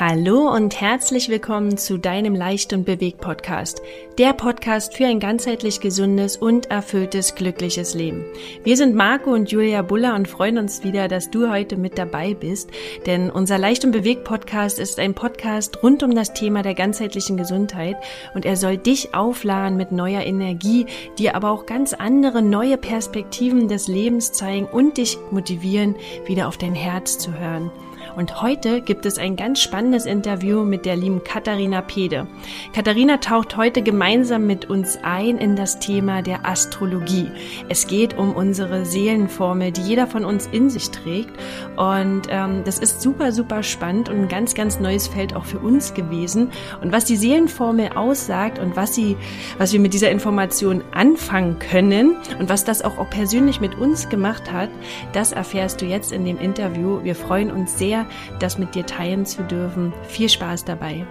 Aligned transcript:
Hallo 0.00 0.50
und 0.50 0.80
herzlich 0.80 1.28
willkommen 1.28 1.76
zu 1.76 1.98
deinem 1.98 2.34
Leicht 2.34 2.72
und 2.72 2.86
Bewegt 2.86 3.20
Podcast. 3.20 3.82
Der 4.16 4.32
Podcast 4.32 4.96
für 4.96 5.04
ein 5.04 5.20
ganzheitlich 5.20 5.78
gesundes 5.80 6.38
und 6.38 6.70
erfülltes, 6.70 7.34
glückliches 7.34 7.92
Leben. 7.92 8.24
Wir 8.64 8.78
sind 8.78 8.94
Marco 8.94 9.30
und 9.30 9.50
Julia 9.52 9.82
Buller 9.82 10.14
und 10.14 10.26
freuen 10.26 10.56
uns 10.56 10.84
wieder, 10.84 11.06
dass 11.06 11.30
du 11.30 11.50
heute 11.50 11.76
mit 11.76 11.98
dabei 11.98 12.32
bist, 12.32 12.70
denn 13.04 13.28
unser 13.28 13.58
Leicht 13.58 13.84
und 13.84 13.90
Bewegt 13.90 14.24
Podcast 14.24 14.78
ist 14.78 14.98
ein 14.98 15.12
Podcast 15.12 15.82
rund 15.82 16.02
um 16.02 16.14
das 16.14 16.32
Thema 16.32 16.62
der 16.62 16.74
ganzheitlichen 16.74 17.36
Gesundheit 17.36 17.96
und 18.32 18.46
er 18.46 18.56
soll 18.56 18.78
dich 18.78 19.14
aufladen 19.14 19.76
mit 19.76 19.92
neuer 19.92 20.22
Energie, 20.22 20.86
dir 21.18 21.34
aber 21.34 21.50
auch 21.50 21.66
ganz 21.66 21.92
andere 21.92 22.40
neue 22.40 22.78
Perspektiven 22.78 23.68
des 23.68 23.86
Lebens 23.86 24.32
zeigen 24.32 24.64
und 24.64 24.96
dich 24.96 25.18
motivieren, 25.30 25.94
wieder 26.24 26.48
auf 26.48 26.56
dein 26.56 26.74
Herz 26.74 27.18
zu 27.18 27.38
hören. 27.38 27.70
Und 28.16 28.42
heute 28.42 28.80
gibt 28.80 29.06
es 29.06 29.18
ein 29.18 29.36
ganz 29.36 29.60
spannendes 29.60 30.06
Interview 30.06 30.64
mit 30.64 30.84
der 30.84 30.96
lieben 30.96 31.22
Katharina 31.24 31.80
Pede. 31.80 32.26
Katharina 32.74 33.18
taucht 33.18 33.56
heute 33.56 33.82
gemeinsam 33.82 34.46
mit 34.46 34.68
uns 34.68 34.98
ein 35.02 35.38
in 35.38 35.56
das 35.56 35.78
Thema 35.78 36.22
der 36.22 36.46
Astrologie. 36.46 37.30
Es 37.68 37.86
geht 37.86 38.16
um 38.18 38.32
unsere 38.34 38.84
Seelenformel, 38.84 39.72
die 39.72 39.82
jeder 39.82 40.06
von 40.06 40.24
uns 40.24 40.46
in 40.46 40.70
sich 40.70 40.90
trägt. 40.90 41.30
Und 41.76 42.22
ähm, 42.28 42.62
das 42.64 42.78
ist 42.78 43.00
super, 43.00 43.32
super 43.32 43.62
spannend 43.62 44.08
und 44.08 44.22
ein 44.22 44.28
ganz, 44.28 44.54
ganz 44.54 44.80
neues 44.80 45.08
Feld 45.08 45.34
auch 45.34 45.44
für 45.44 45.58
uns 45.58 45.94
gewesen. 45.94 46.50
Und 46.80 46.92
was 46.92 47.04
die 47.04 47.16
Seelenformel 47.16 47.90
aussagt 47.94 48.58
und 48.58 48.76
was 48.76 48.94
sie, 48.94 49.16
was 49.58 49.72
wir 49.72 49.80
mit 49.80 49.94
dieser 49.94 50.10
Information 50.10 50.82
anfangen 50.92 51.58
können 51.58 52.16
und 52.38 52.48
was 52.48 52.64
das 52.64 52.82
auch, 52.82 52.98
auch 52.98 53.10
persönlich 53.10 53.60
mit 53.60 53.76
uns 53.76 54.08
gemacht 54.08 54.52
hat, 54.52 54.70
das 55.12 55.32
erfährst 55.32 55.80
du 55.80 55.86
jetzt 55.86 56.12
in 56.12 56.24
dem 56.24 56.38
Interview. 56.38 57.02
Wir 57.02 57.14
freuen 57.14 57.50
uns 57.50 57.78
sehr, 57.78 57.99
das 58.38 58.58
mit 58.58 58.74
dir 58.74 58.86
teilen 58.86 59.26
zu 59.26 59.42
dürfen. 59.42 59.92
Viel 60.08 60.28
Spaß 60.28 60.64
dabei. 60.64 61.06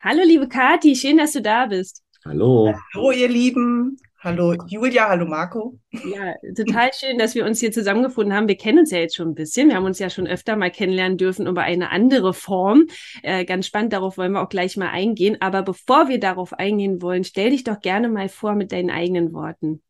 Hallo 0.00 0.20
liebe 0.24 0.48
Kathi, 0.48 0.94
schön, 0.94 1.16
dass 1.16 1.32
du 1.32 1.40
da 1.40 1.66
bist. 1.66 2.02
Hallo. 2.24 2.74
Hallo 2.94 3.10
ihr 3.10 3.28
Lieben. 3.28 3.96
Hallo 4.24 4.54
Julia, 4.68 5.10
hallo 5.10 5.26
Marco. 5.26 5.78
Ja, 5.90 6.34
total 6.56 6.90
schön, 6.94 7.18
dass 7.18 7.34
wir 7.34 7.44
uns 7.44 7.60
hier 7.60 7.72
zusammengefunden 7.72 8.34
haben. 8.34 8.48
Wir 8.48 8.56
kennen 8.56 8.78
uns 8.78 8.90
ja 8.90 8.98
jetzt 8.98 9.16
schon 9.16 9.28
ein 9.28 9.34
bisschen. 9.34 9.68
Wir 9.68 9.76
haben 9.76 9.84
uns 9.84 9.98
ja 9.98 10.08
schon 10.08 10.26
öfter 10.26 10.56
mal 10.56 10.70
kennenlernen 10.70 11.18
dürfen 11.18 11.46
über 11.46 11.60
eine 11.60 11.90
andere 11.90 12.32
Form. 12.32 12.86
Äh, 13.22 13.44
ganz 13.44 13.66
spannend, 13.66 13.92
darauf 13.92 14.16
wollen 14.16 14.32
wir 14.32 14.42
auch 14.42 14.48
gleich 14.48 14.78
mal 14.78 14.88
eingehen. 14.88 15.36
Aber 15.40 15.62
bevor 15.62 16.08
wir 16.08 16.18
darauf 16.18 16.54
eingehen 16.54 17.02
wollen, 17.02 17.24
stell 17.24 17.50
dich 17.50 17.64
doch 17.64 17.80
gerne 17.80 18.08
mal 18.08 18.30
vor 18.30 18.54
mit 18.54 18.72
deinen 18.72 18.88
eigenen 18.88 19.34
Worten. 19.34 19.82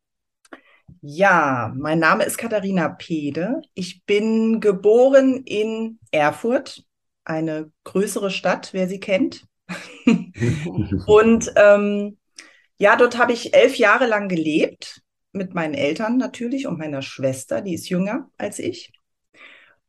Ja, 1.01 1.73
mein 1.77 1.99
Name 1.99 2.23
ist 2.23 2.37
Katharina 2.37 2.89
Pede. 2.89 3.61
Ich 3.73 4.05
bin 4.05 4.59
geboren 4.59 5.43
in 5.43 5.99
Erfurt, 6.11 6.83
eine 7.23 7.71
größere 7.83 8.31
Stadt, 8.31 8.73
wer 8.73 8.87
sie 8.87 8.99
kennt. 8.99 9.45
und 11.07 11.51
ähm, 11.55 12.17
ja, 12.77 12.95
dort 12.95 13.17
habe 13.17 13.33
ich 13.33 13.53
elf 13.53 13.77
Jahre 13.77 14.07
lang 14.07 14.29
gelebt, 14.29 15.01
mit 15.31 15.53
meinen 15.53 15.73
Eltern 15.73 16.17
natürlich 16.17 16.67
und 16.67 16.77
meiner 16.77 17.01
Schwester, 17.01 17.61
die 17.61 17.73
ist 17.73 17.89
jünger 17.89 18.29
als 18.37 18.59
ich. 18.59 18.91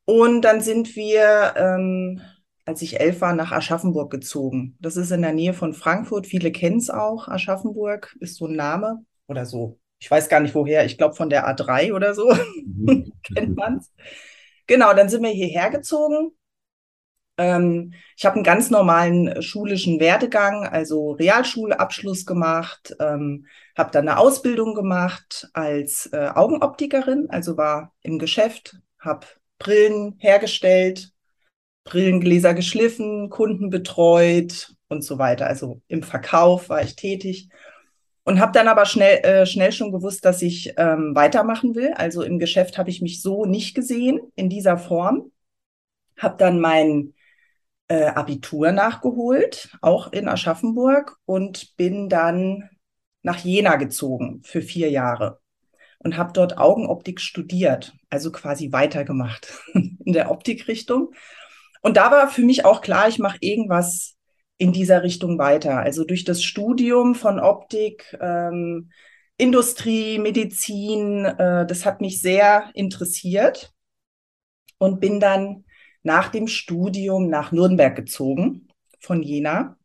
Und 0.05 0.43
dann 0.43 0.61
sind 0.61 0.97
wir, 0.97 1.55
ähm, 1.57 2.21
als 2.65 2.83
ich 2.83 3.01
elf 3.01 3.21
war, 3.21 3.35
nach 3.35 3.53
Aschaffenburg 3.53 4.11
gezogen. 4.11 4.77
Das 4.81 4.97
ist 4.97 5.11
in 5.11 5.23
der 5.23 5.33
Nähe 5.33 5.53
von 5.53 5.73
Frankfurt. 5.73 6.27
Viele 6.27 6.53
kennen 6.53 6.79
es 6.79 6.91
auch. 6.91 7.29
Aschaffenburg 7.29 8.17
ist 8.21 8.37
so 8.37 8.47
ein 8.47 8.57
Name 8.57 9.05
oder 9.27 9.47
so 9.47 9.79
ich 9.99 10.11
weiß 10.11 10.29
gar 10.29 10.41
nicht 10.41 10.55
woher, 10.55 10.85
ich 10.85 10.99
glaube 10.99 11.15
von 11.15 11.31
der 11.31 11.49
A3 11.49 11.93
oder 11.93 12.15
so, 12.15 12.33
mhm. 12.65 13.13
kennt 13.23 13.57
man 13.57 13.79
es. 13.79 13.93
Genau, 14.67 14.93
dann 14.95 15.09
sind 15.09 15.23
wir 15.23 15.31
hierher 15.31 15.71
gezogen. 15.71 16.33
Ähm, 17.39 17.93
ich 18.17 18.25
habe 18.25 18.37
einen 18.37 18.45
ganz 18.45 18.71
normalen 18.71 19.29
äh, 19.29 19.43
schulischen 19.43 20.01
Werdegang, 20.01 20.67
also 20.67 21.13
Realschulabschluss 21.13 22.25
gemacht, 22.25 22.97
ähm, 22.99 23.47
habe 23.77 23.91
dann 23.91 24.09
eine 24.09 24.19
Ausbildung 24.19 24.75
gemacht 24.75 25.49
als 25.53 26.07
äh, 26.13 26.31
Augenoptikerin, 26.35 27.29
also 27.29 27.57
war 27.57 27.93
im 28.03 28.19
Geschäft, 28.19 28.77
habe 28.99 29.27
Brillen 29.59 30.17
hergestellt, 30.19 31.13
Brillengläser 31.85 32.55
geschliffen, 32.55 33.31
Kunden 33.31 33.71
betreut 33.71 34.75
und 34.89 35.03
so 35.03 35.19
weiter. 35.19 35.47
Also 35.47 35.83
im 35.89 36.03
Verkauf 36.03 36.69
war 36.69 36.83
ich 36.83 36.97
tätig 36.97 37.49
und 38.27 38.41
habe 38.41 38.51
dann 38.51 38.67
aber 38.67 38.87
schnell, 38.87 39.19
äh, 39.25 39.47
schnell 39.47 39.71
schon 39.71 39.93
gewusst, 39.93 40.25
dass 40.25 40.43
ich 40.43 40.75
ähm, 40.77 41.15
weitermachen 41.15 41.77
will. 41.77 41.93
Also 41.95 42.23
im 42.23 42.41
Geschäft 42.41 42.77
habe 42.77 42.91
ich 42.91 43.01
mich 43.01 43.23
so 43.23 43.47
nicht 43.47 43.77
gesehen 43.77 44.19
in 44.35 44.51
dieser 44.51 44.79
Form. 44.79 45.31
Habe 46.19 46.37
dann 46.37 46.59
mein 46.59 47.15
äh, 47.87 48.07
Abitur 48.07 48.73
nachgeholt, 48.73 49.71
auch 49.81 50.13
in 50.13 50.27
Aschaffenburg, 50.27 51.17
und 51.25 51.77
bin 51.77 52.09
dann 52.09 52.69
nach 53.23 53.39
Jena 53.39 53.77
gezogen 53.77 54.41
für 54.43 54.61
vier 54.61 54.91
Jahre 54.91 55.39
und 56.01 56.17
habe 56.17 56.33
dort 56.33 56.59
Augenoptik 56.59 57.21
studiert, 57.21 57.95
also 58.11 58.33
quasi 58.33 58.73
weitergemacht 58.73 59.53
in 59.73 60.13
der 60.13 60.33
Optikrichtung. 60.33 61.13
Und 61.81 61.97
da 61.97 62.11
war 62.11 62.29
für 62.29 62.43
mich 62.43 62.65
auch 62.65 62.81
klar, 62.81 63.07
ich 63.07 63.21
mache 63.21 63.39
irgendwas 63.41 64.16
in 64.59 64.73
dieser 64.73 65.03
Richtung 65.03 65.39
weiter. 65.39 65.79
Also 65.79 66.05
durch 66.05 66.25
das 66.25 66.43
Studium 66.43 67.15
von 67.15 67.41
Optik, 67.41 68.17
ähm, 68.21 68.91
Industrie, 69.39 70.19
Medizin, 70.19 71.25
äh, 71.25 71.67
das 71.67 71.85
hat 71.85 72.01
mich 72.01 72.21
sehr 72.21 72.71
interessiert 72.75 73.75
und 74.79 75.01
bin 75.01 75.21
dann 75.21 75.65
nach 76.03 76.29
dem 76.29 76.47
Studium 76.47 77.29
nach 77.29 77.53
Nürnberg 77.53 77.95
gezogen 77.95 78.69
von 79.01 79.23
Jena. 79.23 79.77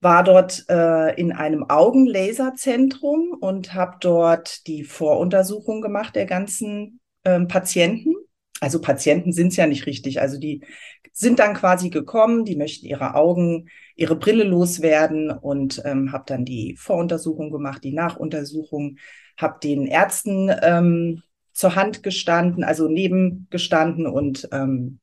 War 0.00 0.22
dort 0.22 0.64
äh, 0.68 1.14
in 1.18 1.32
einem 1.32 1.68
Augenlaserzentrum 1.68 3.36
und 3.40 3.74
habe 3.74 3.96
dort 4.00 4.66
die 4.66 4.84
Voruntersuchung 4.84 5.80
gemacht 5.80 6.14
der 6.14 6.26
ganzen 6.26 7.00
äh, 7.24 7.40
Patienten. 7.40 8.14
Also 8.64 8.80
Patienten 8.80 9.34
sind 9.34 9.48
es 9.48 9.56
ja 9.56 9.66
nicht 9.66 9.84
richtig. 9.84 10.22
Also 10.22 10.38
die 10.38 10.64
sind 11.12 11.38
dann 11.38 11.52
quasi 11.52 11.90
gekommen, 11.90 12.46
die 12.46 12.56
möchten 12.56 12.86
ihre 12.86 13.14
Augen, 13.14 13.68
ihre 13.94 14.16
Brille 14.16 14.44
loswerden 14.44 15.30
und 15.30 15.82
ähm, 15.84 16.12
habe 16.12 16.24
dann 16.26 16.46
die 16.46 16.74
Voruntersuchung 16.78 17.50
gemacht, 17.50 17.84
die 17.84 17.92
Nachuntersuchung, 17.92 18.96
habe 19.36 19.58
den 19.62 19.84
Ärzten 19.84 20.50
ähm, 20.62 21.22
zur 21.52 21.76
Hand 21.76 22.02
gestanden, 22.02 22.64
also 22.64 22.88
nebengestanden 22.88 24.06
und 24.06 24.48
ähm, 24.50 24.98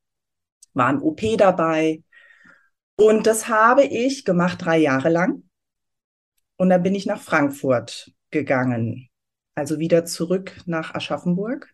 war 0.74 0.88
ein 0.88 1.00
OP 1.00 1.20
dabei. 1.38 2.02
Und 2.96 3.28
das 3.28 3.48
habe 3.48 3.84
ich 3.84 4.24
gemacht 4.24 4.58
drei 4.60 4.78
Jahre 4.78 5.08
lang. 5.08 5.44
Und 6.56 6.70
dann 6.70 6.82
bin 6.82 6.96
ich 6.96 7.06
nach 7.06 7.20
Frankfurt 7.20 8.10
gegangen. 8.32 9.08
Also 9.54 9.78
wieder 9.78 10.04
zurück 10.04 10.56
nach 10.66 10.96
Aschaffenburg. 10.96 11.72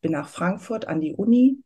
Bin 0.00 0.12
nach 0.12 0.28
Frankfurt 0.28 0.88
an 0.88 1.00
die 1.00 1.14
Uni. 1.14 1.62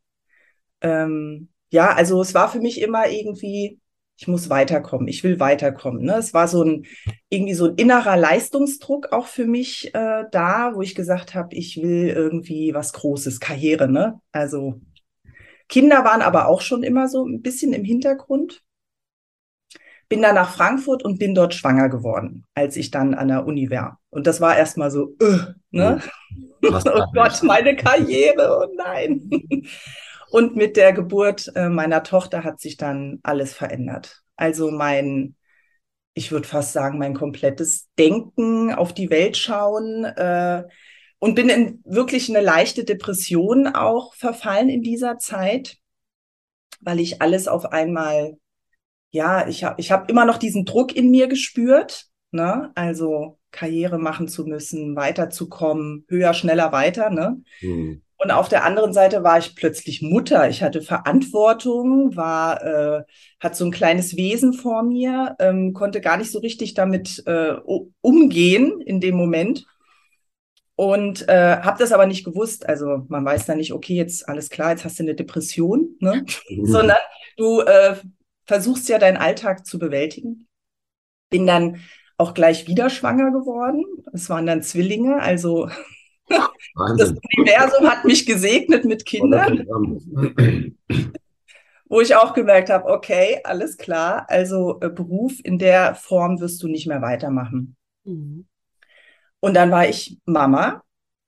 Ähm, 0.81 1.49
ja, 1.71 1.93
also 1.93 2.21
es 2.21 2.33
war 2.33 2.51
für 2.51 2.59
mich 2.59 2.81
immer 2.81 3.09
irgendwie, 3.09 3.79
ich 4.17 4.27
muss 4.27 4.49
weiterkommen, 4.49 5.07
ich 5.07 5.23
will 5.23 5.39
weiterkommen. 5.39 6.03
Ne? 6.03 6.15
Es 6.17 6.33
war 6.33 6.47
so 6.47 6.63
ein 6.63 6.85
irgendwie 7.29 7.53
so 7.55 7.65
ein 7.65 7.75
innerer 7.75 8.17
Leistungsdruck 8.17 9.11
auch 9.11 9.27
für 9.27 9.45
mich 9.45 9.93
äh, 9.95 10.23
da, 10.31 10.73
wo 10.75 10.81
ich 10.81 10.95
gesagt 10.95 11.33
habe, 11.35 11.55
ich 11.55 11.81
will 11.81 12.09
irgendwie 12.09 12.73
was 12.73 12.93
Großes, 12.93 13.39
Karriere. 13.39 13.89
Ne? 13.89 14.19
Also 14.31 14.81
Kinder 15.69 16.03
waren 16.03 16.21
aber 16.21 16.47
auch 16.47 16.61
schon 16.61 16.83
immer 16.83 17.07
so 17.07 17.25
ein 17.25 17.41
bisschen 17.41 17.73
im 17.73 17.83
Hintergrund. 17.83 18.61
Bin 20.13 20.21
dann 20.21 20.35
nach 20.35 20.53
Frankfurt 20.53 21.03
und 21.03 21.17
bin 21.17 21.33
dort 21.33 21.53
schwanger 21.53 21.89
geworden, 21.89 22.45
als 22.53 22.77
ich 22.77 22.91
dann 22.91 23.13
an 23.13 23.29
der 23.29 23.45
Uni 23.45 23.69
war. 23.69 23.99
Und 24.09 24.27
das 24.27 24.41
war 24.41 24.55
erstmal 24.55 24.91
so, 24.91 25.15
äh, 25.19 25.53
ne? 25.71 26.01
oh 26.61 26.69
Gott, 27.13 27.41
meine 27.43 27.75
Karriere, 27.75 28.59
oh 28.61 28.73
nein. 28.77 29.29
Und 30.33 30.55
mit 30.55 30.77
der 30.77 30.93
Geburt 30.93 31.51
äh, 31.55 31.69
meiner 31.69 32.01
Tochter 32.01 32.43
hat 32.43 32.59
sich 32.59 32.75
dann 32.75 33.19
alles 33.21 33.53
verändert. 33.53 34.23
Also 34.35 34.71
mein, 34.71 35.35
ich 36.15 36.31
würde 36.31 36.47
fast 36.47 36.73
sagen, 36.73 36.97
mein 36.97 37.13
komplettes 37.13 37.87
Denken 37.99 38.73
auf 38.73 38.93
die 38.93 39.11
Welt 39.11 39.37
schauen 39.37 40.05
äh, 40.05 40.63
und 41.19 41.35
bin 41.35 41.49
in 41.49 41.81
wirklich 41.85 42.29
eine 42.29 42.43
leichte 42.43 42.83
Depression 42.83 43.67
auch 43.67 44.15
verfallen 44.15 44.69
in 44.69 44.81
dieser 44.81 45.19
Zeit, 45.19 45.77
weil 46.81 46.99
ich 46.99 47.21
alles 47.21 47.47
auf 47.47 47.71
einmal, 47.71 48.37
ja, 49.13 49.47
ich 49.47 49.63
habe 49.63 49.75
ich 49.79 49.91
hab 49.91 50.09
immer 50.09 50.25
noch 50.25 50.37
diesen 50.37 50.65
Druck 50.65 50.95
in 50.95 51.11
mir 51.11 51.27
gespürt, 51.27 52.07
ne? 52.31 52.71
Also 52.73 53.37
Karriere 53.51 53.99
machen 53.99 54.27
zu 54.27 54.43
müssen, 54.45 54.95
weiterzukommen, 54.95 56.03
höher, 56.09 56.33
schneller, 56.33 56.71
weiter, 56.71 57.11
ne? 57.11 57.39
Mhm. 57.61 58.01
Und 58.17 58.31
auf 58.31 58.49
der 58.49 58.63
anderen 58.63 58.91
Seite 58.91 59.23
war 59.23 59.37
ich 59.37 59.55
plötzlich 59.55 60.01
Mutter. 60.01 60.49
Ich 60.49 60.63
hatte 60.63 60.81
Verantwortung, 60.81 62.15
war, 62.15 62.63
äh, 62.63 63.03
hat 63.39 63.55
so 63.55 63.65
ein 63.65 63.71
kleines 63.71 64.17
Wesen 64.17 64.53
vor 64.53 64.81
mir, 64.81 65.35
ähm, 65.39 65.73
konnte 65.73 66.01
gar 66.01 66.17
nicht 66.17 66.31
so 66.31 66.39
richtig 66.39 66.73
damit 66.73 67.21
äh, 67.27 67.53
umgehen 68.01 68.81
in 68.81 68.99
dem 68.99 69.15
Moment. 69.15 69.65
Und 70.75 71.29
äh, 71.29 71.57
habe 71.57 71.77
das 71.77 71.91
aber 71.91 72.07
nicht 72.07 72.23
gewusst. 72.23 72.67
Also 72.67 73.03
man 73.09 73.23
weiß 73.23 73.45
dann 73.45 73.57
nicht, 73.57 73.73
okay, 73.73 73.93
jetzt 73.93 74.27
alles 74.27 74.49
klar, 74.49 74.71
jetzt 74.71 74.85
hast 74.85 74.97
du 74.97 75.03
eine 75.03 75.13
Depression, 75.13 75.97
ne? 75.99 76.25
Sondern 76.63 76.97
du 77.37 77.59
äh, 77.61 77.95
versuchst 78.45 78.89
ja 78.89 78.99
deinen 78.99 79.17
Alltag 79.17 79.65
zu 79.65 79.79
bewältigen. 79.79 80.47
Bin 81.29 81.47
dann 81.47 81.79
auch 82.17 82.33
gleich 82.33 82.67
wieder 82.67 82.89
schwanger 82.89 83.31
geworden. 83.31 83.83
Es 84.13 84.29
waren 84.29 84.45
dann 84.45 84.61
Zwillinge, 84.61 85.21
also 85.21 85.69
Wahnsinn. 86.75 86.97
das 86.97 87.13
Universum 87.37 87.89
hat 87.89 88.05
mich 88.05 88.25
gesegnet 88.25 88.85
mit 88.85 89.05
Kindern. 89.05 89.65
Wo 91.89 92.01
ich 92.01 92.15
auch 92.15 92.33
gemerkt 92.33 92.69
habe, 92.69 92.89
okay, 92.89 93.39
alles 93.43 93.77
klar, 93.77 94.25
also 94.29 94.79
äh, 94.81 94.89
Beruf 94.89 95.33
in 95.43 95.59
der 95.59 95.95
Form 95.95 96.39
wirst 96.39 96.63
du 96.63 96.67
nicht 96.67 96.87
mehr 96.87 97.01
weitermachen. 97.01 97.75
Mhm. 98.03 98.47
Und 99.39 99.53
dann 99.55 99.71
war 99.71 99.87
ich 99.87 100.19
Mama, 100.25 100.83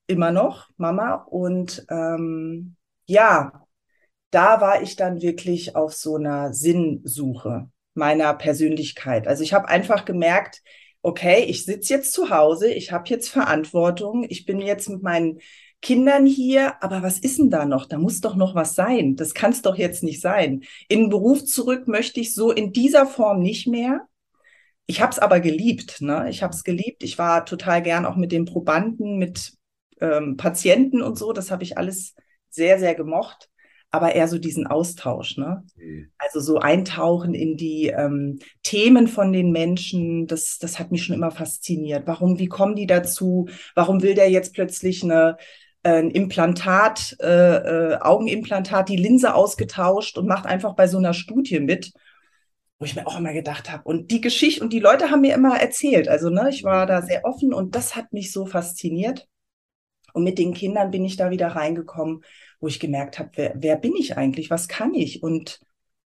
immer 0.08 0.32
noch 0.32 0.70
Mama. 0.78 1.16
Und 1.16 1.86
ähm, 1.90 2.78
ja, 3.06 3.65
da 4.36 4.60
war 4.60 4.82
ich 4.82 4.98
dann 4.98 5.22
wirklich 5.22 5.76
auf 5.76 5.94
so 5.94 6.16
einer 6.16 6.54
Sinnsuche 6.54 7.70
meiner 7.94 8.34
Persönlichkeit. 8.34 9.28
Also 9.28 9.44
ich 9.44 9.54
habe 9.54 9.70
einfach 9.70 10.04
gemerkt, 10.04 10.62
okay, 11.02 11.46
ich 11.46 11.64
sitze 11.64 11.94
jetzt 11.94 12.12
zu 12.12 12.30
Hause, 12.30 12.72
ich 12.72 12.92
habe 12.92 13.08
jetzt 13.08 13.30
Verantwortung, 13.30 14.26
ich 14.28 14.46
bin 14.46 14.60
jetzt 14.60 14.90
mit 14.90 15.02
meinen 15.02 15.40
Kindern 15.82 16.26
hier, 16.26 16.84
aber 16.84 17.02
was 17.02 17.20
ist 17.20 17.40
denn 17.40 17.50
da 17.50 17.66
noch? 17.66 17.86
Da 17.86 17.98
muss 17.98 18.20
doch 18.20 18.36
noch 18.36 18.56
was 18.56 18.76
sein. 18.76 19.16
Das 19.16 19.34
kann 19.34 19.52
es 19.52 19.62
doch 19.62 19.78
jetzt 19.78 20.04
nicht 20.04 20.20
sein. 20.20 20.64
In 20.90 21.02
den 21.02 21.10
Beruf 21.10 21.46
zurück 21.46 21.88
möchte 21.88 22.20
ich 22.20 22.34
so 22.34 22.52
in 22.52 22.74
dieser 22.74 23.06
Form 23.06 23.42
nicht 23.42 23.68
mehr. 23.68 24.08
Ich 24.88 25.00
habe 25.00 25.12
es 25.12 25.20
aber 25.20 25.40
geliebt. 25.40 26.02
Ne? 26.02 26.28
Ich 26.30 26.44
habe 26.44 26.54
es 26.54 26.64
geliebt. 26.64 27.04
Ich 27.04 27.18
war 27.18 27.46
total 27.46 27.82
gern 27.82 28.06
auch 28.06 28.16
mit 28.16 28.32
den 28.32 28.46
Probanden, 28.46 29.18
mit 29.18 29.54
ähm, 30.02 30.36
Patienten 30.38 31.02
und 31.02 31.18
so. 31.18 31.32
Das 31.32 31.52
habe 31.52 31.64
ich 31.64 31.78
alles 31.78 32.16
sehr, 32.50 32.80
sehr 32.80 32.96
gemocht. 32.96 33.50
Aber 33.96 34.14
eher 34.14 34.28
so 34.28 34.38
diesen 34.38 34.68
Austausch. 34.68 35.38
Ne? 35.38 35.64
Mhm. 35.78 36.10
Also 36.18 36.40
so 36.40 36.60
eintauchen 36.60 37.34
in 37.34 37.56
die 37.56 37.88
ähm, 37.88 38.40
Themen 38.62 39.08
von 39.08 39.32
den 39.32 39.52
Menschen. 39.52 40.28
Das, 40.28 40.58
das 40.60 40.80
hat 40.80 40.92
mich 40.92 41.04
schon 41.04 41.16
immer 41.16 41.32
fasziniert. 41.32 42.04
Warum, 42.06 42.40
wie 42.40 42.48
kommen 42.48 42.76
die 42.76 42.88
dazu? 42.88 43.48
Warum 43.74 44.02
will 44.02 44.16
der 44.16 44.30
jetzt 44.30 44.54
plötzlich 44.54 45.04
eine 45.04 45.38
ein 45.84 46.10
Implantat, 46.10 47.16
äh, 47.22 47.58
äh, 47.58 47.98
Augenimplantat, 48.02 48.90
die 48.90 48.96
Linse 48.96 49.36
ausgetauscht 49.36 50.18
und 50.18 50.26
macht 50.26 50.48
einfach 50.48 50.74
bei 50.74 50.88
so 50.88 50.98
einer 50.98 51.14
Studie 51.14 51.60
mit 51.60 51.94
wo 52.80 52.86
ich 52.86 52.96
mir 52.96 53.08
auch 53.08 53.18
immer 53.18 53.34
gedacht 53.34 53.72
habe. 53.72 53.84
Und 53.84 54.12
die 54.12 54.22
Geschichte 54.22 54.64
und 54.64 54.74
die 54.74 54.80
Leute 54.80 55.10
haben 55.10 55.22
mir 55.22 55.34
immer 55.34 55.58
erzählt. 55.58 56.08
Also, 56.10 56.30
ne, 56.30 56.50
ich 56.50 56.64
war 56.64 56.86
da 56.86 57.02
sehr 57.02 57.24
offen 57.24 57.54
und 57.54 57.76
das 57.76 57.96
hat 57.96 58.12
mich 58.12 58.32
so 58.32 58.46
fasziniert. 58.46 59.28
Und 60.14 60.24
mit 60.24 60.38
den 60.38 60.54
Kindern 60.54 60.92
bin 60.92 61.04
ich 61.04 61.18
da 61.18 61.30
wieder 61.30 61.50
reingekommen, 61.50 62.24
wo 62.66 62.68
ich 62.68 62.80
gemerkt 62.80 63.20
habe, 63.20 63.30
wer, 63.36 63.54
wer 63.56 63.76
bin 63.76 63.94
ich 63.96 64.18
eigentlich? 64.18 64.50
Was 64.50 64.68
kann 64.68 64.96
ich? 64.96 65.22
Und 65.22 65.60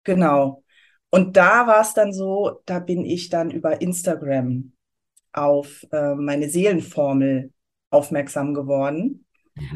genau. 0.04 0.64
Und 1.12 1.38
da 1.38 1.68
war 1.68 1.82
es 1.82 1.94
dann 1.94 2.12
so, 2.12 2.62
da 2.66 2.80
bin 2.80 3.06
ich 3.06 3.30
dann 3.30 3.52
über 3.52 3.80
Instagram 3.80 4.72
auf 5.34 5.86
äh, 5.92 6.16
meine 6.16 6.50
Seelenformel 6.50 7.52
aufmerksam 7.92 8.56
geworden. 8.56 9.28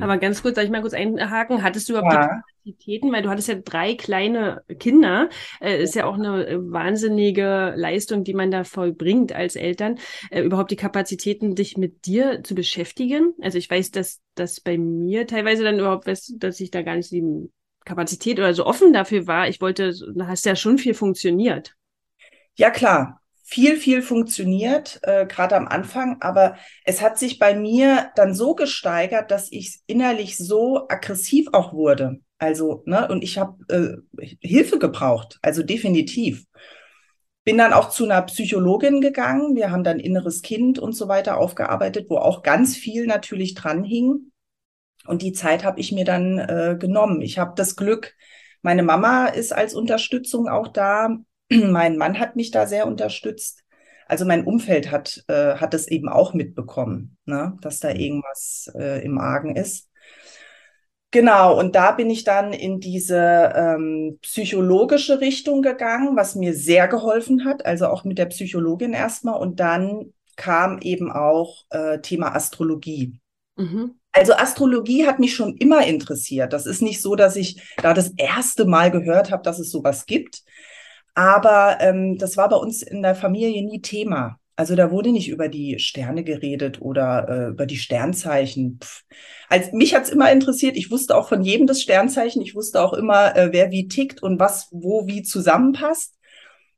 Aber 0.02 0.18
ganz 0.18 0.42
kurz, 0.42 0.56
soll 0.56 0.64
ich 0.64 0.72
mal 0.72 0.82
kurz 0.82 0.96
einhaken? 0.96 1.62
Hattest 1.62 1.88
du 1.88 1.94
überhaupt 1.94 2.14
ja. 2.14 2.42
Die 2.66 2.72
Kapazitäten, 2.72 3.12
weil 3.12 3.22
du 3.22 3.30
hattest 3.30 3.48
ja 3.48 3.56
drei 3.56 3.96
kleine 3.96 4.64
Kinder, 4.80 5.30
äh, 5.60 5.82
ist 5.82 5.96
ja 5.96 6.06
auch 6.06 6.16
eine 6.16 6.48
äh, 6.48 6.58
wahnsinnige 6.60 7.74
Leistung, 7.76 8.24
die 8.24 8.34
man 8.34 8.52
da 8.52 8.64
vollbringt 8.64 9.34
als 9.34 9.56
Eltern, 9.56 10.00
äh, 10.30 10.42
überhaupt 10.42 10.72
die 10.72 10.76
Kapazitäten, 10.76 11.56
dich 11.56 11.78
mit 11.78 12.06
dir 12.06 12.44
zu 12.44 12.56
beschäftigen. 12.56 13.34
Also 13.42 13.58
ich 13.58 13.70
weiß, 13.70 13.92
dass 13.92 14.22
das 14.36 14.60
bei 14.60 14.78
mir 14.78 15.28
teilweise 15.28 15.64
dann 15.64 15.80
überhaupt, 15.80 16.08
dass 16.08 16.60
ich 16.60 16.72
da 16.72 16.82
gar 16.82 16.96
nicht 16.96 17.12
die 17.12 17.50
Kapazität 17.86 18.40
oder 18.40 18.54
so 18.54 18.66
offen 18.66 18.94
dafür 18.94 19.28
war. 19.28 19.48
Ich 19.48 19.62
wollte, 19.62 19.94
da 20.16 20.28
hast 20.28 20.46
ja 20.46 20.56
schon 20.56 20.78
viel 20.78 20.94
funktioniert. 20.94 21.76
Ja, 22.56 22.70
klar 22.70 23.22
viel, 23.52 23.76
viel 23.76 24.02
funktioniert, 24.02 25.02
äh, 25.04 25.26
gerade 25.26 25.58
am 25.58 25.68
Anfang, 25.68 26.22
aber 26.22 26.56
es 26.86 27.02
hat 27.02 27.20
sich 27.20 27.38
bei 27.38 27.54
mir 27.54 28.10
dann 28.16 28.34
so 28.34 28.56
gesteigert, 28.56 29.30
dass 29.30 29.52
ich 29.52 29.82
innerlich 29.88 30.38
so 30.38 30.88
aggressiv 30.88 31.48
auch 31.52 31.74
wurde. 31.74 32.22
Also, 32.42 32.82
ne, 32.88 33.08
und 33.08 33.24
ich 33.24 33.38
habe 33.38 34.04
äh, 34.18 34.26
Hilfe 34.42 34.80
gebraucht, 34.80 35.38
also 35.44 35.62
definitiv. 35.62 36.46
Bin 37.44 37.60
dann 37.60 37.72
auch 37.72 37.90
zu 37.90 38.06
einer 38.06 38.24
Psychologin 38.24 39.00
gegangen. 39.00 39.56
Wir 39.56 39.70
haben 39.70 39.84
dann 39.84 40.00
inneres 40.00 40.42
Kind 40.42 40.80
und 40.80 40.94
so 40.94 41.08
weiter 41.08 41.38
aufgearbeitet, 41.38 42.08
wo 42.10 42.18
auch 42.18 42.42
ganz 42.42 42.76
viel 42.76 43.06
natürlich 43.06 43.54
dran 43.54 43.84
hing. 43.84 44.32
Und 45.06 45.22
die 45.22 45.34
Zeit 45.34 45.64
habe 45.64 45.80
ich 45.80 45.92
mir 45.92 46.04
dann 46.04 46.40
äh, 46.40 46.78
genommen. 46.80 47.22
Ich 47.22 47.38
habe 47.38 47.54
das 47.56 47.76
Glück, 47.76 48.16
meine 48.64 48.82
Mama 48.82 49.28
ist 49.28 49.54
als 49.54 49.76
Unterstützung 49.76 50.48
auch 50.48 50.68
da. 50.68 51.16
mein 51.52 51.96
Mann 51.96 52.18
hat 52.18 52.36
mich 52.36 52.50
da 52.50 52.66
sehr 52.66 52.88
unterstützt. 52.88 53.64
Also 54.08 54.26
mein 54.26 54.46
Umfeld 54.46 54.90
hat, 54.90 55.24
äh, 55.28 55.58
hat 55.58 55.76
es 55.76 55.88
eben 55.88 56.10
auch 56.10 56.34
mitbekommen, 56.34 57.18
ne? 57.26 57.56
dass 57.62 57.80
da 57.82 57.92
irgendwas 57.92 58.72
äh, 58.74 59.06
im 59.06 59.20
Argen 59.20 59.56
ist. 59.56 59.91
Genau, 61.12 61.60
und 61.60 61.76
da 61.76 61.92
bin 61.92 62.10
ich 62.10 62.24
dann 62.24 62.54
in 62.54 62.80
diese 62.80 63.52
ähm, 63.54 64.18
psychologische 64.22 65.20
Richtung 65.20 65.62
gegangen, 65.62 66.16
was 66.16 66.36
mir 66.36 66.54
sehr 66.54 66.88
geholfen 66.88 67.44
hat, 67.44 67.66
also 67.66 67.88
auch 67.88 68.06
mit 68.06 68.18
der 68.18 68.28
Psychologin 68.28 68.94
erstmal. 68.94 69.40
Und 69.40 69.60
dann 69.60 70.14
kam 70.38 70.80
eben 70.80 71.12
auch 71.12 71.66
äh, 71.70 72.00
Thema 72.00 72.34
Astrologie. 72.34 73.20
Mhm. 73.58 73.96
Also 74.14 74.34
Astrologie 74.34 75.06
hat 75.06 75.20
mich 75.20 75.36
schon 75.36 75.56
immer 75.58 75.86
interessiert. 75.86 76.54
Das 76.54 76.66
ist 76.66 76.82
nicht 76.82 77.02
so, 77.02 77.16
dass 77.16 77.36
ich 77.36 77.62
da 77.82 77.94
das 77.94 78.12
erste 78.16 78.66
Mal 78.66 78.90
gehört 78.90 79.32
habe, 79.32 79.44
dass 79.44 79.60
es 79.60 79.70
sowas 79.70 80.06
gibt. 80.06 80.44
Aber 81.14 81.78
ähm, 81.82 82.18
das 82.18 82.38
war 82.38 82.50
bei 82.50 82.56
uns 82.56 82.82
in 82.82 83.02
der 83.02 83.16
Familie 83.16 83.64
nie 83.66 83.82
Thema. 83.82 84.41
Also 84.56 84.76
da 84.76 84.92
wurde 84.92 85.12
nicht 85.12 85.30
über 85.30 85.48
die 85.48 85.80
Sterne 85.80 86.24
geredet 86.24 86.82
oder 86.82 87.28
äh, 87.30 87.50
über 87.50 87.66
die 87.66 87.78
Sternzeichen. 87.78 88.80
Pff. 88.82 89.04
Als, 89.50 89.72
mich 89.72 89.96
hat's 89.96 90.10
immer 90.10 90.32
interessiert. 90.32 90.78
Ich 90.78 90.92
wusste 90.92 91.16
auch 91.16 91.30
von 91.30 91.42
jedem 91.42 91.68
das 91.68 91.82
Sternzeichen. 91.82 92.42
Ich 92.42 92.56
wusste 92.56 92.82
auch 92.82 92.94
immer, 92.94 93.36
äh, 93.36 93.50
wer 93.52 93.72
wie 93.72 93.88
tickt 93.88 94.22
und 94.22 94.40
was 94.40 94.68
wo 94.72 95.08
wie 95.08 95.24
zusammenpasst. 95.24 96.16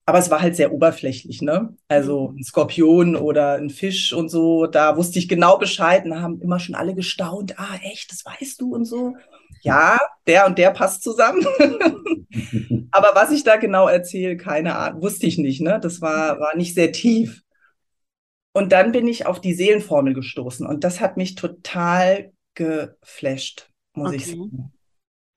Aber 0.06 0.18
es 0.18 0.30
war 0.30 0.42
halt 0.42 0.56
sehr 0.58 0.74
oberflächlich, 0.74 1.42
ne? 1.42 1.76
Also 1.88 2.30
mhm. 2.30 2.40
ein 2.40 2.44
Skorpion 2.44 3.16
oder 3.16 3.54
ein 3.54 3.70
Fisch 3.70 4.12
und 4.12 4.30
so, 4.30 4.68
da 4.68 4.98
wusste 4.98 5.20
ich 5.20 5.30
genau 5.30 5.58
Bescheid 5.58 6.04
und 6.04 6.12
da 6.12 6.22
haben 6.22 6.42
immer 6.42 6.60
schon 6.60 6.76
alle 6.76 6.94
gestaunt. 6.94 7.58
Ah, 7.58 7.80
echt, 7.84 8.12
das 8.12 8.26
weißt 8.26 8.60
du 8.60 8.76
und 8.76 8.86
so. 8.86 9.16
Ja, 9.62 9.98
der 10.28 10.46
und 10.46 10.58
der 10.58 10.72
passt 10.72 11.04
zusammen. 11.04 11.46
Aber 12.92 13.12
was 13.14 13.32
ich 13.32 13.44
da 13.44 13.56
genau 13.56 13.88
erzähle, 13.88 14.36
keine 14.36 14.76
Ahnung, 14.76 15.02
wusste 15.02 15.26
ich 15.26 15.38
nicht, 15.38 15.62
ne? 15.62 15.80
Das 15.82 16.02
war, 16.02 16.40
war 16.40 16.56
nicht 16.58 16.76
sehr 16.76 16.92
tief. 16.92 17.43
Und 18.54 18.72
dann 18.72 18.92
bin 18.92 19.08
ich 19.08 19.26
auf 19.26 19.42
die 19.42 19.54
Seelenformel 19.54 20.14
gestoßen 20.14 20.66
und 20.66 20.84
das 20.84 21.02
hat 21.02 21.18
mich 21.18 21.36
total 21.36 22.32
geflasht, 22.54 23.70
muss 23.94 24.10
okay. 24.10 24.18
ich 24.18 24.26
sagen. 24.28 24.74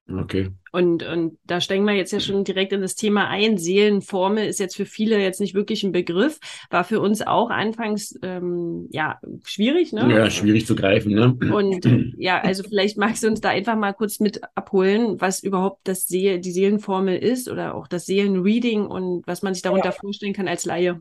Okay. 0.09 0.51
Und, 0.71 1.03
und 1.03 1.37
da 1.45 1.61
steigen 1.61 1.85
wir 1.85 1.95
jetzt 1.95 2.13
ja 2.13 2.21
schon 2.21 2.45
direkt 2.45 2.73
in 2.73 2.81
das 2.81 2.95
Thema 2.95 3.27
ein. 3.29 3.59
Seelenformel 3.59 4.47
ist 4.47 4.61
jetzt 4.61 4.77
für 4.77 4.87
viele 4.87 5.19
jetzt 5.19 5.41
nicht 5.41 5.55
wirklich 5.55 5.83
ein 5.83 5.91
Begriff, 5.91 6.39
war 6.71 6.85
für 6.85 7.01
uns 7.01 7.23
auch 7.23 7.51
anfangs 7.51 8.17
ähm, 8.23 8.87
ja 8.93 9.19
schwierig, 9.45 9.93
ne? 9.93 10.09
Ja, 10.09 10.31
schwierig 10.31 10.65
zu 10.65 10.77
greifen, 10.77 11.13
ne? 11.13 11.37
Und 11.53 11.89
ja, 12.19 12.41
also 12.41 12.63
vielleicht 12.63 12.99
magst 12.99 13.25
du 13.25 13.29
uns 13.29 13.41
da 13.41 13.49
einfach 13.49 13.77
mal 13.77 13.95
kurz 13.95 14.21
mit 14.21 14.43
abholen, 14.55 15.21
was 15.21 15.43
überhaupt 15.43 15.81
das 15.89 16.07
See 16.07 16.39
die 16.39 16.53
Seelenformel 16.53 17.19
ist 17.19 17.49
oder 17.49 17.75
auch 17.75 17.89
das 17.89 18.07
Seelenreading 18.07 18.87
und 18.87 19.27
was 19.27 19.43
man 19.43 19.55
sich 19.55 19.63
darunter 19.65 19.87
ja. 19.87 19.93
vorstellen 19.93 20.35
kann 20.35 20.47
als 20.47 20.67
Laie. 20.67 21.01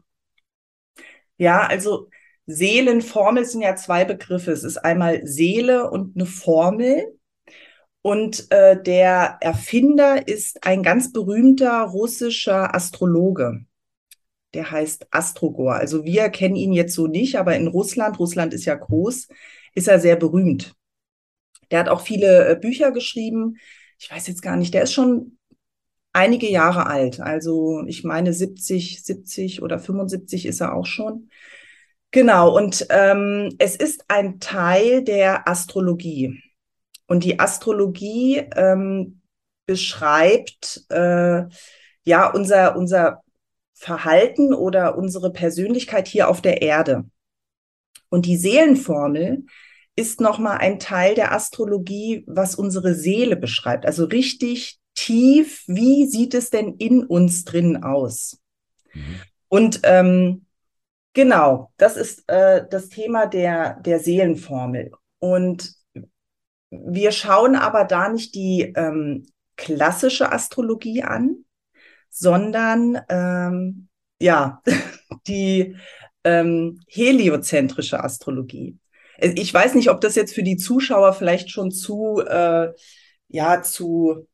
Ja, 1.38 1.66
also 1.68 2.10
Seelenformel 2.48 3.46
sind 3.46 3.62
ja 3.62 3.76
zwei 3.76 4.06
Begriffe. 4.06 4.52
Es 4.52 4.64
ist 4.64 4.78
einmal 4.78 5.26
Seele 5.26 5.90
und 5.90 6.16
eine 6.16 6.26
Formel. 6.26 7.18
Und 8.02 8.52
äh, 8.52 8.82
der 8.82 9.38
Erfinder 9.42 10.28
ist 10.28 10.66
ein 10.66 10.84
ganz 10.84 11.12
berühmter 11.12 11.82
russischer 11.86 12.76
Astrologe. 12.76 13.66
Der 14.54 14.70
heißt 14.72 15.08
Astrogor. 15.12 15.74
Also 15.74 16.06
wir 16.06 16.30
kennen 16.30 16.56
ihn 16.56 16.72
jetzt 16.72 16.94
so 16.94 17.08
nicht, 17.08 17.38
aber 17.38 17.56
in 17.56 17.68
Russland, 17.68 18.20
Russland 18.20 18.54
ist 18.54 18.66
ja 18.66 18.76
groß, 18.76 19.28
ist 19.74 19.88
er 19.88 20.00
sehr 20.00 20.16
berühmt. 20.16 20.76
Der 21.72 21.80
hat 21.80 21.90
auch 21.90 22.02
viele 22.02 22.48
äh, 22.48 22.56
Bücher 22.56 22.92
geschrieben. 22.92 23.58
Ich 24.00 24.12
weiß 24.12 24.28
jetzt 24.28 24.42
gar 24.42 24.56
nicht, 24.56 24.74
der 24.74 24.84
ist 24.84 24.94
schon 24.94 25.35
einige 26.16 26.50
Jahre 26.50 26.88
alt. 26.88 27.20
Also 27.20 27.84
ich 27.88 28.04
meine 28.04 28.34
70, 28.34 29.04
70 29.04 29.62
oder 29.62 29.80
75 29.80 30.46
ist 30.46 30.62
er 30.62 30.74
auch 30.74 30.86
schon. 30.86 31.30
Genau, 32.12 32.56
und 32.56 32.88
ähm, 32.90 33.54
es 33.60 33.76
ist 33.76 34.06
ein 34.08 34.40
Teil 34.40 35.04
der 35.04 35.48
Astrologie. 35.50 36.42
Und 37.08 37.24
die 37.24 37.40
Astrologie 37.40 38.38
ähm, 38.56 39.22
beschreibt 39.66 40.86
äh, 40.90 41.44
ja 42.04 42.32
unser, 42.32 42.78
unser 42.78 43.22
Verhalten 43.74 44.54
oder 44.54 44.98
unsere 44.98 45.34
Persönlichkeit 45.34 46.08
hier 46.08 46.30
auf 46.30 46.42
der 46.42 46.62
Erde. 46.62 47.04
Und 48.10 48.26
die 48.26 48.38
Seelenformel 48.38 49.46
ist 49.98 50.22
nochmal 50.22 50.60
ein 50.60 50.80
Teil 50.80 51.16
der 51.16 51.34
Astrologie, 51.34 52.24
was 52.28 52.56
unsere 52.56 52.96
Seele 52.96 53.36
beschreibt. 53.36 53.86
Also 53.86 54.06
richtig 54.06 54.80
tief, 54.96 55.64
wie 55.68 56.08
sieht 56.08 56.34
es 56.34 56.50
denn 56.50 56.76
in 56.76 57.06
uns 57.06 57.46
drin 57.46 57.84
aus? 57.84 58.42
Mhm. 58.94 59.22
Und 59.48 59.80
ähm, 59.84 60.46
genau, 61.14 61.72
das 61.78 61.98
ist 61.98 62.24
äh, 62.28 62.66
das 62.70 62.90
Thema 62.90 63.28
der, 63.28 63.80
der 63.82 64.00
Seelenformel. 64.00 64.92
Und 65.20 65.74
wir 66.70 67.12
schauen 67.12 67.56
aber 67.56 67.84
da 67.84 68.10
nicht 68.10 68.36
die 68.36 68.74
ähm, 68.76 69.28
klassische 69.56 70.32
Astrologie 70.32 71.04
an, 71.04 71.46
sondern 72.10 73.02
ähm, 73.10 73.88
ja, 74.20 74.62
die 75.28 75.76
ähm, 76.24 76.82
heliozentrische 76.88 78.04
Astrologie. 78.04 78.78
Äh, 79.18 79.34
ich 79.36 79.54
weiß 79.54 79.76
nicht, 79.76 79.90
ob 79.90 80.02
das 80.02 80.16
jetzt 80.16 80.34
für 80.34 80.44
die 80.44 80.58
Zuschauer 80.58 81.14
vielleicht 81.14 81.52
schon 81.52 81.72
zu, 81.72 82.22
äh, 82.26 82.74
ja, 83.28 83.62
zu. 83.62 84.28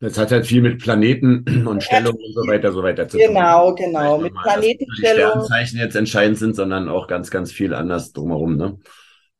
Das 0.00 0.16
hat 0.16 0.30
halt 0.30 0.46
viel 0.46 0.62
mit 0.62 0.80
Planeten 0.80 1.44
und 1.66 1.82
Stellungen 1.82 2.20
und 2.22 2.34
so 2.34 2.46
weiter, 2.46 2.72
so 2.72 2.82
weiter 2.82 3.08
zu 3.08 3.18
tun. 3.18 3.26
Genau, 3.26 3.74
genau. 3.74 4.18
Mit 4.18 4.34
Planetenstellung. 4.34 5.32
Die 5.32 5.46
Sternzeichen 5.46 5.78
jetzt 5.78 5.96
entscheidend 5.96 6.38
sind, 6.38 6.54
sondern 6.54 6.88
auch 6.88 7.08
ganz, 7.08 7.30
ganz 7.30 7.50
viel 7.52 7.74
anders 7.74 8.12
drumherum, 8.12 8.56
ne? 8.56 8.78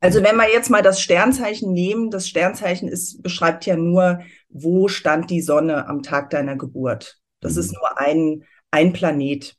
Also 0.00 0.22
wenn 0.22 0.36
wir 0.36 0.48
jetzt 0.48 0.70
mal 0.70 0.82
das 0.82 1.00
Sternzeichen 1.00 1.72
nehmen, 1.72 2.10
das 2.10 2.28
Sternzeichen 2.28 2.88
ist, 2.88 3.20
beschreibt 3.20 3.66
ja 3.66 3.76
nur, 3.76 4.20
wo 4.48 4.86
stand 4.86 5.28
die 5.28 5.40
Sonne 5.40 5.88
am 5.88 6.02
Tag 6.02 6.30
deiner 6.30 6.56
Geburt. 6.56 7.18
Das 7.40 7.54
mhm. 7.54 7.60
ist 7.60 7.72
nur 7.72 8.00
ein, 8.00 8.44
ein 8.70 8.92
Planet. 8.92 9.56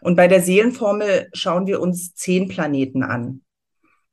Und 0.00 0.14
bei 0.14 0.28
der 0.28 0.42
Seelenformel 0.42 1.28
schauen 1.32 1.66
wir 1.66 1.80
uns 1.80 2.14
zehn 2.14 2.48
Planeten 2.48 3.02
an. 3.02 3.40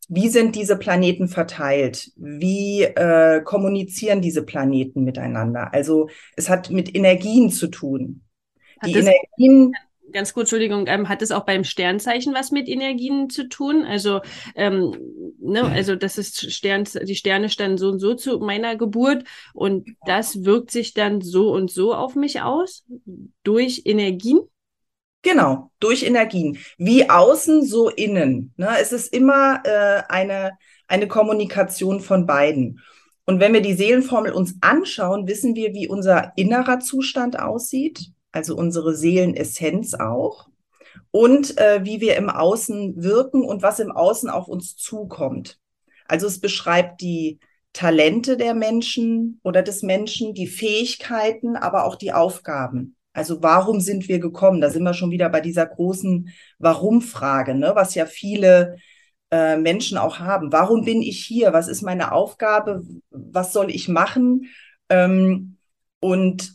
Wie 0.07 0.29
sind 0.29 0.55
diese 0.55 0.77
Planeten 0.77 1.27
verteilt? 1.27 2.11
Wie 2.15 2.83
äh, 2.83 3.41
kommunizieren 3.41 4.21
diese 4.21 4.43
Planeten 4.43 5.03
miteinander? 5.03 5.73
Also 5.73 6.09
es 6.35 6.49
hat 6.49 6.69
mit 6.69 6.95
Energien 6.95 7.49
zu 7.49 7.67
tun. 7.67 8.21
Hat 8.79 8.89
die 8.89 8.93
Energien 8.93 9.73
ganz 10.15 10.33
gut, 10.33 10.43
Entschuldigung, 10.43 10.87
ähm, 10.87 11.09
hat 11.09 11.21
es 11.21 11.31
auch 11.31 11.45
beim 11.45 11.63
Sternzeichen 11.63 12.33
was 12.33 12.51
mit 12.51 12.69
Energien 12.69 13.29
zu 13.29 13.49
tun? 13.49 13.83
Also, 13.85 14.21
ähm, 14.55 14.95
ne, 15.39 15.63
also 15.63 15.95
das 15.95 16.17
ist 16.17 16.51
Stern, 16.51 16.85
die 17.03 17.15
Sterne 17.15 17.49
standen 17.49 17.77
so 17.77 17.89
und 17.89 17.99
so 17.99 18.13
zu 18.13 18.39
meiner 18.39 18.77
Geburt 18.77 19.25
und 19.53 19.89
das 20.05 20.45
wirkt 20.45 20.71
sich 20.71 20.93
dann 20.93 21.21
so 21.21 21.51
und 21.51 21.69
so 21.69 21.93
auf 21.93 22.15
mich 22.15 22.41
aus 22.41 22.85
durch 23.43 23.81
Energien? 23.85 24.39
Genau, 25.25 25.71
durch 25.79 26.03
Energien. 26.03 26.57
Wie 26.77 27.09
außen, 27.09 27.65
so 27.65 27.89
innen. 27.89 28.53
Ne? 28.55 28.69
Es 28.79 28.91
ist 28.93 29.11
immer 29.11 29.61
äh, 29.65 30.03
eine, 30.07 30.51
eine 30.87 31.07
Kommunikation 31.07 31.99
von 31.99 32.25
beiden. 32.25 32.79
Und 33.25 33.39
wenn 33.39 33.53
wir 33.53 33.61
die 33.61 33.73
Seelenformel 33.73 34.31
uns 34.31 34.55
anschauen, 34.61 35.27
wissen 35.27 35.55
wir, 35.55 35.73
wie 35.73 35.87
unser 35.87 36.31
innerer 36.37 36.79
Zustand 36.79 37.39
aussieht 37.39 38.11
also 38.35 38.55
unsere 38.55 38.93
Seelenessenz 38.95 39.93
auch, 39.93 40.49
und 41.11 41.57
äh, 41.57 41.85
wie 41.85 42.01
wir 42.01 42.17
im 42.17 42.29
Außen 42.29 43.01
wirken 43.01 43.43
und 43.43 43.63
was 43.63 43.79
im 43.79 43.91
Außen 43.91 44.29
auf 44.29 44.49
uns 44.49 44.75
zukommt. 44.75 45.57
Also 46.05 46.27
es 46.27 46.41
beschreibt 46.41 46.99
die 47.01 47.39
Talente 47.71 48.35
der 48.35 48.53
Menschen 48.53 49.39
oder 49.43 49.61
des 49.61 49.81
Menschen, 49.81 50.33
die 50.33 50.47
Fähigkeiten, 50.47 51.55
aber 51.55 51.85
auch 51.85 51.95
die 51.95 52.11
Aufgaben. 52.11 52.97
Also 53.15 53.41
warum 53.41 53.79
sind 53.79 54.09
wir 54.09 54.19
gekommen? 54.19 54.59
Da 54.59 54.69
sind 54.69 54.83
wir 54.83 54.93
schon 54.93 55.11
wieder 55.11 55.29
bei 55.29 55.39
dieser 55.39 55.65
großen 55.65 56.29
Warum-Frage, 56.59 57.55
ne? 57.55 57.71
was 57.73 57.95
ja 57.95 58.05
viele 58.05 58.75
äh, 59.31 59.57
Menschen 59.57 59.97
auch 59.97 60.19
haben. 60.19 60.51
Warum 60.51 60.83
bin 60.83 61.01
ich 61.01 61.23
hier? 61.23 61.53
Was 61.53 61.69
ist 61.69 61.81
meine 61.81 62.11
Aufgabe? 62.11 62.83
Was 63.11 63.53
soll 63.53 63.71
ich 63.71 63.87
machen? 63.87 64.49
Ähm, 64.89 65.57
und 66.01 66.53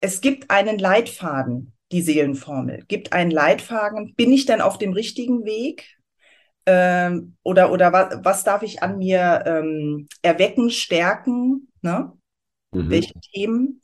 es 0.00 0.20
gibt 0.20 0.50
einen 0.50 0.78
Leitfaden, 0.78 1.72
die 1.90 2.02
Seelenformel, 2.02 2.84
gibt 2.86 3.12
einen 3.12 3.32
Leitfaden. 3.32 4.14
Bin 4.14 4.32
ich 4.32 4.46
denn 4.46 4.60
auf 4.60 4.78
dem 4.78 4.92
richtigen 4.92 5.44
Weg? 5.44 5.98
Ähm, 6.66 7.34
oder 7.42 7.72
oder 7.72 7.92
was, 7.92 8.18
was 8.22 8.44
darf 8.44 8.62
ich 8.62 8.82
an 8.82 8.98
mir 8.98 9.42
ähm, 9.44 10.08
erwecken, 10.22 10.70
stärken? 10.70 11.68
Ne? 11.82 12.12
Mhm. 12.70 12.90
Welche 12.90 13.14
Themen? 13.32 13.80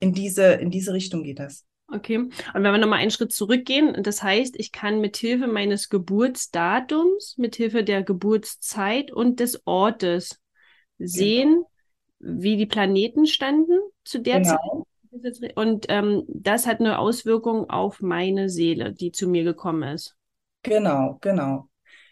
In 0.00 0.12
diese, 0.12 0.52
in 0.54 0.70
diese 0.70 0.92
Richtung 0.92 1.22
geht 1.22 1.38
das. 1.38 1.66
Okay. 1.90 2.18
Und 2.18 2.32
wenn 2.54 2.62
wir 2.62 2.78
nochmal 2.78 3.00
einen 3.00 3.10
Schritt 3.10 3.32
zurückgehen, 3.32 4.02
das 4.02 4.22
heißt, 4.22 4.56
ich 4.58 4.72
kann 4.72 5.00
mithilfe 5.00 5.46
meines 5.46 5.88
Geburtsdatums, 5.88 7.36
mithilfe 7.38 7.82
der 7.82 8.02
Geburtszeit 8.02 9.10
und 9.10 9.40
des 9.40 9.66
Ortes 9.66 10.40
sehen, 10.98 11.64
genau. 12.18 12.40
wie 12.40 12.56
die 12.56 12.66
Planeten 12.66 13.26
standen 13.26 13.78
zu 14.04 14.20
der 14.20 14.40
genau. 14.40 14.50
Zeit 14.50 14.84
und 15.54 15.86
ähm, 15.88 16.24
das 16.28 16.66
hat 16.66 16.80
eine 16.80 16.98
Auswirkung 16.98 17.70
auf 17.70 18.02
meine 18.02 18.48
Seele, 18.48 18.92
die 18.92 19.10
zu 19.10 19.26
mir 19.26 19.42
gekommen 19.42 19.82
ist. 19.82 20.14
Genau, 20.62 21.18
genau. 21.20 21.68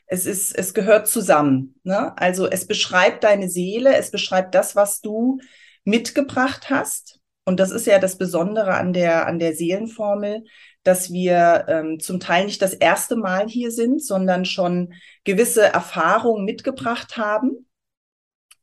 Es 0.07 0.25
ist, 0.25 0.57
es 0.57 0.73
gehört 0.73 1.09
zusammen. 1.09 1.75
Ne? 1.83 2.17
Also 2.17 2.47
es 2.47 2.67
beschreibt 2.67 3.25
deine 3.25 3.49
Seele, 3.49 3.97
es 3.97 4.11
beschreibt 4.11 4.55
das, 4.55 4.77
was 4.77 5.01
du 5.01 5.41
mitgebracht 5.85 6.71
hast. 6.71 7.16
Und 7.47 7.61
das 7.61 7.71
ist 7.71 7.87
ja 7.87 8.01
das 8.01 8.19
Besondere 8.19 8.75
an 8.75 8.93
der, 8.93 9.27
an 9.27 9.39
der 9.39 9.55
Seelenformel, 9.55 10.45
dass 10.83 11.13
wir 11.13 11.65
ähm, 11.69 12.01
zum 12.01 12.19
Teil 12.19 12.47
nicht 12.47 12.61
das 12.61 12.75
erste 12.75 13.15
Mal 13.15 13.49
hier 13.49 13.71
sind, 13.71 14.05
sondern 14.05 14.45
schon 14.45 14.93
gewisse 15.23 15.63
Erfahrungen 15.63 16.45
mitgebracht 16.45 17.17
haben 17.17 17.67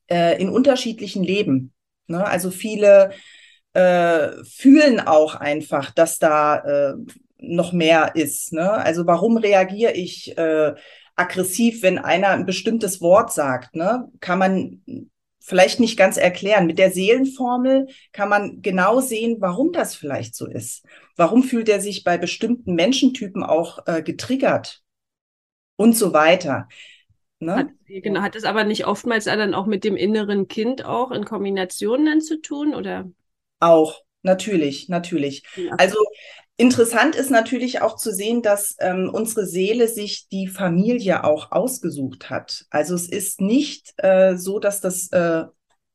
äh, 0.07 0.39
in 0.41 0.49
unterschiedlichen 0.49 1.23
Leben. 1.23 1.73
Ne? 2.07 2.25
Also 2.25 2.51
viele 2.51 3.11
äh, 3.71 4.43
fühlen 4.43 4.99
auch 4.99 5.35
einfach, 5.35 5.91
dass 5.91 6.19
da 6.19 6.57
äh, 6.57 6.93
noch 7.37 7.71
mehr 7.71 8.15
ist. 8.15 8.51
Ne? 8.51 8.69
Also 8.69 9.07
warum 9.07 9.37
reagiere 9.37 9.93
ich 9.93 10.37
äh, 10.37 10.75
aggressiv, 11.15 11.83
wenn 11.83 11.99
einer 11.99 12.29
ein 12.29 12.45
bestimmtes 12.45 12.99
Wort 12.99 13.31
sagt? 13.31 13.77
Ne? 13.77 14.09
Kann 14.19 14.39
man 14.39 15.09
vielleicht 15.45 15.81
nicht 15.81 15.97
ganz 15.97 16.15
erklären. 16.15 16.65
Mit 16.65 16.79
der 16.79 16.89
Seelenformel 16.89 17.87
kann 18.13 18.29
man 18.29 18.61
genau 18.61 19.01
sehen, 19.01 19.37
warum 19.39 19.73
das 19.73 19.93
vielleicht 19.93 20.35
so 20.35 20.47
ist. 20.47 20.85
Warum 21.17 21.43
fühlt 21.43 21.67
er 21.67 21.81
sich 21.81 22.05
bei 22.05 22.17
bestimmten 22.17 22.75
Menschentypen 22.75 23.43
auch 23.43 23.85
äh, 23.85 24.01
getriggert 24.01 24.81
und 25.75 25.97
so 25.97 26.13
weiter. 26.13 26.69
Ne? 27.39 27.55
Hat, 27.55 27.67
genau, 27.87 28.21
hat 28.21 28.37
es 28.37 28.45
aber 28.45 28.63
nicht 28.63 28.87
oftmals 28.87 29.25
dann 29.25 29.53
auch 29.53 29.65
mit 29.65 29.83
dem 29.83 29.97
inneren 29.97 30.47
Kind 30.47 30.85
auch 30.85 31.11
in 31.11 31.25
Kombination 31.25 32.05
dann 32.05 32.21
zu 32.21 32.41
tun 32.41 32.73
oder? 32.73 33.11
Auch, 33.59 34.01
natürlich, 34.21 34.87
natürlich. 34.87 35.43
Ja. 35.57 35.73
Also 35.77 35.97
interessant 36.57 37.15
ist 37.15 37.31
natürlich 37.31 37.81
auch 37.81 37.95
zu 37.95 38.13
sehen, 38.13 38.41
dass 38.41 38.75
ähm, 38.79 39.09
unsere 39.11 39.45
Seele 39.45 39.87
sich 39.87 40.27
die 40.29 40.47
Familie 40.47 41.23
auch 41.23 41.51
ausgesucht 41.51 42.29
hat. 42.29 42.65
Also 42.69 42.95
es 42.95 43.09
ist 43.09 43.41
nicht 43.41 43.93
äh, 43.97 44.35
so, 44.37 44.59
dass 44.59 44.81
das 44.81 45.11
äh, 45.11 45.43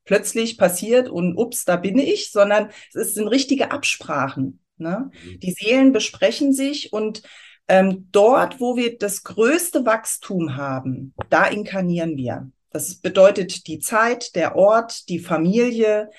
plötzlich 0.05 0.57
passiert 0.59 1.09
und 1.09 1.37
ups, 1.37 1.65
da 1.65 1.77
bin 1.77 1.99
ich, 1.99 2.33
sondern 2.33 2.71
es 2.95 3.15
sind 3.15 3.29
richtige 3.29 3.71
Absprachen. 3.71 4.61
Ne? 4.79 5.11
Mhm. 5.12 5.41
Die 5.41 5.53
Seelen 5.53 5.93
besprechen 5.93 6.53
sich 6.53 6.93
und 6.93 7.23
ähm, 7.69 8.09
dort, 8.11 8.61
wo 8.61 8.77
wir 8.77 8.97
das 8.97 9.23
größte 9.25 9.85
Wachstum 9.85 10.57
haben, 10.57 11.12
da 11.29 11.47
inkarnieren 11.47 12.17
wir. 12.17 12.50
Das 12.71 12.97
bedeutet 12.97 13.67
die 13.67 13.79
Zeit, 13.79 14.35
der 14.35 14.57
Ort, 14.57 15.09
die 15.09 15.19
Familie, 15.19 16.11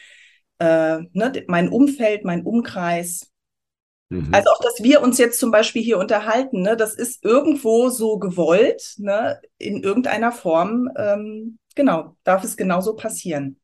äh, 0.59 0.99
ne, 1.13 1.43
mein 1.47 1.69
Umfeld, 1.69 2.23
mein 2.23 2.43
Umkreis. 2.43 3.28
Mhm. 4.09 4.33
Also 4.33 4.49
auch, 4.49 4.61
dass 4.61 4.83
wir 4.83 5.01
uns 5.01 5.17
jetzt 5.17 5.39
zum 5.39 5.51
Beispiel 5.51 5.83
hier 5.83 5.99
unterhalten, 5.99 6.61
ne, 6.61 6.75
das 6.75 6.95
ist 6.95 7.23
irgendwo 7.23 7.89
so 7.89 8.17
gewollt, 8.17 8.95
ne, 8.97 9.39
in 9.57 9.83
irgendeiner 9.83 10.31
Form, 10.31 10.89
ähm, 10.97 11.59
genau, 11.75 12.15
darf 12.23 12.43
es 12.43 12.57
genauso 12.57 12.95
passieren. 12.95 13.59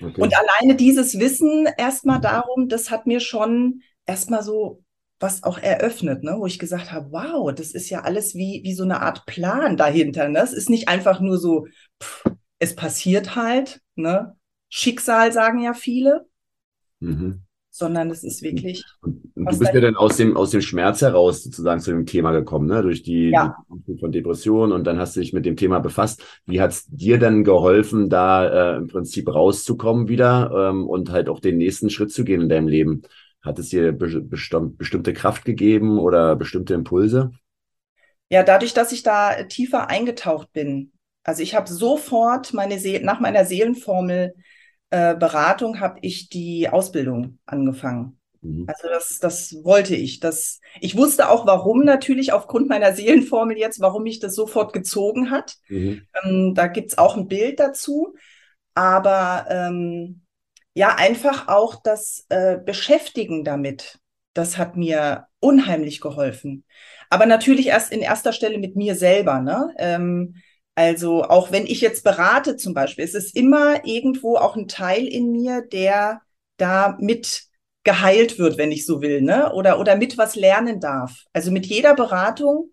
Okay. 0.00 0.20
Und 0.20 0.34
alleine 0.36 0.76
dieses 0.76 1.18
Wissen 1.18 1.68
erstmal 1.76 2.18
mhm. 2.18 2.22
darum, 2.22 2.68
das 2.68 2.90
hat 2.90 3.06
mir 3.06 3.20
schon 3.20 3.82
erstmal 4.06 4.42
so 4.42 4.82
was 5.22 5.44
auch 5.44 5.58
eröffnet, 5.58 6.24
ne, 6.24 6.34
wo 6.38 6.46
ich 6.46 6.58
gesagt 6.58 6.90
habe, 6.92 7.12
wow, 7.12 7.52
das 7.54 7.70
ist 7.70 7.88
ja 7.90 8.00
alles 8.00 8.34
wie, 8.34 8.60
wie 8.64 8.74
so 8.74 8.82
eine 8.82 9.00
Art 9.00 9.24
Plan 9.24 9.76
dahinter. 9.76 10.28
Ne? 10.28 10.40
Es 10.40 10.52
ist 10.52 10.68
nicht 10.68 10.88
einfach 10.88 11.20
nur 11.20 11.38
so, 11.38 11.66
pff, 12.02 12.24
es 12.58 12.74
passiert 12.74 13.36
halt, 13.36 13.80
ne? 13.94 14.36
Schicksal, 14.68 15.32
sagen 15.32 15.60
ja 15.60 15.74
viele. 15.74 16.26
Mhm. 17.00 17.42
Sondern 17.74 18.10
es 18.10 18.22
ist 18.22 18.42
wirklich. 18.42 18.84
Und, 19.00 19.32
du 19.34 19.58
bist 19.58 19.72
ja 19.72 19.80
dann 19.80 19.96
aus 19.96 20.18
dem, 20.18 20.36
aus 20.36 20.50
dem 20.50 20.60
Schmerz 20.60 21.00
heraus 21.00 21.42
sozusagen 21.42 21.80
zu 21.80 21.90
dem 21.90 22.04
Thema 22.04 22.32
gekommen, 22.32 22.66
ne? 22.66 22.82
Durch 22.82 23.02
die, 23.02 23.30
ja. 23.30 23.56
die 23.70 23.98
von 23.98 24.12
Depression 24.12 24.72
und 24.72 24.84
dann 24.84 24.98
hast 24.98 25.16
du 25.16 25.20
dich 25.20 25.32
mit 25.32 25.46
dem 25.46 25.56
Thema 25.56 25.78
befasst. 25.78 26.22
Wie 26.44 26.60
hat 26.60 26.72
es 26.72 26.86
dir 26.88 27.18
dann 27.18 27.44
geholfen, 27.44 28.10
da 28.10 28.74
äh, 28.74 28.76
im 28.76 28.88
Prinzip 28.88 29.34
rauszukommen 29.34 30.08
wieder 30.08 30.70
ähm, 30.70 30.86
und 30.86 31.10
halt 31.10 31.30
auch 31.30 31.40
den 31.40 31.56
nächsten 31.56 31.88
Schritt 31.88 32.12
zu 32.12 32.24
gehen 32.24 32.42
in 32.42 32.48
deinem 32.50 32.68
Leben? 32.68 33.02
Hat 33.40 33.58
es 33.58 33.70
dir 33.70 33.92
be 33.92 34.20
bestimmte 34.20 35.14
Kraft 35.14 35.46
gegeben 35.46 35.98
oder 35.98 36.36
bestimmte 36.36 36.74
Impulse? 36.74 37.32
Ja, 38.28 38.42
dadurch, 38.42 38.74
dass 38.74 38.92
ich 38.92 39.02
da 39.02 39.44
tiefer 39.44 39.88
eingetaucht 39.88 40.52
bin, 40.52 40.92
Also 41.24 41.42
ich 41.42 41.54
habe 41.54 41.70
sofort 41.70 42.52
meine 42.52 42.78
See 42.78 42.98
nach 43.00 43.20
meiner 43.20 43.44
Seelenformel 43.44 44.34
äh, 44.92 45.16
Beratung 45.16 45.80
habe 45.80 45.98
ich 46.02 46.28
die 46.28 46.68
Ausbildung 46.68 47.38
angefangen. 47.46 48.18
Mhm. 48.42 48.66
Also 48.68 48.88
das, 48.88 49.18
das 49.18 49.64
wollte 49.64 49.96
ich. 49.96 50.20
Das, 50.20 50.60
ich 50.80 50.96
wusste 50.96 51.30
auch, 51.30 51.46
warum 51.46 51.84
natürlich 51.84 52.32
aufgrund 52.32 52.68
meiner 52.68 52.92
Seelenformel 52.92 53.56
jetzt, 53.56 53.80
warum 53.80 54.02
mich 54.02 54.20
das 54.20 54.34
sofort 54.34 54.74
gezogen 54.74 55.30
hat. 55.30 55.56
Mhm. 55.68 56.02
Ähm, 56.22 56.54
da 56.54 56.66
gibt's 56.66 56.98
auch 56.98 57.16
ein 57.16 57.26
Bild 57.26 57.58
dazu. 57.58 58.14
Aber 58.74 59.46
ähm, 59.48 60.22
ja, 60.74 60.94
einfach 60.94 61.48
auch 61.48 61.82
das 61.82 62.26
äh, 62.28 62.58
Beschäftigen 62.58 63.44
damit, 63.44 63.98
das 64.34 64.58
hat 64.58 64.76
mir 64.76 65.26
unheimlich 65.40 66.00
geholfen. 66.02 66.64
Aber 67.08 67.24
natürlich 67.24 67.68
erst 67.68 67.92
in 67.92 68.00
erster 68.00 68.32
Stelle 68.32 68.58
mit 68.58 68.76
mir 68.76 68.94
selber. 68.94 69.40
Ne? 69.40 69.72
Ähm, 69.78 70.36
also 70.74 71.24
auch 71.24 71.52
wenn 71.52 71.66
ich 71.66 71.80
jetzt 71.80 72.02
berate 72.02 72.56
zum 72.56 72.74
Beispiel, 72.74 73.04
es 73.04 73.14
ist 73.14 73.36
immer 73.36 73.84
irgendwo 73.84 74.36
auch 74.36 74.56
ein 74.56 74.68
Teil 74.68 75.06
in 75.06 75.30
mir, 75.30 75.62
der 75.62 76.22
da 76.56 76.96
mit 76.98 77.44
geheilt 77.84 78.38
wird, 78.38 78.58
wenn 78.58 78.72
ich 78.72 78.86
so 78.86 79.02
will, 79.02 79.22
ne? 79.22 79.52
Oder, 79.52 79.78
oder 79.80 79.96
mit 79.96 80.16
was 80.16 80.36
lernen 80.36 80.80
darf. 80.80 81.24
Also 81.32 81.50
mit 81.50 81.66
jeder 81.66 81.94
Beratung 81.94 82.70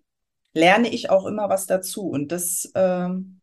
lerne 0.53 0.89
ich 0.89 1.09
auch 1.09 1.25
immer 1.25 1.49
was 1.49 1.65
dazu. 1.65 2.07
Und 2.07 2.31
das 2.31 2.71
ähm, 2.75 3.41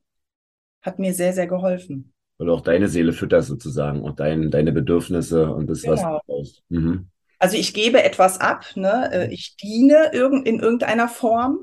hat 0.81 0.99
mir 0.99 1.13
sehr, 1.13 1.33
sehr 1.33 1.47
geholfen. 1.47 2.13
Und 2.39 2.51
auch 2.51 2.61
deine 2.61 2.89
Seele 2.89 3.13
füttert 3.13 3.45
sozusagen 3.45 4.03
und 4.03 4.21
dein, 4.21 4.51
deine 4.51 4.73
Bedürfnisse 4.73 5.53
und 5.53 5.69
das, 5.69 5.83
genau. 5.83 5.95
was 5.95 6.03
du 6.03 6.19
brauchst. 6.27 6.63
Mhm. 6.69 7.09
Also 7.39 7.57
ich 7.57 7.75
gebe 7.75 8.03
etwas 8.03 8.41
ab, 8.41 8.65
ne? 8.77 9.11
Äh, 9.13 9.33
ich 9.33 9.57
diene 9.57 10.11
in 10.13 10.61
irgendeiner 10.61 11.09
Form 11.09 11.59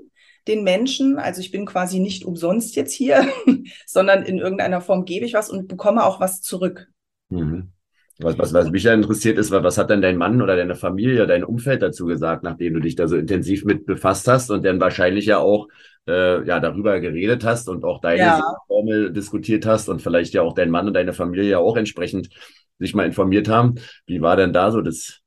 den 0.48 0.64
Menschen. 0.64 1.18
Also 1.18 1.42
ich 1.42 1.52
bin 1.52 1.66
quasi 1.66 2.00
nicht 2.00 2.26
umsonst 2.26 2.76
jetzt 2.76 2.94
hier, 2.94 3.28
sondern 3.86 4.24
in 4.24 4.40
irgendeiner 4.40 4.82
Form 4.82 5.06
gebe 5.06 5.26
ich 5.26 5.34
was 5.34 5.50
und 5.50 5.68
bekomme 5.68 6.04
auch 6.04 6.20
was 6.20 6.42
zurück. 6.42 6.88
Mhm. 7.30 7.72
Was, 8.20 8.38
was, 8.38 8.54
was 8.54 8.70
mich 8.70 8.84
ja 8.84 8.94
interessiert 8.94 9.40
ist, 9.40 9.50
was 9.50 9.78
hat 9.78 9.90
denn 9.90 10.02
dein 10.02 10.18
Mann 10.18 10.42
oder 10.42 10.56
deine 10.56 10.76
Familie, 10.76 11.26
dein 11.26 11.44
Umfeld 11.44 11.82
dazu 11.82 12.06
gesagt, 12.06 12.44
nachdem 12.44 12.76
du 12.76 12.80
dich 12.80 12.96
da 12.96 13.08
so 13.08 13.18
intensiv 13.18 13.66
mit 13.66 13.86
befasst 13.88 14.28
hast 14.28 14.52
und 14.52 14.64
dann 14.64 14.80
wahrscheinlich 14.80 15.26
ja 15.26 15.40
auch 15.40 15.68
äh, 16.08 16.46
ja 16.46 16.60
darüber 16.60 17.00
geredet 17.00 17.44
hast 17.44 17.70
und 17.70 17.84
auch 17.84 18.02
deine 18.02 18.20
ja. 18.20 18.56
Formel 18.68 19.12
diskutiert 19.12 19.66
hast 19.66 19.90
und 19.90 20.02
vielleicht 20.02 20.34
ja 20.36 20.44
auch 20.44 20.54
dein 20.54 20.70
Mann 20.70 20.88
und 20.88 20.94
deine 20.94 21.14
Familie 21.14 21.50
ja 21.50 21.58
auch 21.58 21.76
entsprechend 21.76 22.30
sich 22.78 22.94
mal 22.94 23.06
informiert 23.06 23.50
haben. 23.50 23.76
Wie 24.06 24.22
war 24.22 24.36
denn 24.36 24.54
da 24.54 24.72
so 24.72 24.82
das, 24.82 25.22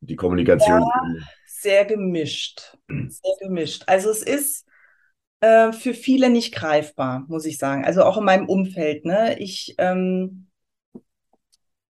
die 0.00 0.16
Kommunikation? 0.16 0.80
Ja, 0.80 1.24
sehr 1.64 1.84
gemischt. 1.84 2.76
Sehr 2.88 3.34
gemischt. 3.40 3.82
Also 3.88 4.10
es 4.10 4.22
ist 4.22 4.64
äh, 5.40 5.72
für 5.72 5.94
viele 5.94 6.30
nicht 6.30 6.54
greifbar, 6.54 7.24
muss 7.26 7.44
ich 7.44 7.58
sagen. 7.58 7.84
Also 7.84 8.04
auch 8.04 8.18
in 8.18 8.24
meinem 8.24 8.48
Umfeld. 8.48 9.04
Ne? 9.04 9.36
Ich 9.40 9.74
ähm, 9.78 10.46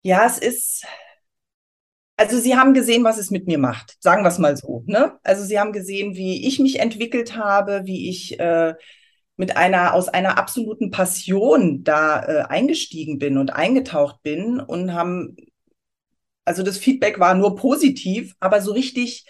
ja, 0.06 0.24
es 0.24 0.38
ist, 0.38 0.86
also 2.16 2.38
sie 2.38 2.54
haben 2.54 2.74
gesehen, 2.74 3.02
was 3.02 3.18
es 3.18 3.32
mit 3.32 3.48
mir 3.48 3.58
macht, 3.58 3.96
sagen 4.00 4.22
wir 4.22 4.28
es 4.28 4.38
mal 4.38 4.56
so. 4.56 4.84
Ne? 4.86 5.18
Also 5.24 5.42
sie 5.42 5.58
haben 5.58 5.72
gesehen, 5.72 6.14
wie 6.14 6.46
ich 6.46 6.60
mich 6.60 6.78
entwickelt 6.78 7.36
habe, 7.36 7.82
wie 7.86 8.08
ich 8.08 8.38
äh, 8.38 8.74
mit 9.36 9.56
einer 9.56 9.94
aus 9.94 10.08
einer 10.08 10.38
absoluten 10.38 10.92
Passion 10.92 11.82
da 11.82 12.22
äh, 12.22 12.42
eingestiegen 12.42 13.18
bin 13.18 13.36
und 13.36 13.50
eingetaucht 13.50 14.22
bin 14.22 14.60
und 14.60 14.94
haben, 14.94 15.36
also 16.44 16.62
das 16.62 16.78
Feedback 16.78 17.18
war 17.18 17.34
nur 17.34 17.56
positiv, 17.56 18.36
aber 18.38 18.60
so 18.60 18.70
richtig 18.70 19.26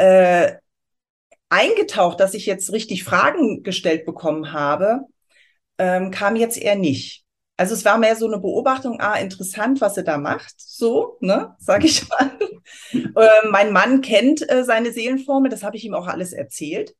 äh, 0.00 0.56
eingetaucht, 1.50 2.20
dass 2.20 2.34
ich 2.34 2.46
jetzt 2.46 2.72
richtig 2.72 3.04
Fragen 3.04 3.62
gestellt 3.62 4.06
bekommen 4.06 4.52
habe, 4.52 5.00
ähm, 5.78 6.10
kam 6.10 6.36
jetzt 6.36 6.56
eher 6.56 6.76
nicht. 6.76 7.24
Also 7.56 7.74
es 7.74 7.84
war 7.84 7.98
mehr 7.98 8.16
so 8.16 8.26
eine 8.26 8.38
Beobachtung, 8.38 9.00
ah, 9.00 9.16
interessant, 9.16 9.82
was 9.82 9.96
er 9.98 10.04
da 10.04 10.16
macht, 10.16 10.54
so, 10.56 11.18
ne, 11.20 11.54
sag 11.58 11.84
ich 11.84 12.08
mal. 12.08 12.30
äh, 12.92 13.48
mein 13.50 13.72
Mann 13.72 14.00
kennt 14.00 14.48
äh, 14.50 14.64
seine 14.64 14.92
Seelenformel, 14.92 15.50
das 15.50 15.62
habe 15.62 15.76
ich 15.76 15.84
ihm 15.84 15.94
auch 15.94 16.06
alles 16.06 16.32
erzählt. 16.32 16.94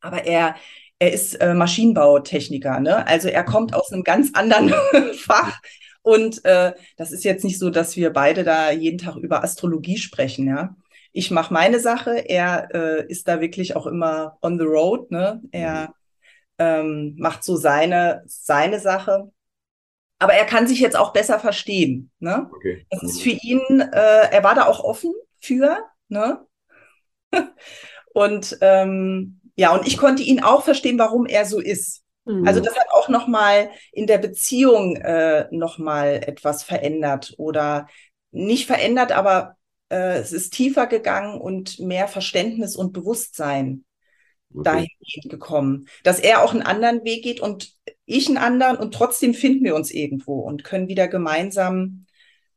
Aber 0.00 0.24
er, 0.24 0.56
er 0.98 1.12
ist 1.12 1.34
äh, 1.36 1.54
Maschinenbautechniker, 1.54 2.80
ne? 2.80 3.06
Also 3.06 3.28
er 3.28 3.44
kommt 3.44 3.74
aus 3.74 3.92
einem 3.92 4.02
ganz 4.02 4.30
anderen 4.34 4.72
Fach. 5.14 5.60
Und 6.02 6.44
äh, 6.44 6.72
das 6.96 7.12
ist 7.12 7.24
jetzt 7.24 7.44
nicht 7.44 7.58
so, 7.58 7.70
dass 7.70 7.96
wir 7.96 8.12
beide 8.12 8.42
da 8.42 8.70
jeden 8.70 8.98
Tag 8.98 9.16
über 9.16 9.44
Astrologie 9.44 9.98
sprechen, 9.98 10.48
ja. 10.48 10.74
Ich 11.18 11.30
mache 11.30 11.52
meine 11.52 11.80
Sache, 11.80 12.28
er 12.28 12.68
äh, 12.72 13.06
ist 13.06 13.26
da 13.26 13.40
wirklich 13.40 13.74
auch 13.74 13.86
immer 13.86 14.38
on 14.40 14.58
the 14.58 14.64
road, 14.64 15.10
ne? 15.10 15.42
Er 15.50 15.88
mhm. 15.88 15.94
ähm, 16.58 17.14
macht 17.18 17.42
so 17.42 17.56
seine, 17.56 18.22
seine 18.26 18.78
Sache 18.78 19.30
aber 20.18 20.34
er 20.34 20.44
kann 20.44 20.66
sich 20.66 20.80
jetzt 20.80 20.96
auch 20.96 21.12
besser 21.12 21.38
verstehen. 21.38 22.10
Ne? 22.18 22.50
Okay. 22.54 22.86
Das 22.90 23.02
ist 23.02 23.22
für 23.22 23.30
ihn, 23.30 23.80
äh, 23.80 24.30
er 24.30 24.42
war 24.42 24.54
da 24.54 24.66
auch 24.66 24.82
offen 24.82 25.14
für. 25.40 25.78
Ne? 26.08 26.44
und 28.14 28.58
ähm, 28.60 29.40
ja, 29.56 29.74
und 29.74 29.86
ich 29.86 29.96
konnte 29.96 30.22
ihn 30.22 30.42
auch 30.42 30.64
verstehen, 30.64 30.98
warum 30.98 31.26
er 31.26 31.44
so 31.44 31.60
ist. 31.60 32.02
Mhm. 32.24 32.46
Also 32.46 32.60
das 32.60 32.76
hat 32.76 32.86
auch 32.92 33.08
noch 33.08 33.28
mal 33.28 33.70
in 33.92 34.06
der 34.06 34.18
Beziehung 34.18 34.96
äh, 34.96 35.46
noch 35.50 35.78
mal 35.78 36.20
etwas 36.26 36.62
verändert 36.64 37.34
oder 37.38 37.86
nicht 38.30 38.66
verändert, 38.66 39.12
aber 39.12 39.56
äh, 39.88 40.18
es 40.18 40.32
ist 40.32 40.52
tiefer 40.52 40.86
gegangen 40.86 41.40
und 41.40 41.78
mehr 41.78 42.08
Verständnis 42.08 42.76
und 42.76 42.92
Bewusstsein 42.92 43.84
okay. 44.52 44.64
dahingehend 44.64 45.30
gekommen, 45.30 45.88
dass 46.04 46.20
er 46.20 46.42
auch 46.42 46.52
einen 46.52 46.62
anderen 46.62 47.04
Weg 47.04 47.22
geht 47.22 47.40
und 47.40 47.72
ich 48.04 48.28
einen 48.28 48.38
anderen 48.38 48.76
und 48.76 48.94
trotzdem 48.94 49.34
finden 49.34 49.64
wir 49.64 49.74
uns 49.74 49.90
irgendwo 49.90 50.40
und 50.40 50.64
können 50.64 50.88
wieder 50.88 51.08
gemeinsam 51.08 52.06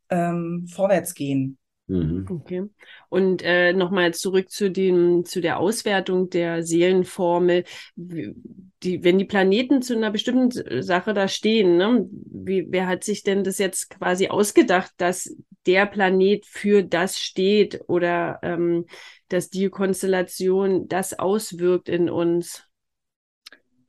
ähm, 0.10 0.67
vorwärts 0.67 1.13
gehen. 1.13 1.58
Mhm. 1.88 2.26
Okay. 2.30 2.63
Und 3.10 3.41
äh, 3.44 3.74
nochmal 3.74 4.13
zurück 4.13 4.50
zu 4.50 4.72
dem, 4.72 5.26
zu 5.26 5.41
der 5.41 5.60
Auswertung 5.60 6.30
der 6.30 6.63
Seelenformel. 6.63 7.65
Die, 7.96 9.04
wenn 9.04 9.17
die 9.17 9.26
Planeten 9.26 9.82
zu 9.82 9.96
einer 9.96 10.10
bestimmten 10.10 10.82
Sache 10.82 11.13
da 11.13 11.28
stehen, 11.28 11.78
ne, 11.78 12.08
wie, 12.10 12.65
wer 12.70 12.88
hat 12.88 13.04
sich 13.04 13.24
denn 13.24 13.44
das 13.44 13.58
jetzt 13.58 13.89
quasi 13.89 14.30
ausgedacht, 14.30 14.94
dass 14.98 15.36
der 15.65 15.86
Planet 15.86 16.45
für 16.45 16.84
das 16.84 17.19
steht 17.19 17.82
oder 17.88 18.39
ähm, 18.41 18.86
dass 19.30 19.50
die 19.50 19.69
Konstellation 19.69 20.88
das 20.88 21.17
auswirkt 21.17 21.89
in 21.89 22.10
uns? 22.10 22.67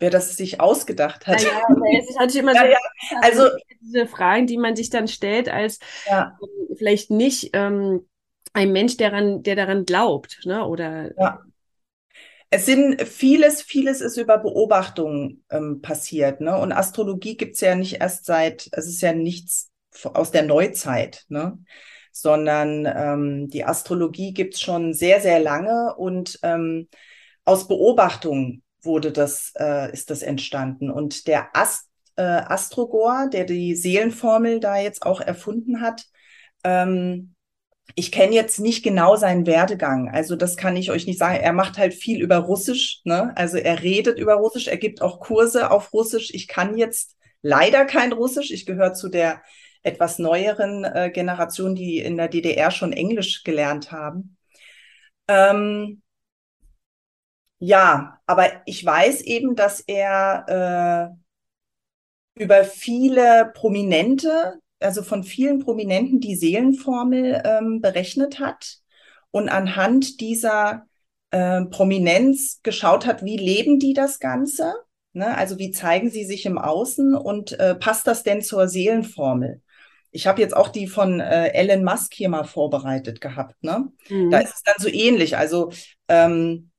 wer 0.03 0.11
das 0.11 0.37
sich 0.37 0.61
ausgedacht 0.61 1.27
hat. 1.29 1.41
Ja, 1.43 1.49
ja 1.49 2.01
das 2.07 2.19
hatte 2.19 2.33
ich 2.33 2.39
immer 2.39 2.55
so. 2.55 3.17
Also 3.23 3.49
diese 3.81 4.07
Fragen, 4.07 4.47
die 4.47 4.59
man 4.59 4.77
sich 4.77 4.91
dann 4.91 5.09
stellt, 5.09 5.49
als 5.49 5.79
ja. 6.07 6.37
ähm, 6.43 6.77
vielleicht 6.77 7.11
nicht 7.11 7.51
ähm, 7.55 8.07
ein 8.53 8.73
Mensch, 8.73 8.99
der 8.99 9.11
daran, 9.11 9.43
der 9.43 9.57
daran 9.57 9.87
glaubt, 9.87 10.41
ne? 10.45 10.67
Oder 10.67 11.17
ja. 11.19 11.41
Es 12.51 12.67
sind 12.67 13.01
vieles, 13.01 13.63
vieles 13.63 14.03
ist 14.03 14.19
über 14.19 14.37
Beobachtungen 14.37 15.43
ähm, 15.49 15.81
passiert, 15.81 16.43
ne? 16.43 16.59
Und 16.59 16.73
Astrologie 16.73 17.37
gibt 17.37 17.55
es 17.55 17.61
ja 17.61 17.75
nicht 17.75 18.01
erst 18.01 18.27
seit, 18.27 18.69
es 18.73 18.87
ist 18.87 19.01
ja 19.01 19.15
nichts 19.15 19.71
aus 20.15 20.31
der 20.31 20.43
Neuzeit, 20.43 21.25
ne? 21.29 21.59
Sondern 22.13 22.87
ähm, 22.87 23.49
die 23.49 23.65
Astrologie 23.65 24.35
gibt 24.35 24.55
es 24.55 24.61
schon 24.61 24.93
sehr, 24.93 25.21
sehr 25.21 25.41
lange 25.41 25.95
und 25.97 26.39
ähm, 26.43 26.89
aus 27.45 27.69
Beobachtungen 27.69 28.63
wurde 28.83 29.13
das, 29.13 29.53
äh, 29.59 29.93
ist 29.93 30.11
das 30.11 30.23
entstanden. 30.23 30.91
Und 30.91 31.27
der 31.27 31.57
Ast, 31.57 31.89
äh, 32.17 32.23
Astrogor, 32.23 33.29
der 33.33 33.45
die 33.45 33.75
Seelenformel 33.75 34.61
da 34.61 34.77
jetzt 34.79 35.07
auch 35.07 35.21
erfunden 35.21 35.81
hat, 35.81 36.05
ähm, 36.65 37.35
ich 37.95 38.13
kenne 38.13 38.35
jetzt 38.35 38.59
nicht 38.61 38.83
genau 38.83 39.17
seinen 39.17 39.47
Werdegang, 39.47 40.09
also 40.09 40.37
das 40.37 40.57
kann 40.57 40.77
ich 40.77 40.91
euch 40.91 41.07
nicht 41.07 41.19
sagen. 41.19 41.41
Er 41.41 41.53
macht 41.53 41.79
halt 41.79 41.95
viel 41.95 42.23
über 42.23 42.37
Russisch, 42.39 43.01
ne? 43.05 43.33
Also 43.37 43.59
er 43.59 43.83
redet 43.83 44.19
über 44.19 44.35
Russisch, 44.35 44.69
er 44.69 44.79
gibt 44.79 45.03
auch 45.03 45.21
Kurse 45.21 45.71
auf 45.71 45.93
Russisch. 45.93 46.31
Ich 46.33 46.49
kann 46.49 46.77
jetzt 46.79 47.17
leider 47.43 47.85
kein 47.85 48.13
Russisch. 48.13 48.51
Ich 48.51 48.67
gehöre 48.67 48.95
zu 48.95 49.09
der 49.09 49.43
etwas 49.83 50.19
neueren 50.19 50.85
äh, 50.85 51.11
Generation, 51.13 51.75
die 51.75 51.99
in 51.99 52.17
der 52.17 52.29
DDR 52.29 52.71
schon 52.71 52.93
Englisch 52.93 53.43
gelernt 53.45 53.93
haben. 53.93 54.37
Ähm, 55.29 56.03
ja, 57.59 58.21
aber 58.27 58.51
ich 58.67 58.85
weiß 58.85 59.23
eben, 59.23 59.55
dass 59.55 59.81
er 59.81 61.15
äh, 62.37 62.43
über 62.43 62.65
viele 62.65 63.53
Prominente, 63.55 64.59
also 64.81 65.03
von 65.03 65.23
vielen 65.23 65.61
Prominenten 65.61 66.21
die 66.21 66.35
Seelenformel 66.35 67.43
ähm, 67.45 67.81
berechnet 67.81 68.41
hat 68.41 68.79
und 69.31 69.49
anhand 69.49 70.21
dieser 70.21 70.87
äh, 71.31 71.65
Prominenz 71.67 72.61
geschaut 72.63 73.07
hat, 73.07 73.25
wie 73.25 73.37
leben 73.37 73.79
die 73.79 73.95
das 73.95 74.19
Ganze? 74.19 74.75
Ne? 75.13 75.37
Also 75.37 75.59
wie 75.59 75.71
zeigen 75.71 76.11
sie 76.11 76.25
sich 76.25 76.47
im 76.47 76.59
Außen 76.59 77.15
und 77.15 77.59
äh, 77.61 77.75
passt 77.75 78.07
das 78.07 78.23
denn 78.23 78.43
zur 78.43 78.69
Seelenformel? 78.69 79.63
Ich 80.13 80.27
habe 80.27 80.41
jetzt 80.41 80.57
auch 80.57 80.69
die 80.69 80.87
von 80.87 81.21
äh, 81.21 81.49
Elon 81.49 81.85
Musk 81.85 82.15
hier 82.15 82.29
mal 82.29 82.45
vorbereitet 82.45 83.21
gehabt. 83.21 83.63
Ne? 83.65 83.91
Mhm. 84.09 84.31
Da 84.31 84.39
ist 84.39 84.55
es 84.55 84.63
dann 84.63 84.77
so 84.79 84.89
ähnlich. 84.89 85.37
Also 85.37 85.73
ähm, 86.09 86.71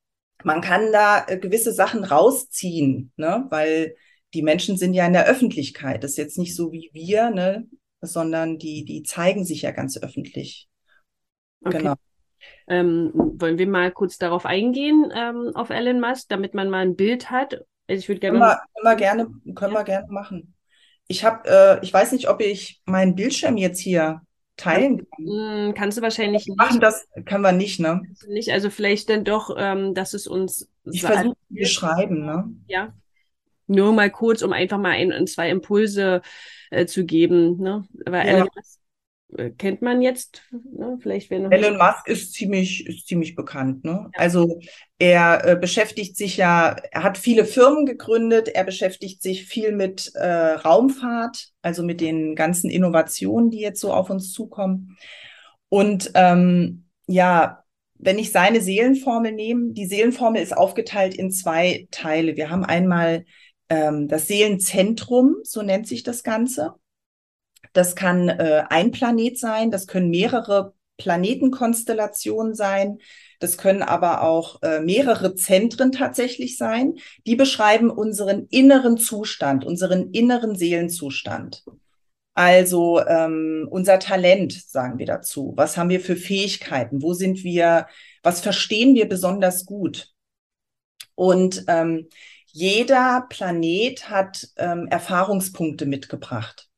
man 0.43 0.61
kann 0.61 0.91
da 0.91 1.25
äh, 1.27 1.37
gewisse 1.37 1.73
Sachen 1.73 2.03
rausziehen, 2.03 3.11
ne? 3.17 3.45
weil 3.49 3.95
die 4.33 4.41
Menschen 4.41 4.77
sind 4.77 4.93
ja 4.93 5.05
in 5.05 5.13
der 5.13 5.25
Öffentlichkeit. 5.25 6.03
Das 6.03 6.11
ist 6.11 6.17
jetzt 6.17 6.37
nicht 6.37 6.55
so 6.55 6.71
wie 6.71 6.89
wir, 6.93 7.29
ne, 7.29 7.67
sondern 8.01 8.57
die, 8.57 8.83
die 8.83 9.03
zeigen 9.03 9.45
sich 9.45 9.61
ja 9.61 9.71
ganz 9.71 9.97
öffentlich. 9.97 10.67
Okay. 11.63 11.77
Genau. 11.77 11.93
Ähm, 12.67 13.11
wollen 13.13 13.57
wir 13.57 13.67
mal 13.67 13.91
kurz 13.91 14.17
darauf 14.17 14.45
eingehen, 14.45 15.11
ähm, 15.15 15.51
auf 15.53 15.69
Elon 15.69 16.01
Musk, 16.01 16.27
damit 16.29 16.53
man 16.53 16.69
mal 16.69 16.79
ein 16.79 16.95
Bild 16.95 17.29
hat? 17.29 17.53
Also 17.87 17.99
ich 17.99 18.07
würde 18.09 18.19
gerne. 18.19 18.39
Können 18.39 18.49
wir, 18.49 18.61
können 18.73 18.85
wir 18.85 18.95
gerne, 18.95 19.55
können 19.55 19.73
wir 19.73 19.83
gerne 19.83 20.07
machen. 20.09 20.53
Ich 21.07 21.23
habe, 21.23 21.47
äh, 21.49 21.83
ich 21.83 21.93
weiß 21.93 22.11
nicht, 22.13 22.29
ob 22.29 22.41
ich 22.41 22.81
meinen 22.85 23.15
Bildschirm 23.15 23.57
jetzt 23.57 23.79
hier 23.79 24.21
teilen 24.57 24.97
kann. 24.97 25.25
Hm, 25.25 25.73
kannst 25.73 25.97
du 25.97 26.01
wahrscheinlich 26.01 26.47
nicht. 26.47 26.57
Machen 26.57 26.79
das 26.79 27.07
können 27.25 27.43
wir 27.43 27.51
nicht, 27.51 27.79
ne? 27.79 28.01
Nicht, 28.27 28.51
also 28.51 28.69
vielleicht 28.69 29.09
dann 29.09 29.23
doch, 29.23 29.55
ähm, 29.57 29.93
dass 29.93 30.13
es 30.13 30.27
uns. 30.27 30.69
Ich 30.85 31.01
versuche 31.01 31.35
zu 31.47 31.53
beschreiben, 31.53 32.25
ne? 32.25 32.51
Ja. 32.67 32.93
Nur 33.67 33.93
mal 33.93 34.09
kurz, 34.09 34.41
um 34.41 34.51
einfach 34.53 34.77
mal 34.77 34.91
ein, 34.91 35.25
zwei 35.27 35.49
Impulse 35.49 36.21
äh, 36.69 36.85
zu 36.85 37.05
geben, 37.05 37.57
ne? 37.57 37.87
Weil 38.05 38.27
ja. 38.27 38.33
Elon 38.33 38.49
Musk 38.55 38.79
äh, 38.79 38.82
kennt 39.57 39.81
man 39.81 40.01
jetzt? 40.01 40.43
Ne? 40.51 40.97
Vielleicht 41.01 41.31
noch 41.31 41.51
Elon 41.51 41.77
Musk 41.77 42.07
ist 42.07 42.33
ziemlich, 42.33 42.85
ist 42.87 43.07
ziemlich 43.07 43.35
bekannt. 43.35 43.83
Ne? 43.83 44.09
Ja. 44.13 44.19
Also 44.19 44.59
er 44.99 45.45
äh, 45.45 45.55
beschäftigt 45.55 46.17
sich 46.17 46.37
ja, 46.37 46.75
er 46.91 47.03
hat 47.03 47.17
viele 47.17 47.45
Firmen 47.45 47.85
gegründet, 47.85 48.49
er 48.49 48.63
beschäftigt 48.63 49.21
sich 49.21 49.45
viel 49.45 49.71
mit 49.71 50.11
äh, 50.15 50.53
Raumfahrt, 50.53 51.49
also 51.61 51.83
mit 51.83 52.01
den 52.01 52.35
ganzen 52.35 52.69
Innovationen, 52.69 53.49
die 53.49 53.59
jetzt 53.59 53.81
so 53.81 53.93
auf 53.93 54.09
uns 54.09 54.31
zukommen. 54.31 54.97
Und 55.69 56.11
ähm, 56.13 56.85
ja, 57.07 57.63
wenn 57.97 58.19
ich 58.19 58.31
seine 58.31 58.61
Seelenformel 58.61 59.31
nehme, 59.31 59.71
die 59.71 59.87
Seelenformel 59.87 60.41
ist 60.41 60.55
aufgeteilt 60.55 61.15
in 61.15 61.31
zwei 61.31 61.87
Teile. 61.89 62.35
Wir 62.35 62.49
haben 62.49 62.65
einmal 62.65 63.25
ähm, 63.69 64.07
das 64.07 64.27
Seelenzentrum, 64.27 65.37
so 65.43 65.61
nennt 65.61 65.87
sich 65.87 66.03
das 66.03 66.23
Ganze. 66.23 66.75
Das 67.73 67.95
kann 67.95 68.29
äh, 68.29 68.63
ein 68.69 68.91
Planet 68.91 69.37
sein, 69.37 69.71
das 69.71 69.87
können 69.87 70.09
mehrere 70.09 70.73
Planetenkonstellationen 70.97 72.53
sein, 72.53 72.99
das 73.39 73.57
können 73.57 73.81
aber 73.81 74.21
auch 74.21 74.61
äh, 74.61 74.79
mehrere 74.79 75.35
Zentren 75.35 75.91
tatsächlich 75.91 76.57
sein. 76.57 76.95
Die 77.25 77.35
beschreiben 77.35 77.89
unseren 77.89 78.47
inneren 78.49 78.97
Zustand, 78.97 79.65
unseren 79.65 80.11
inneren 80.11 80.55
Seelenzustand. 80.55 81.63
Also 82.35 83.05
ähm, 83.05 83.67
unser 83.69 83.99
Talent, 83.99 84.53
sagen 84.53 84.97
wir 84.97 85.05
dazu. 85.05 85.53
Was 85.55 85.77
haben 85.77 85.89
wir 85.89 85.99
für 85.99 86.15
Fähigkeiten? 86.15 87.01
Wo 87.01 87.13
sind 87.13 87.43
wir? 87.43 87.87
Was 88.23 88.41
verstehen 88.41 88.95
wir 88.95 89.07
besonders 89.07 89.65
gut? 89.65 90.13
Und 91.15 91.65
ähm, 91.67 92.07
jeder 92.47 93.25
Planet 93.29 94.09
hat 94.09 94.47
ähm, 94.57 94.87
Erfahrungspunkte 94.87 95.85
mitgebracht. 95.85 96.69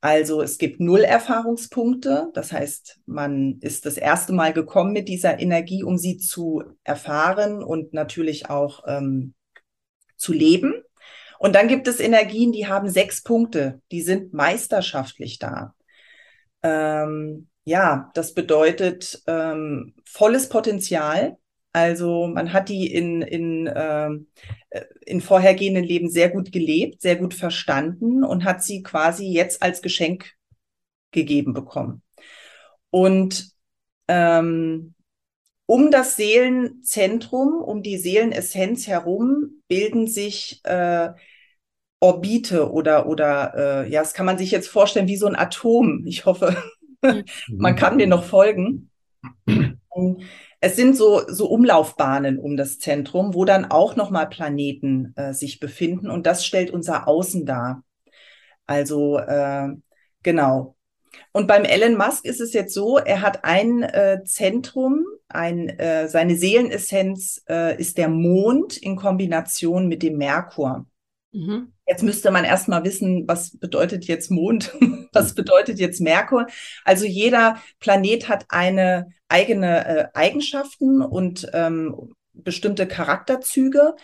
Also 0.00 0.42
es 0.42 0.58
gibt 0.58 0.80
null 0.80 1.00
Erfahrungspunkte. 1.00 2.30
Das 2.34 2.52
heißt, 2.52 3.00
man 3.06 3.58
ist 3.60 3.84
das 3.84 3.96
erste 3.96 4.32
Mal 4.32 4.52
gekommen 4.52 4.92
mit 4.92 5.08
dieser 5.08 5.40
Energie, 5.40 5.82
um 5.82 5.98
sie 5.98 6.18
zu 6.18 6.62
erfahren 6.84 7.62
und 7.62 7.92
natürlich 7.92 8.48
auch 8.48 8.84
ähm, 8.86 9.34
zu 10.16 10.32
leben. 10.32 10.74
Und 11.38 11.54
dann 11.54 11.68
gibt 11.68 11.88
es 11.88 12.00
Energien, 12.00 12.52
die 12.52 12.66
haben 12.66 12.88
sechs 12.88 13.22
Punkte. 13.22 13.80
Die 13.90 14.02
sind 14.02 14.32
meisterschaftlich 14.32 15.38
da. 15.38 15.74
Ähm, 16.62 17.48
ja, 17.64 18.10
das 18.14 18.34
bedeutet 18.34 19.22
ähm, 19.26 19.94
volles 20.04 20.48
Potenzial. 20.48 21.38
Also 21.72 22.26
man 22.26 22.52
hat 22.52 22.68
die 22.68 22.92
in, 22.92 23.22
in, 23.22 23.70
ähm, 23.74 24.28
äh, 24.70 24.84
in 25.06 25.20
vorhergehenden 25.20 25.84
Leben 25.84 26.08
sehr 26.10 26.30
gut 26.30 26.50
gelebt, 26.50 27.02
sehr 27.02 27.16
gut 27.16 27.34
verstanden 27.34 28.24
und 28.24 28.44
hat 28.44 28.62
sie 28.62 28.82
quasi 28.82 29.26
jetzt 29.26 29.62
als 29.62 29.82
Geschenk 29.82 30.32
gegeben 31.12 31.52
bekommen. 31.52 32.02
Und 32.90 33.50
ähm, 34.08 34.94
um 35.66 35.90
das 35.90 36.16
Seelenzentrum, 36.16 37.62
um 37.62 37.82
die 37.82 37.98
Seelenessenz 37.98 38.86
herum 38.86 39.62
bilden 39.68 40.06
sich 40.06 40.60
äh, 40.64 41.10
Orbite 42.00 42.70
oder 42.72 43.06
oder 43.06 43.84
äh, 43.84 43.90
ja, 43.90 44.00
das 44.00 44.14
kann 44.14 44.24
man 44.24 44.38
sich 44.38 44.50
jetzt 44.50 44.68
vorstellen 44.68 45.08
wie 45.08 45.16
so 45.16 45.26
ein 45.26 45.36
Atom. 45.36 46.04
Ich 46.06 46.24
hoffe, 46.24 46.56
man 47.48 47.76
kann 47.76 47.96
mir 47.96 48.06
noch 48.06 48.24
folgen. 48.24 48.90
Es 50.60 50.76
sind 50.76 50.96
so, 50.96 51.22
so 51.28 51.48
Umlaufbahnen 51.48 52.38
um 52.38 52.56
das 52.56 52.78
Zentrum, 52.78 53.34
wo 53.34 53.44
dann 53.44 53.66
auch 53.66 53.94
nochmal 53.96 54.28
Planeten 54.28 55.12
äh, 55.16 55.32
sich 55.32 55.60
befinden 55.60 56.10
und 56.10 56.26
das 56.26 56.44
stellt 56.44 56.70
unser 56.70 57.06
Außen 57.06 57.46
dar. 57.46 57.84
Also 58.66 59.18
äh, 59.18 59.68
genau. 60.22 60.76
Und 61.32 61.46
beim 61.46 61.64
Elon 61.64 61.96
Musk 61.96 62.24
ist 62.24 62.40
es 62.40 62.52
jetzt 62.52 62.74
so, 62.74 62.98
er 62.98 63.22
hat 63.22 63.44
ein 63.44 63.82
äh, 63.82 64.22
Zentrum, 64.24 65.04
ein, 65.28 65.68
äh, 65.68 66.08
seine 66.08 66.36
Seelenessenz 66.36 67.42
äh, 67.48 67.78
ist 67.78 67.98
der 67.98 68.08
Mond 68.08 68.76
in 68.76 68.96
Kombination 68.96 69.88
mit 69.88 70.02
dem 70.02 70.16
Merkur. 70.16 70.86
Mhm. 71.32 71.72
Jetzt 71.86 72.02
müsste 72.02 72.30
man 72.30 72.44
erstmal 72.44 72.84
wissen, 72.84 73.26
was 73.26 73.56
bedeutet 73.56 74.06
jetzt 74.06 74.30
Mond, 74.30 74.74
was 75.12 75.34
bedeutet 75.34 75.78
jetzt 75.78 76.00
Merkur. 76.00 76.46
Also 76.84 77.04
jeder 77.04 77.58
Planet 77.80 78.28
hat 78.28 78.46
eine 78.48 79.08
eigene 79.28 79.86
äh, 79.86 80.08
Eigenschaften 80.14 81.02
und 81.02 81.48
ähm, 81.52 82.14
bestimmte 82.32 82.86
Charakterzüge. 82.86 83.94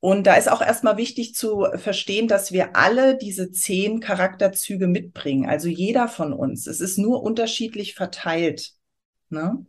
Und 0.00 0.26
da 0.26 0.34
ist 0.34 0.50
auch 0.50 0.60
erstmal 0.60 0.98
wichtig 0.98 1.34
zu 1.34 1.66
verstehen, 1.76 2.28
dass 2.28 2.52
wir 2.52 2.76
alle 2.76 3.16
diese 3.16 3.50
zehn 3.50 4.00
Charakterzüge 4.00 4.86
mitbringen. 4.86 5.48
Also 5.48 5.68
jeder 5.68 6.06
von 6.06 6.32
uns. 6.32 6.66
Es 6.66 6.80
ist 6.80 6.98
nur 6.98 7.22
unterschiedlich 7.22 7.94
verteilt. 7.94 8.72
Ne? 9.30 9.66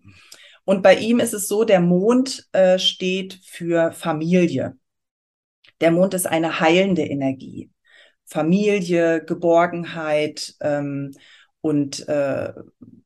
Und 0.66 0.84
bei 0.84 0.96
ihm 0.96 1.20
ist 1.20 1.34
es 1.34 1.48
so, 1.48 1.64
der 1.64 1.80
Mond 1.80 2.48
äh, 2.52 2.78
steht 2.78 3.40
für 3.46 3.94
Familie. 3.94 4.78
Der 5.80 5.92
Mond 5.92 6.14
ist 6.14 6.28
eine 6.28 6.60
heilende 6.60 7.04
Energie. 7.04 7.72
Familie, 8.26 9.24
Geborgenheit 9.24 10.56
ähm, 10.60 11.14
und 11.62 12.08
äh, 12.08 12.54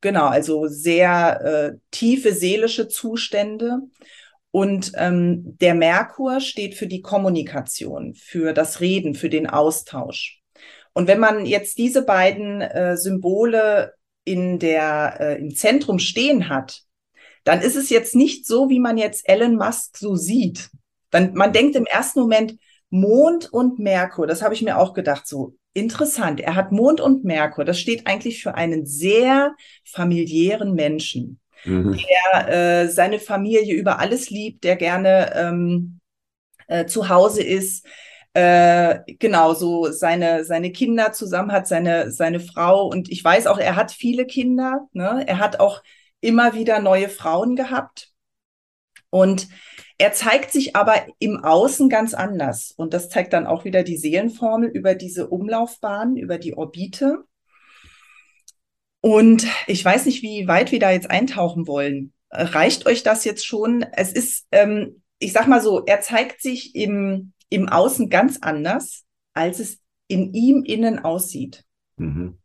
genau, 0.02 0.26
also 0.26 0.68
sehr 0.68 1.42
äh, 1.42 1.78
tiefe 1.92 2.34
seelische 2.34 2.88
Zustände. 2.88 3.80
Und 4.52 4.92
ähm, 4.96 5.58
der 5.60 5.74
Merkur 5.74 6.42
steht 6.42 6.76
für 6.76 6.88
die 6.88 7.02
Kommunikation, 7.02 8.14
für 8.16 8.54
das 8.54 8.82
Reden, 8.82 9.16
für 9.16 9.30
den 9.30 9.48
Austausch. 9.48 10.42
Und 10.94 11.08
wenn 11.08 11.20
man 11.20 11.46
jetzt 11.46 11.78
diese 11.78 12.04
beiden 12.04 12.60
äh, 12.62 12.98
Symbole 12.98 13.94
in 14.26 14.60
der, 14.60 15.18
äh, 15.20 15.40
im 15.40 15.56
Zentrum 15.56 16.00
stehen 16.00 16.50
hat, 16.50 16.82
dann 17.46 17.62
ist 17.62 17.78
es 17.78 17.90
jetzt 17.90 18.14
nicht 18.14 18.46
so, 18.46 18.70
wie 18.70 18.80
man 18.80 18.98
jetzt 18.98 19.28
Elon 19.28 19.56
Musk 19.56 19.98
so 19.98 20.16
sieht. 20.16 20.70
Dann, 21.10 21.34
man 21.34 21.54
denkt 21.54 21.76
im 21.76 21.86
ersten 21.86 22.20
Moment, 22.20 22.56
Mond 22.90 23.52
und 23.52 23.80
Merkur, 23.80 24.28
das 24.28 24.42
habe 24.42 24.54
ich 24.54 24.62
mir 24.62 24.78
auch 24.78 24.94
gedacht, 24.94 25.26
so 25.26 25.56
interessant. 25.74 26.42
Er 26.42 26.56
hat 26.56 26.72
Mond 26.72 27.02
und 27.02 27.24
Merkur, 27.24 27.66
das 27.66 27.80
steht 27.80 28.08
eigentlich 28.08 28.42
für 28.42 28.56
einen 28.56 28.86
sehr 28.86 29.56
familiären 29.86 30.74
Menschen, 30.74 31.40
mhm. 31.64 31.98
der 31.98 32.50
äh, 32.50 32.88
seine 32.90 33.20
Familie 33.20 33.76
über 33.76 34.00
alles 34.00 34.30
liebt, 34.30 34.64
der 34.64 34.76
gerne 34.76 35.34
ähm, 35.36 36.00
äh, 36.68 36.86
zu 36.86 37.10
Hause 37.10 37.44
ist, 37.44 37.86
äh, 38.34 39.00
genau, 39.20 39.54
so 39.54 39.92
seine, 39.92 40.46
seine 40.46 40.72
Kinder 40.72 41.12
zusammen 41.12 41.52
hat, 41.52 41.68
seine, 41.68 42.12
seine 42.12 42.40
Frau. 42.40 42.88
Und 42.88 43.12
ich 43.12 43.24
weiß 43.24 43.48
auch, 43.48 43.58
er 43.58 43.76
hat 43.76 43.92
viele 43.92 44.26
Kinder. 44.26 44.88
Ne? 44.94 45.24
Er 45.28 45.40
hat 45.40 45.60
auch 45.60 45.84
immer 46.22 46.54
wieder 46.54 46.80
neue 46.80 47.10
Frauen 47.10 47.56
gehabt. 47.56 48.10
Und 49.10 49.50
er 50.02 50.14
zeigt 50.14 50.52
sich 50.52 50.76
aber 50.76 50.96
im 51.20 51.44
Außen 51.44 51.88
ganz 51.88 52.16
anders. 52.16 52.74
Und 52.76 52.96
das 52.96 53.10
zeigt 53.10 53.34
dann 53.34 53.46
auch 53.46 53.66
wieder 53.66 53.84
die 53.84 53.98
Seelenformel 53.98 54.68
über 54.68 54.96
diese 54.96 55.28
Umlaufbahn, 55.28 56.18
über 56.18 56.40
die 56.40 56.58
Orbite. 56.58 57.20
Und 59.00 59.46
ich 59.68 59.86
weiß 59.86 60.08
nicht, 60.08 60.24
wie 60.24 60.48
weit 60.48 60.72
wir 60.72 60.80
da 60.80 60.90
jetzt 60.90 61.12
eintauchen 61.12 61.68
wollen. 61.68 62.14
Reicht 62.32 62.88
euch 62.88 63.04
das 63.04 63.26
jetzt 63.26 63.46
schon? 63.46 63.84
Es 63.94 64.12
ist, 64.12 64.48
ähm, 64.52 65.04
ich 65.20 65.34
sag 65.34 65.48
mal 65.48 65.62
so, 65.62 65.86
er 65.86 66.02
zeigt 66.02 66.42
sich 66.42 66.74
im, 66.74 67.34
im 67.50 67.70
Außen 67.70 68.10
ganz 68.10 68.40
anders, 68.42 69.04
als 69.36 69.60
es 69.60 69.82
in 70.08 70.34
ihm 70.34 70.64
innen 70.64 70.98
aussieht. 70.98 71.64
Mhm. 71.98 72.40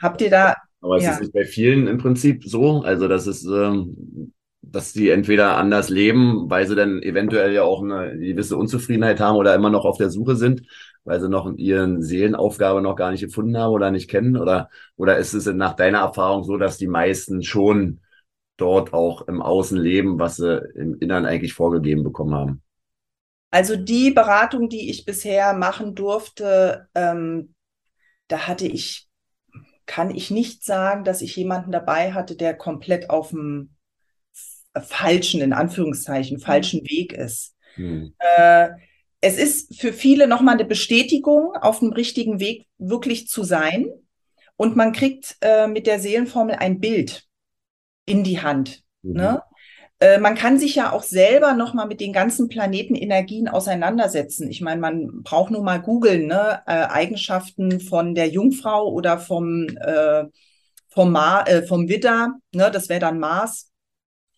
Habt 0.00 0.22
ihr 0.22 0.30
da. 0.30 0.54
Aber 0.80 0.96
es 0.96 1.04
ja. 1.04 1.12
ist 1.12 1.20
nicht 1.20 1.34
bei 1.34 1.44
vielen 1.44 1.86
im 1.86 1.98
Prinzip 1.98 2.44
so. 2.44 2.80
Also, 2.80 3.08
das 3.08 3.26
ist, 3.26 3.44
ähm, 3.44 4.32
dass 4.70 4.92
die 4.92 5.10
entweder 5.10 5.56
anders 5.56 5.88
leben, 5.88 6.50
weil 6.50 6.66
sie 6.66 6.74
dann 6.74 7.00
eventuell 7.02 7.52
ja 7.52 7.62
auch 7.62 7.82
eine 7.82 8.18
gewisse 8.18 8.56
Unzufriedenheit 8.56 9.20
haben 9.20 9.36
oder 9.36 9.54
immer 9.54 9.70
noch 9.70 9.84
auf 9.84 9.98
der 9.98 10.10
Suche 10.10 10.36
sind, 10.36 10.62
weil 11.04 11.20
sie 11.20 11.28
noch 11.28 11.52
ihren 11.56 12.02
Seelenaufgabe 12.02 12.82
noch 12.82 12.96
gar 12.96 13.12
nicht 13.12 13.20
gefunden 13.20 13.56
haben 13.56 13.72
oder 13.72 13.90
nicht 13.90 14.10
kennen? 14.10 14.36
Oder, 14.36 14.68
oder 14.96 15.18
ist 15.18 15.34
es 15.34 15.46
nach 15.46 15.74
deiner 15.74 15.98
Erfahrung 15.98 16.42
so, 16.44 16.56
dass 16.56 16.78
die 16.78 16.88
meisten 16.88 17.42
schon 17.42 18.00
dort 18.56 18.92
auch 18.92 19.28
im 19.28 19.40
Außen 19.40 19.78
leben, 19.78 20.18
was 20.18 20.36
sie 20.36 20.58
im 20.74 20.98
Innern 20.98 21.26
eigentlich 21.26 21.52
vorgegeben 21.52 22.02
bekommen 22.02 22.34
haben? 22.34 22.62
Also 23.50 23.76
die 23.76 24.10
Beratung, 24.10 24.68
die 24.68 24.90
ich 24.90 25.04
bisher 25.04 25.52
machen 25.52 25.94
durfte, 25.94 26.88
ähm, 26.94 27.54
da 28.26 28.48
hatte 28.48 28.66
ich, 28.66 29.08
kann 29.86 30.10
ich 30.10 30.32
nicht 30.32 30.64
sagen, 30.64 31.04
dass 31.04 31.22
ich 31.22 31.36
jemanden 31.36 31.70
dabei 31.70 32.12
hatte, 32.12 32.36
der 32.36 32.54
komplett 32.54 33.08
auf 33.08 33.30
dem 33.30 33.75
falschen, 34.80 35.40
in 35.40 35.52
Anführungszeichen, 35.52 36.38
falschen 36.38 36.80
mhm. 36.80 36.90
Weg 36.90 37.12
ist. 37.12 37.54
Mhm. 37.76 38.14
Äh, 38.18 38.68
es 39.20 39.38
ist 39.38 39.80
für 39.80 39.92
viele 39.92 40.26
nochmal 40.26 40.54
eine 40.54 40.64
Bestätigung, 40.64 41.54
auf 41.54 41.80
dem 41.80 41.92
richtigen 41.92 42.38
Weg 42.40 42.66
wirklich 42.78 43.28
zu 43.28 43.42
sein. 43.42 43.86
Und 44.56 44.76
man 44.76 44.92
kriegt 44.92 45.36
äh, 45.40 45.66
mit 45.66 45.86
der 45.86 45.98
Seelenformel 45.98 46.56
ein 46.56 46.80
Bild 46.80 47.26
in 48.06 48.24
die 48.24 48.40
Hand. 48.40 48.82
Mhm. 49.02 49.12
Ne? 49.12 49.42
Äh, 49.98 50.18
man 50.18 50.34
kann 50.34 50.58
sich 50.58 50.74
ja 50.74 50.92
auch 50.92 51.02
selber 51.02 51.54
nochmal 51.54 51.86
mit 51.86 52.00
den 52.00 52.12
ganzen 52.12 52.48
Planetenenergien 52.48 53.48
auseinandersetzen. 53.48 54.50
Ich 54.50 54.60
meine, 54.60 54.80
man 54.80 55.22
braucht 55.22 55.50
nur 55.50 55.62
mal 55.62 55.80
googeln, 55.80 56.26
ne? 56.26 56.60
Äh, 56.66 56.86
Eigenschaften 56.86 57.80
von 57.80 58.14
der 58.14 58.28
Jungfrau 58.28 58.90
oder 58.92 59.18
vom, 59.18 59.66
äh, 59.68 60.24
vom, 60.88 61.12
Mar 61.12 61.48
äh, 61.48 61.66
vom 61.66 61.88
Widder, 61.88 62.34
ne? 62.52 62.70
das 62.70 62.88
wäre 62.88 63.00
dann 63.00 63.18
Mars 63.18 63.70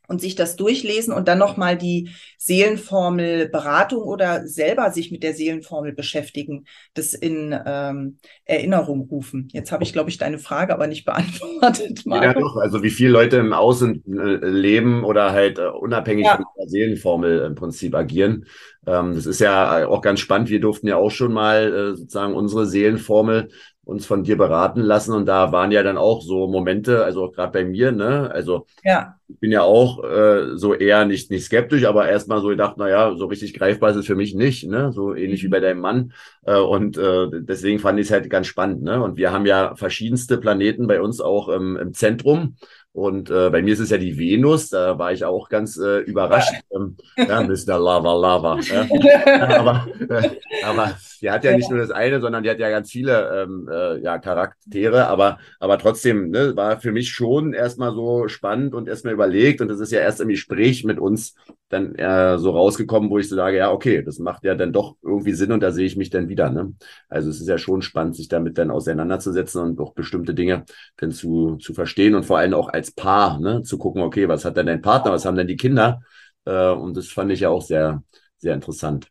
und 0.09 0.21
sich 0.21 0.35
das 0.35 0.57
durchlesen 0.57 1.13
und 1.13 1.29
dann 1.29 1.39
nochmal 1.39 1.77
die 1.77 2.11
Seelenformel 2.39 3.49
Beratung 3.49 4.03
oder 4.03 4.47
selber 4.47 4.91
sich 4.91 5.13
mit 5.13 5.23
der 5.23 5.35
Seelenformel 5.35 5.93
beschäftigen, 5.93 6.65
das 6.95 7.15
in 7.15 7.55
ähm, 7.65 8.19
Erinnerung 8.45 9.03
rufen. 9.03 9.49
Jetzt 9.53 9.71
habe 9.71 9.85
ich, 9.85 9.93
glaube 9.93 10.11
ich, 10.11 10.19
deine 10.19 10.39
Frage 10.39 10.73
aber 10.73 10.87
nicht 10.87 11.05
beantwortet. 11.05 12.07
Marco. 12.07 12.25
Ja, 12.25 12.35
doch. 12.35 12.57
Also 12.57 12.83
wie 12.83 12.91
viele 12.91 13.11
Leute 13.11 13.37
im 13.37 13.53
Außen 13.53 14.03
äh, 14.07 14.47
leben 14.47 15.05
oder 15.05 15.33
halt 15.33 15.59
äh, 15.59 15.67
unabhängig 15.67 16.25
ja. 16.25 16.37
von 16.37 16.47
der 16.59 16.69
Seelenformel 16.69 17.41
im 17.41 17.55
Prinzip 17.55 17.95
agieren. 17.95 18.47
Ähm, 18.87 19.15
das 19.15 19.27
ist 19.27 19.41
ja 19.41 19.87
auch 19.87 20.01
ganz 20.01 20.21
spannend. 20.21 20.49
Wir 20.49 20.61
durften 20.61 20.89
ja 20.89 20.97
auch 20.97 21.11
schon 21.11 21.33
mal 21.33 21.73
äh, 21.73 21.97
sozusagen 21.97 22.35
unsere 22.35 22.67
Seelenformel 22.67 23.51
uns 23.89 24.05
von 24.05 24.23
dir 24.23 24.37
beraten 24.37 24.83
lassen. 24.83 25.15
Und 25.15 25.25
da 25.25 25.51
waren 25.51 25.73
ja 25.73 25.83
dann 25.83 25.97
auch 25.97 26.21
so 26.21 26.47
Momente, 26.47 27.05
also 27.05 27.31
gerade 27.31 27.53
bei 27.53 27.65
mir, 27.65 27.91
ne, 27.91 28.31
also 28.31 28.67
ja. 28.85 29.15
ich 29.29 29.41
bin 29.41 29.51
ja 29.51 29.63
auch 29.63 30.05
äh, 30.05 30.57
so 30.57 30.75
eher 30.75 31.07
nicht 31.07 31.31
nicht 31.31 31.47
skeptisch, 31.47 31.87
aber 31.87 32.07
erstmal 32.07 32.43
so 32.43 32.49
gedacht, 32.49 32.75
na 32.77 32.91
ja, 32.91 33.17
so 33.17 33.25
richtig 33.25 33.55
greifbar 33.55 33.91
ist 33.91 33.97
es 33.97 34.07
für 34.07 34.15
mich 34.15 34.35
nicht, 34.35 34.69
ne, 34.69 34.93
so 34.93 35.15
ähnlich 35.15 35.43
mhm. 35.43 35.47
wie 35.47 35.51
bei 35.51 35.61
deinem 35.61 35.81
Mann. 35.81 36.13
Äh, 36.45 36.59
und 36.59 36.99
äh, 36.99 37.29
deswegen 37.33 37.79
fand 37.79 37.99
ich 37.99 38.09
es 38.09 38.13
halt 38.13 38.29
ganz 38.29 38.47
spannend, 38.47 38.83
ne, 38.83 39.03
und 39.03 39.17
wir 39.17 39.33
haben 39.33 39.47
ja 39.47 39.75
verschiedenste 39.75 40.37
Planeten 40.37 40.87
bei 40.87 41.01
uns 41.01 41.23
auch 41.23 41.49
ähm, 41.49 41.79
im 41.81 41.95
Zentrum 41.95 42.57
und 42.99 43.31
äh, 43.31 43.49
bei 43.51 43.63
mir 43.63 43.75
ist 43.75 43.79
es 43.79 43.91
ja 43.91 43.97
die 43.97 44.19
Venus, 44.19 44.71
da 44.71 44.99
war 44.99 45.13
ich 45.13 45.25
auch 45.25 45.49
ganz 45.49 45.77
äh, 45.77 46.01
überrascht. 46.01 46.53
Ähm, 46.75 46.97
ja, 47.17 47.43
Mr. 47.43 47.79
Lava 47.79 48.13
Lava. 48.13 48.59
Ja. 48.59 48.89
aber, 49.57 49.87
äh, 50.09 50.31
aber 50.65 50.97
die 51.23 51.31
hat 51.31 51.45
ja 51.45 51.57
nicht 51.57 51.71
nur 51.71 51.79
das 51.79 51.93
eine, 51.93 52.21
sondern 52.21 52.43
die 52.43 52.51
hat 52.51 52.59
ja 52.59 52.71
ganz 52.71 52.91
viele 52.91 53.43
ähm, 53.45 53.69
äh, 53.71 54.01
ja, 54.01 54.19
Charaktere. 54.19 55.07
Aber, 55.07 55.39
aber 55.61 55.79
trotzdem 55.79 56.31
ne, 56.31 56.57
war 56.57 56.81
für 56.81 56.91
mich 56.91 57.11
schon 57.11 57.53
erstmal 57.53 57.93
so 57.95 58.27
spannend 58.27 58.75
und 58.75 58.89
erstmal 58.89 59.15
überlegt. 59.15 59.61
Und 59.61 59.69
das 59.69 59.79
ist 59.79 59.93
ja 59.93 60.01
erst 60.01 60.21
im 60.21 60.29
Gespräch 60.29 60.83
mit 60.83 60.99
uns 60.99 61.37
dann 61.69 61.95
äh, 61.97 62.39
so 62.39 62.51
rausgekommen, 62.51 63.11
wo 63.11 63.19
ich 63.19 63.29
so 63.29 63.37
sage, 63.37 63.59
ja, 63.59 63.71
okay, 63.71 64.03
das 64.03 64.19
macht 64.19 64.45
ja 64.45 64.55
dann 64.55 64.73
doch 64.73 64.97
irgendwie 65.03 65.35
Sinn 65.35 65.53
und 65.53 65.63
da 65.63 65.71
sehe 65.71 65.87
ich 65.87 65.97
mich 65.97 66.11
dann 66.11 66.29
wieder. 66.29 66.51
Ne? 66.51 66.75
Also 67.09 67.31
es 67.31 67.41
ist 67.41 67.49
ja 67.49 67.59
schon 67.59 67.83
spannend, 67.83 68.17
sich 68.17 68.29
damit 68.29 68.59
dann 68.59 68.71
auseinanderzusetzen 68.71 69.63
und 69.63 69.81
auch 69.81 69.93
bestimmte 69.93 70.35
Dinge 70.35 70.65
dann 70.97 71.11
zu, 71.11 71.57
zu 71.57 71.75
verstehen 71.75 72.15
und 72.15 72.25
vor 72.25 72.39
allem 72.39 72.55
auch 72.55 72.69
als 72.69 72.88
Paar 72.93 73.39
ne, 73.41 73.63
zu 73.63 73.79
gucken, 73.79 74.03
okay, 74.03 74.29
was 74.29 74.45
hat 74.45 74.57
denn 74.57 74.67
dein 74.67 74.83
Partner, 74.83 75.13
was 75.13 75.25
haben 75.25 75.37
denn 75.37 75.47
die 75.47 75.57
Kinder? 75.57 76.01
Äh, 76.45 76.71
und 76.71 76.97
das 76.97 77.09
fand 77.09 77.33
ich 77.33 77.41
ja 77.41 77.51
auch 77.51 77.63
sehr, 77.63 78.03
sehr 78.39 78.55
interessant. 78.55 79.09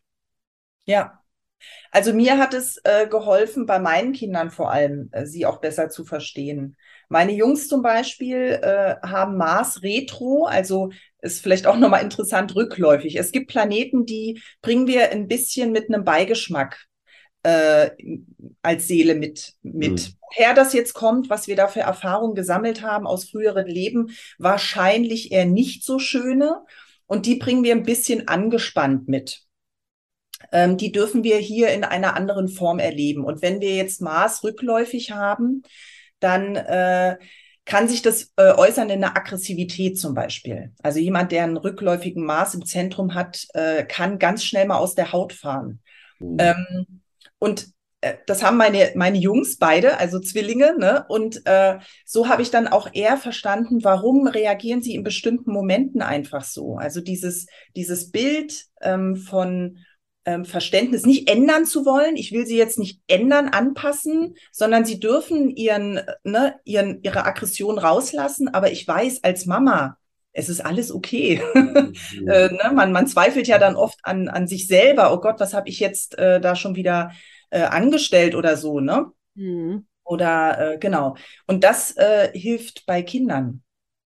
Ja, 0.86 1.22
also 1.90 2.12
mir 2.12 2.38
hat 2.38 2.54
es 2.54 2.78
äh, 2.84 3.06
geholfen, 3.08 3.66
bei 3.66 3.78
meinen 3.78 4.12
Kindern 4.12 4.50
vor 4.50 4.70
allem, 4.70 5.08
äh, 5.12 5.26
sie 5.26 5.46
auch 5.46 5.60
besser 5.60 5.88
zu 5.88 6.04
verstehen. 6.04 6.76
Meine 7.08 7.32
Jungs 7.32 7.68
zum 7.68 7.82
Beispiel 7.82 8.60
äh, 8.62 8.96
haben 9.06 9.36
Mars 9.36 9.82
Retro, 9.82 10.46
also 10.46 10.90
ist 11.20 11.42
vielleicht 11.42 11.66
auch 11.66 11.76
nochmal 11.76 12.02
interessant 12.02 12.54
rückläufig. 12.54 13.16
Es 13.16 13.32
gibt 13.32 13.50
Planeten, 13.50 14.06
die 14.06 14.40
bringen 14.62 14.86
wir 14.86 15.10
ein 15.10 15.28
bisschen 15.28 15.72
mit 15.72 15.88
einem 15.88 16.04
Beigeschmack 16.04 16.87
äh, 17.48 17.90
als 18.60 18.86
Seele 18.86 19.14
mit. 19.14 19.54
mit. 19.62 19.92
Mhm. 19.92 20.14
Woher 20.20 20.54
das 20.54 20.74
jetzt 20.74 20.92
kommt, 20.92 21.30
was 21.30 21.48
wir 21.48 21.56
da 21.56 21.68
für 21.68 21.80
Erfahrungen 21.80 22.34
gesammelt 22.34 22.82
haben 22.82 23.06
aus 23.06 23.30
früheren 23.30 23.66
Leben, 23.66 24.10
wahrscheinlich 24.36 25.32
eher 25.32 25.46
nicht 25.46 25.84
so 25.84 25.98
schöne. 25.98 26.62
Und 27.06 27.24
die 27.24 27.36
bringen 27.36 27.64
wir 27.64 27.74
ein 27.74 27.84
bisschen 27.84 28.28
angespannt 28.28 29.08
mit. 29.08 29.44
Ähm, 30.52 30.76
die 30.76 30.92
dürfen 30.92 31.24
wir 31.24 31.38
hier 31.38 31.70
in 31.70 31.84
einer 31.84 32.14
anderen 32.14 32.48
Form 32.48 32.78
erleben. 32.78 33.24
Und 33.24 33.40
wenn 33.40 33.60
wir 33.60 33.74
jetzt 33.74 34.02
Mars 34.02 34.44
rückläufig 34.44 35.12
haben, 35.12 35.62
dann 36.20 36.56
äh, 36.56 37.16
kann 37.64 37.88
sich 37.88 38.02
das 38.02 38.32
äh, 38.36 38.52
äußern 38.52 38.90
in 38.90 39.02
einer 39.02 39.16
Aggressivität 39.16 39.98
zum 39.98 40.14
Beispiel. 40.14 40.72
Also 40.82 40.98
jemand, 40.98 41.32
der 41.32 41.44
einen 41.44 41.56
rückläufigen 41.56 42.24
Mars 42.24 42.54
im 42.54 42.66
Zentrum 42.66 43.14
hat, 43.14 43.46
äh, 43.54 43.84
kann 43.84 44.18
ganz 44.18 44.44
schnell 44.44 44.66
mal 44.66 44.78
aus 44.78 44.94
der 44.94 45.12
Haut 45.12 45.32
fahren. 45.32 45.80
Mhm. 46.18 46.36
Ähm, 46.38 47.00
und 47.38 47.68
äh, 48.00 48.14
das 48.26 48.42
haben 48.42 48.56
meine, 48.56 48.92
meine 48.94 49.18
Jungs 49.18 49.58
beide, 49.58 49.98
also 49.98 50.20
Zwillinge, 50.20 50.76
ne? 50.78 51.04
Und 51.08 51.42
äh, 51.46 51.78
so 52.04 52.28
habe 52.28 52.42
ich 52.42 52.50
dann 52.50 52.68
auch 52.68 52.88
eher 52.92 53.16
verstanden, 53.16 53.82
warum 53.82 54.26
reagieren 54.26 54.82
sie 54.82 54.94
in 54.94 55.02
bestimmten 55.02 55.52
Momenten 55.52 56.02
einfach 56.02 56.44
so. 56.44 56.76
Also 56.76 57.00
dieses, 57.00 57.46
dieses 57.74 58.10
Bild 58.10 58.66
ähm, 58.80 59.16
von 59.16 59.78
ähm, 60.24 60.44
Verständnis 60.44 61.06
nicht 61.06 61.28
ändern 61.30 61.64
zu 61.64 61.84
wollen. 61.84 62.16
Ich 62.16 62.32
will 62.32 62.46
sie 62.46 62.56
jetzt 62.56 62.78
nicht 62.78 63.00
ändern, 63.06 63.48
anpassen, 63.48 64.34
sondern 64.52 64.84
sie 64.84 65.00
dürfen 65.00 65.50
ihren, 65.50 66.00
ne, 66.22 66.56
ihren, 66.64 67.02
ihre 67.02 67.24
Aggression 67.24 67.78
rauslassen. 67.78 68.48
Aber 68.48 68.70
ich 68.70 68.86
weiß 68.86 69.24
als 69.24 69.46
Mama, 69.46 69.96
es 70.32 70.48
ist 70.48 70.64
alles 70.64 70.92
okay. 70.92 71.42
Mhm. 71.54 72.28
äh, 72.28 72.48
ne? 72.48 72.72
man, 72.74 72.92
man 72.92 73.06
zweifelt 73.06 73.48
ja 73.48 73.58
dann 73.58 73.76
oft 73.76 73.98
an, 74.02 74.28
an 74.28 74.46
sich 74.46 74.66
selber. 74.66 75.12
Oh 75.12 75.20
Gott, 75.20 75.40
was 75.40 75.54
habe 75.54 75.68
ich 75.68 75.80
jetzt 75.80 76.18
äh, 76.18 76.40
da 76.40 76.54
schon 76.54 76.76
wieder 76.76 77.12
äh, 77.50 77.62
angestellt 77.62 78.34
oder 78.34 78.56
so, 78.56 78.80
ne? 78.80 79.06
Mhm. 79.34 79.86
Oder 80.04 80.74
äh, 80.74 80.78
genau. 80.78 81.16
Und 81.46 81.64
das 81.64 81.96
äh, 81.96 82.30
hilft 82.32 82.86
bei 82.86 83.02
Kindern. 83.02 83.62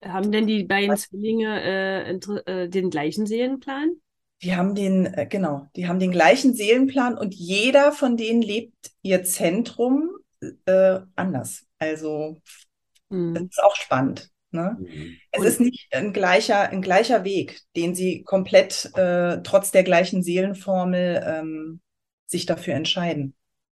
Haben 0.05 0.33
denn 0.33 0.47
die 0.47 0.65
beiden 0.65 0.91
was? 0.91 1.03
Zwillinge 1.03 2.15
äh, 2.15 2.69
den 2.69 2.91
gleichen 2.91 3.27
Seelenplan? 3.27 3.97
Die 4.43 4.57
haben 4.57 4.75
den, 4.75 5.15
genau, 5.29 5.67
die 5.77 5.87
haben 5.87 5.99
den 5.99 6.13
gleichen 6.13 6.55
Seelenplan 6.55 7.19
und 7.19 7.35
jeder 7.35 7.93
von 7.93 8.17
denen 8.17 8.41
lebt 8.41 8.93
ihr 9.03 9.23
Zentrum 9.23 10.11
anders. 11.15 11.67
Also 11.79 12.41
mhm. 13.11 13.35
das 13.35 13.43
ist 13.43 13.63
auch 13.63 13.77
spannend. 13.77 14.31
Ne? 14.53 14.77
Mhm. 14.81 15.17
Es 15.31 15.45
ist 15.45 15.61
nicht 15.61 15.89
ein 15.93 16.13
gleicher, 16.13 16.71
ein 16.71 16.83
gleicher 16.83 17.25
Weg, 17.25 17.61
den 17.77 17.95
sie 17.95 18.23
komplett 18.23 18.91
äh, 18.97 19.43
trotz 19.43 19.71
der 19.71 19.85
gleichen 19.85 20.23
Seelenformel 20.23 21.23
ähm, 21.25 21.81
sich 22.27 22.47
dafür 22.47 22.75
entscheiden. 22.75 23.35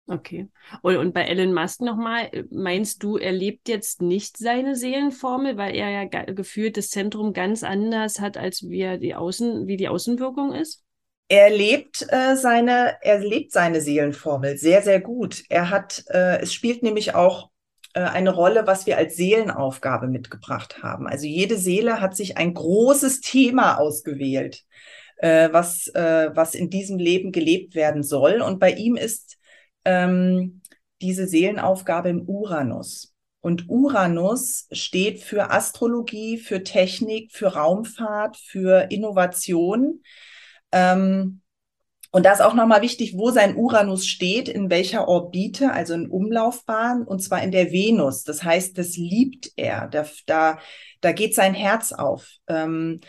Okay. 0.07 0.49
Und, 0.81 0.97
und 0.97 1.13
bei 1.13 1.23
Elon 1.23 1.53
Musk 1.53 1.81
nochmal, 1.81 2.29
meinst 2.49 3.01
du, 3.03 3.17
er 3.17 3.31
lebt 3.31 3.69
jetzt 3.69 4.01
nicht 4.01 4.37
seine 4.37 4.75
Seelenformel, 4.75 5.57
weil 5.57 5.75
er 5.75 5.89
ja 5.89 6.05
gefühlt 6.05 6.75
das 6.75 6.89
Zentrum 6.89 7.33
ganz 7.33 7.63
anders 7.63 8.19
hat, 8.19 8.37
als 8.37 8.63
wie, 8.63 8.97
die, 8.99 9.15
Außen, 9.15 9.67
wie 9.67 9.77
die 9.77 9.87
Außenwirkung 9.87 10.53
ist? 10.53 10.83
Er 11.29 11.49
lebt 11.49 12.05
äh, 12.09 12.35
seine, 12.35 12.97
er 13.01 13.19
lebt 13.19 13.53
seine 13.53 13.79
Seelenformel 13.79 14.57
sehr, 14.57 14.81
sehr 14.81 14.99
gut. 14.99 15.43
Er 15.47 15.69
hat, 15.69 16.03
äh, 16.09 16.41
es 16.41 16.53
spielt 16.53 16.83
nämlich 16.83 17.15
auch 17.15 17.47
äh, 17.47 17.50
eine 17.99 18.31
Rolle, 18.31 18.67
was 18.67 18.85
wir 18.85 18.97
als 18.97 19.15
Seelenaufgabe 19.15 20.07
mitgebracht 20.07 20.81
haben. 20.81 21.07
Also 21.07 21.25
jede 21.25 21.57
Seele 21.57 22.01
hat 22.01 22.15
sich 22.15 22.37
ein 22.37 22.53
großes 22.53 23.21
Thema 23.21 23.77
ausgewählt, 23.77 24.63
äh, 25.17 25.49
was, 25.51 25.87
äh, 25.87 26.29
was 26.33 26.55
in 26.55 26.69
diesem 26.69 26.97
Leben 26.97 27.31
gelebt 27.31 27.75
werden 27.75 28.03
soll. 28.03 28.41
Und 28.41 28.59
bei 28.59 28.71
ihm 28.71 28.95
ist 28.95 29.37
ähm, 29.85 30.61
diese 31.01 31.27
Seelenaufgabe 31.27 32.09
im 32.09 32.21
Uranus. 32.27 33.13
Und 33.41 33.67
Uranus 33.69 34.67
steht 34.71 35.19
für 35.19 35.49
Astrologie, 35.49 36.37
für 36.37 36.63
Technik, 36.63 37.31
für 37.31 37.47
Raumfahrt, 37.47 38.37
für 38.37 38.91
Innovation. 38.91 40.03
Ähm, 40.71 41.41
und 42.11 42.25
da 42.25 42.33
ist 42.33 42.41
auch 42.41 42.53
nochmal 42.53 42.81
wichtig, 42.81 43.17
wo 43.17 43.31
sein 43.31 43.55
Uranus 43.55 44.05
steht, 44.05 44.49
in 44.49 44.69
welcher 44.69 45.07
Orbite, 45.07 45.71
also 45.71 45.93
in 45.93 46.09
Umlaufbahn, 46.09 47.03
und 47.03 47.23
zwar 47.23 47.41
in 47.41 47.51
der 47.51 47.71
Venus. 47.71 48.23
Das 48.23 48.43
heißt, 48.43 48.77
das 48.77 48.97
liebt 48.97 49.53
er. 49.55 49.87
Da, 49.87 50.05
da, 50.25 50.59
da 50.99 51.11
geht 51.13 51.33
sein 51.33 51.53
Herz 51.53 51.93
auf. 51.93 52.27
Ähm, 52.47 52.99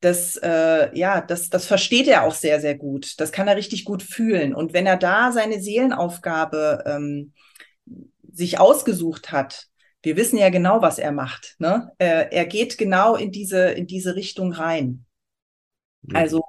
das, 0.00 0.36
äh, 0.36 0.96
ja, 0.96 1.20
das, 1.20 1.50
das 1.50 1.66
versteht 1.66 2.08
er 2.08 2.24
auch 2.24 2.34
sehr, 2.34 2.60
sehr 2.60 2.76
gut. 2.76 3.20
Das 3.20 3.30
kann 3.30 3.46
er 3.46 3.56
richtig 3.56 3.84
gut 3.84 4.02
fühlen. 4.02 4.54
Und 4.54 4.72
wenn 4.72 4.86
er 4.86 4.96
da 4.96 5.30
seine 5.30 5.60
Seelenaufgabe 5.60 6.82
ähm, 6.84 7.32
sich 8.32 8.58
ausgesucht 8.58 9.30
hat, 9.30 9.68
wir 10.02 10.16
wissen 10.16 10.38
ja 10.38 10.50
genau, 10.50 10.82
was 10.82 10.98
er 10.98 11.12
macht. 11.12 11.54
Ne? 11.58 11.92
Äh, 11.98 12.26
er 12.32 12.46
geht 12.46 12.76
genau 12.76 13.14
in 13.14 13.30
diese, 13.30 13.70
in 13.70 13.86
diese 13.86 14.16
Richtung 14.16 14.52
rein. 14.52 15.04
Mhm. 16.02 16.16
Also, 16.16 16.44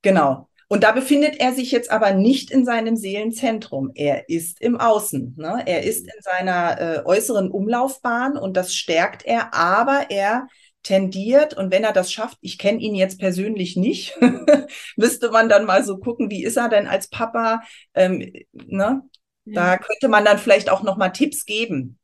genau. 0.00 0.48
Und 0.68 0.82
da 0.82 0.92
befindet 0.92 1.40
er 1.40 1.52
sich 1.52 1.70
jetzt 1.70 1.90
aber 1.90 2.12
nicht 2.12 2.50
in 2.50 2.64
seinem 2.64 2.96
Seelenzentrum. 2.96 3.92
Er 3.94 4.28
ist 4.28 4.60
im 4.60 4.80
Außen. 4.80 5.34
Ne? 5.36 5.62
Er 5.66 5.82
ist 5.82 6.06
in 6.06 6.20
seiner 6.20 6.80
äh, 6.80 7.02
äußeren 7.04 7.50
Umlaufbahn 7.50 8.36
und 8.36 8.56
das 8.56 8.74
stärkt 8.74 9.24
er, 9.24 9.54
aber 9.54 10.06
er 10.10 10.48
tendiert 10.82 11.54
und 11.54 11.72
wenn 11.72 11.82
er 11.82 11.92
das 11.92 12.12
schafft, 12.12 12.38
ich 12.42 12.58
kenne 12.58 12.78
ihn 12.78 12.94
jetzt 12.94 13.18
persönlich 13.18 13.74
nicht, 13.74 14.18
müsste 14.96 15.30
man 15.30 15.48
dann 15.48 15.64
mal 15.64 15.82
so 15.82 15.96
gucken, 15.98 16.30
wie 16.30 16.44
ist 16.44 16.56
er 16.56 16.68
denn 16.68 16.86
als 16.86 17.08
Papa? 17.08 17.62
Ähm, 17.94 18.32
ne? 18.52 19.02
Ja. 19.46 19.76
Da 19.76 19.78
könnte 19.78 20.08
man 20.08 20.24
dann 20.24 20.38
vielleicht 20.38 20.70
auch 20.70 20.82
noch 20.82 20.96
mal 20.96 21.10
Tipps 21.10 21.46
geben, 21.46 21.98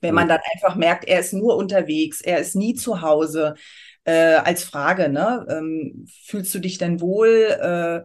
wenn 0.00 0.14
man 0.14 0.28
dann 0.28 0.40
einfach 0.54 0.76
merkt, 0.76 1.04
er 1.06 1.20
ist 1.20 1.32
nur 1.32 1.56
unterwegs, 1.56 2.20
er 2.20 2.38
ist 2.38 2.56
nie 2.56 2.74
zu 2.74 3.02
Hause. 3.02 3.54
Äh, 4.04 4.36
als 4.36 4.64
Frage, 4.64 5.08
ne? 5.08 5.46
Ähm, 5.50 6.06
fühlst 6.24 6.54
du 6.54 6.58
dich 6.58 6.78
denn 6.78 7.00
wohl? 7.00 7.28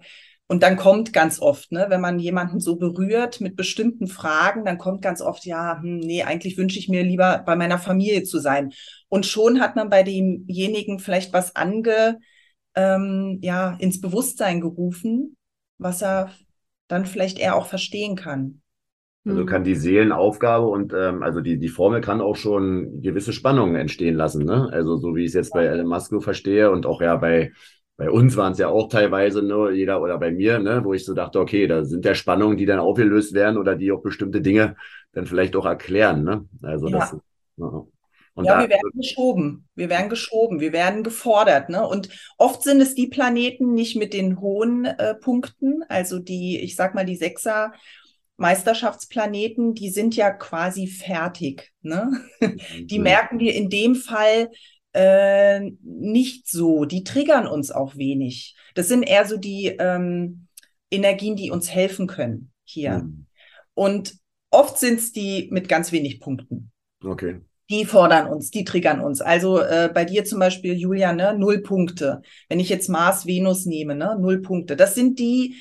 Äh, 0.01 0.05
und 0.47 0.62
dann 0.62 0.77
kommt 0.77 1.12
ganz 1.12 1.39
oft, 1.41 1.71
ne, 1.71 1.88
wenn 1.89 2.01
man 2.01 2.19
jemanden 2.19 2.60
so 2.60 2.75
berührt 2.75 3.41
mit 3.41 3.55
bestimmten 3.55 4.08
Fragen, 4.08 4.63
dann 4.63 4.77
kommt 4.77 5.01
ganz 5.01 5.21
oft, 5.21 5.43
ja, 5.45 5.79
hm, 5.81 5.97
nee, 5.99 6.21
eigentlich 6.23 6.58
wünsche 6.58 6.77
ich 6.77 6.88
mir 6.88 7.03
lieber 7.03 7.41
bei 7.45 7.55
meiner 7.55 7.79
Familie 7.79 8.23
zu 8.23 8.39
sein. 8.39 8.71
Und 9.10 9.25
schon 9.25 9.60
hat 9.60 9.75
man 9.75 9.89
bei 9.89 10.03
demjenigen 10.03 10.99
vielleicht 10.99 11.34
was 11.34 11.55
ange, 11.55 12.19
ähm, 12.75 13.39
ja, 13.41 13.75
ins 13.79 14.01
Bewusstsein 14.01 14.62
gerufen, 14.62 15.36
was 15.79 16.03
er 16.03 16.31
dann 16.88 17.05
vielleicht 17.08 17.39
eher 17.39 17.55
auch 17.55 17.65
verstehen 17.67 18.15
kann. 18.15 18.62
Also 19.27 19.41
hm. 19.41 19.47
kann 19.47 19.63
die 19.63 19.75
Seelenaufgabe 19.75 20.67
und 20.67 20.93
ähm, 20.93 21.23
also 21.23 21.41
die, 21.41 21.57
die 21.57 21.69
Formel 21.69 22.01
kann 22.01 22.21
auch 22.21 22.35
schon 22.35 23.01
gewisse 23.01 23.33
Spannungen 23.33 23.75
entstehen 23.75 24.15
lassen. 24.15 24.45
Ne? 24.45 24.69
Also 24.71 24.97
so 24.97 25.15
wie 25.15 25.21
ich 25.21 25.29
es 25.29 25.33
jetzt 25.33 25.53
bei 25.53 25.65
Elon 25.65 25.88
Musk 25.88 26.13
verstehe 26.21 26.69
und 26.69 26.85
auch 26.85 27.01
ja 27.01 27.15
bei 27.15 27.51
bei 27.97 28.09
uns 28.09 28.35
waren 28.35 28.51
es 28.51 28.57
ja 28.57 28.67
auch 28.67 28.89
teilweise 28.89 29.41
nur 29.41 29.71
jeder 29.71 30.01
oder 30.01 30.17
bei 30.17 30.31
mir, 30.31 30.59
ne, 30.59 30.83
wo 30.83 30.93
ich 30.93 31.05
so 31.05 31.13
dachte, 31.13 31.39
okay, 31.39 31.65
da 31.65 31.85
sind 31.85 32.03
ja 32.03 32.13
Spannungen, 32.13 32.57
die 32.57 32.65
dann 32.65 32.79
aufgelöst 32.79 33.33
werden 33.33 33.57
oder 33.57 33.75
die 33.75 33.91
auch 33.91 34.01
bestimmte 34.01 34.41
Dinge 34.41 34.75
dann 35.13 35.25
vielleicht 35.25 35.55
auch 35.55 35.65
erklären. 35.65 36.23
Ne? 36.23 36.45
Also 36.61 36.89
ja. 36.89 36.99
das. 36.99 37.15
Ja. 37.57 37.85
Und 38.33 38.43
ja, 38.43 38.59
wir 38.59 38.69
werden 38.69 38.91
geschoben. 38.93 39.65
Wir 39.75 39.89
werden 39.89 40.09
geschoben. 40.09 40.59
Wir 40.59 40.73
werden 40.73 41.03
gefordert. 41.03 41.69
Ne? 41.69 41.88
Und 41.88 42.09
oft 42.38 42.63
sind 42.63 42.81
es 42.81 42.95
die 42.95 43.07
Planeten 43.07 43.73
nicht 43.73 43.95
mit 43.95 44.13
den 44.13 44.41
hohen 44.41 44.83
äh, 44.83 45.15
Punkten, 45.15 45.83
also 45.88 46.19
die, 46.19 46.59
ich 46.59 46.75
sag 46.75 46.95
mal, 46.95 47.05
die 47.05 47.15
Sechser 47.15 47.71
Meisterschaftsplaneten, 48.38 49.74
die 49.74 49.89
sind 49.89 50.15
ja 50.15 50.32
quasi 50.32 50.88
fertig. 50.88 51.71
Ne? 51.82 52.12
Die 52.82 53.00
merken 53.00 53.39
wir 53.39 53.54
in 53.54 53.69
dem 53.69 53.95
Fall 53.95 54.52
äh, 54.93 55.71
nicht 55.82 56.50
so. 56.50 56.86
Die 56.86 57.04
triggern 57.04 57.48
uns 57.48 57.71
auch 57.71 57.95
wenig. 57.95 58.56
Das 58.74 58.88
sind 58.88 59.04
eher 59.04 59.26
so 59.26 59.38
die 59.38 59.67
ähm, 59.80 60.48
Energien, 60.91 61.36
die 61.36 61.52
uns 61.52 61.69
helfen 61.69 62.08
können 62.08 62.52
hier. 62.63 63.00
Mhm. 63.00 63.26
Und 63.74 64.15
oft 64.50 64.78
sind 64.78 65.00
es 65.00 65.12
die 65.12 65.50
mit 65.52 65.69
ganz 65.69 65.91
wenig 65.91 66.19
Punkten. 66.19 66.71
Okay. 67.04 67.41
Die 67.69 67.86
fordern 67.86 68.28
uns, 68.28 68.52
die 68.52 68.63
triggern 68.63 69.02
uns. 69.02 69.21
Also 69.21 69.60
äh, 69.60 69.89
bei 69.91 70.06
dir 70.06 70.24
zum 70.24 70.39
Beispiel, 70.39 70.76
Julia, 70.76 71.13
ne, 71.13 71.36
null 71.38 71.62
Punkte. 71.62 72.21
Wenn 72.48 72.60
ich 72.60 72.69
jetzt 72.69 72.89
Mars, 72.89 73.26
Venus 73.26 73.65
nehme, 73.65 73.95
ne, 73.95 74.17
null 74.19 74.41
Punkte. 74.41 74.76
Das 74.76 74.93
sind 74.93 75.17
die, 75.17 75.56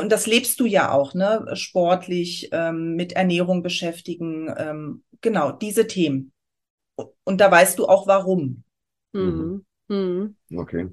und 0.00 0.10
das 0.10 0.26
lebst 0.26 0.58
du 0.60 0.66
ja 0.66 0.90
auch, 0.92 1.14
ne, 1.14 1.46
sportlich, 1.54 2.48
ähm, 2.52 2.96
mit 2.96 3.12
Ernährung 3.12 3.62
beschäftigen, 3.62 4.52
ähm, 4.56 5.04
genau, 5.20 5.52
diese 5.52 5.86
Themen. 5.86 6.32
Und 7.24 7.40
da 7.40 7.50
weißt 7.50 7.78
du 7.78 7.86
auch 7.86 8.06
warum. 8.06 8.64
Mhm. 9.12 9.64
Mhm. 9.88 10.36
Okay. 10.54 10.88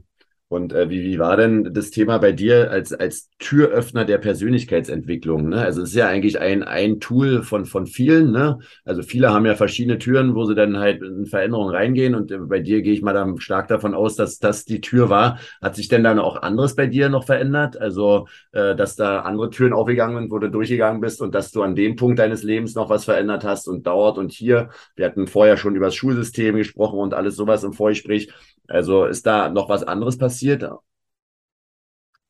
Und 0.53 0.71
äh, 0.71 0.87
wie, 0.91 1.03
wie 1.03 1.17
war 1.17 1.35
denn 1.35 1.73
das 1.73 1.89
Thema 1.89 2.19
bei 2.19 2.31
dir 2.31 2.69
als, 2.69 2.93
als 2.93 3.31
Türöffner 3.39 4.05
der 4.05 4.19
Persönlichkeitsentwicklung? 4.19 5.49
Ne? 5.49 5.59
Also 5.59 5.81
es 5.81 5.89
ist 5.89 5.95
ja 5.95 6.07
eigentlich 6.07 6.39
ein, 6.39 6.61
ein 6.61 6.99
Tool 6.99 7.41
von, 7.41 7.65
von 7.65 7.87
vielen. 7.87 8.31
Ne? 8.31 8.59
Also 8.85 9.01
viele 9.01 9.33
haben 9.33 9.47
ja 9.47 9.55
verschiedene 9.55 9.97
Türen, 9.97 10.35
wo 10.35 10.45
sie 10.45 10.53
dann 10.53 10.77
halt 10.77 11.01
in 11.01 11.25
Veränderungen 11.25 11.73
reingehen. 11.73 12.13
Und 12.13 12.31
äh, 12.31 12.37
bei 12.37 12.59
dir 12.59 12.83
gehe 12.83 12.93
ich 12.93 13.01
mal 13.01 13.13
dann 13.13 13.39
stark 13.39 13.67
davon 13.67 13.95
aus, 13.95 14.15
dass 14.15 14.37
das 14.37 14.63
die 14.63 14.79
Tür 14.79 15.09
war. 15.09 15.39
Hat 15.59 15.75
sich 15.75 15.87
denn 15.87 16.03
dann 16.03 16.19
auch 16.19 16.39
anderes 16.43 16.75
bei 16.75 16.85
dir 16.85 17.09
noch 17.09 17.25
verändert? 17.25 17.81
Also, 17.81 18.27
äh, 18.51 18.75
dass 18.75 18.95
da 18.95 19.21
andere 19.21 19.49
Türen 19.49 19.73
aufgegangen 19.73 20.17
sind, 20.17 20.31
wo 20.31 20.37
du 20.37 20.51
durchgegangen 20.51 21.01
bist 21.01 21.19
und 21.19 21.33
dass 21.33 21.49
du 21.49 21.63
an 21.63 21.73
dem 21.73 21.95
Punkt 21.95 22.19
deines 22.19 22.43
Lebens 22.43 22.75
noch 22.75 22.91
was 22.91 23.05
verändert 23.05 23.43
hast 23.43 23.67
und 23.67 23.87
dauert 23.87 24.19
und 24.19 24.31
hier. 24.31 24.69
Wir 24.95 25.07
hatten 25.07 25.25
vorher 25.25 25.57
schon 25.57 25.75
über 25.75 25.87
das 25.87 25.95
Schulsystem 25.95 26.57
gesprochen 26.57 26.99
und 26.99 27.15
alles 27.15 27.35
sowas 27.35 27.63
im 27.63 27.73
Vorgespräch. 27.73 28.31
Also 28.67 29.05
ist 29.05 29.25
da 29.25 29.49
noch 29.49 29.67
was 29.67 29.83
anderes 29.83 30.17
passiert? 30.17 30.42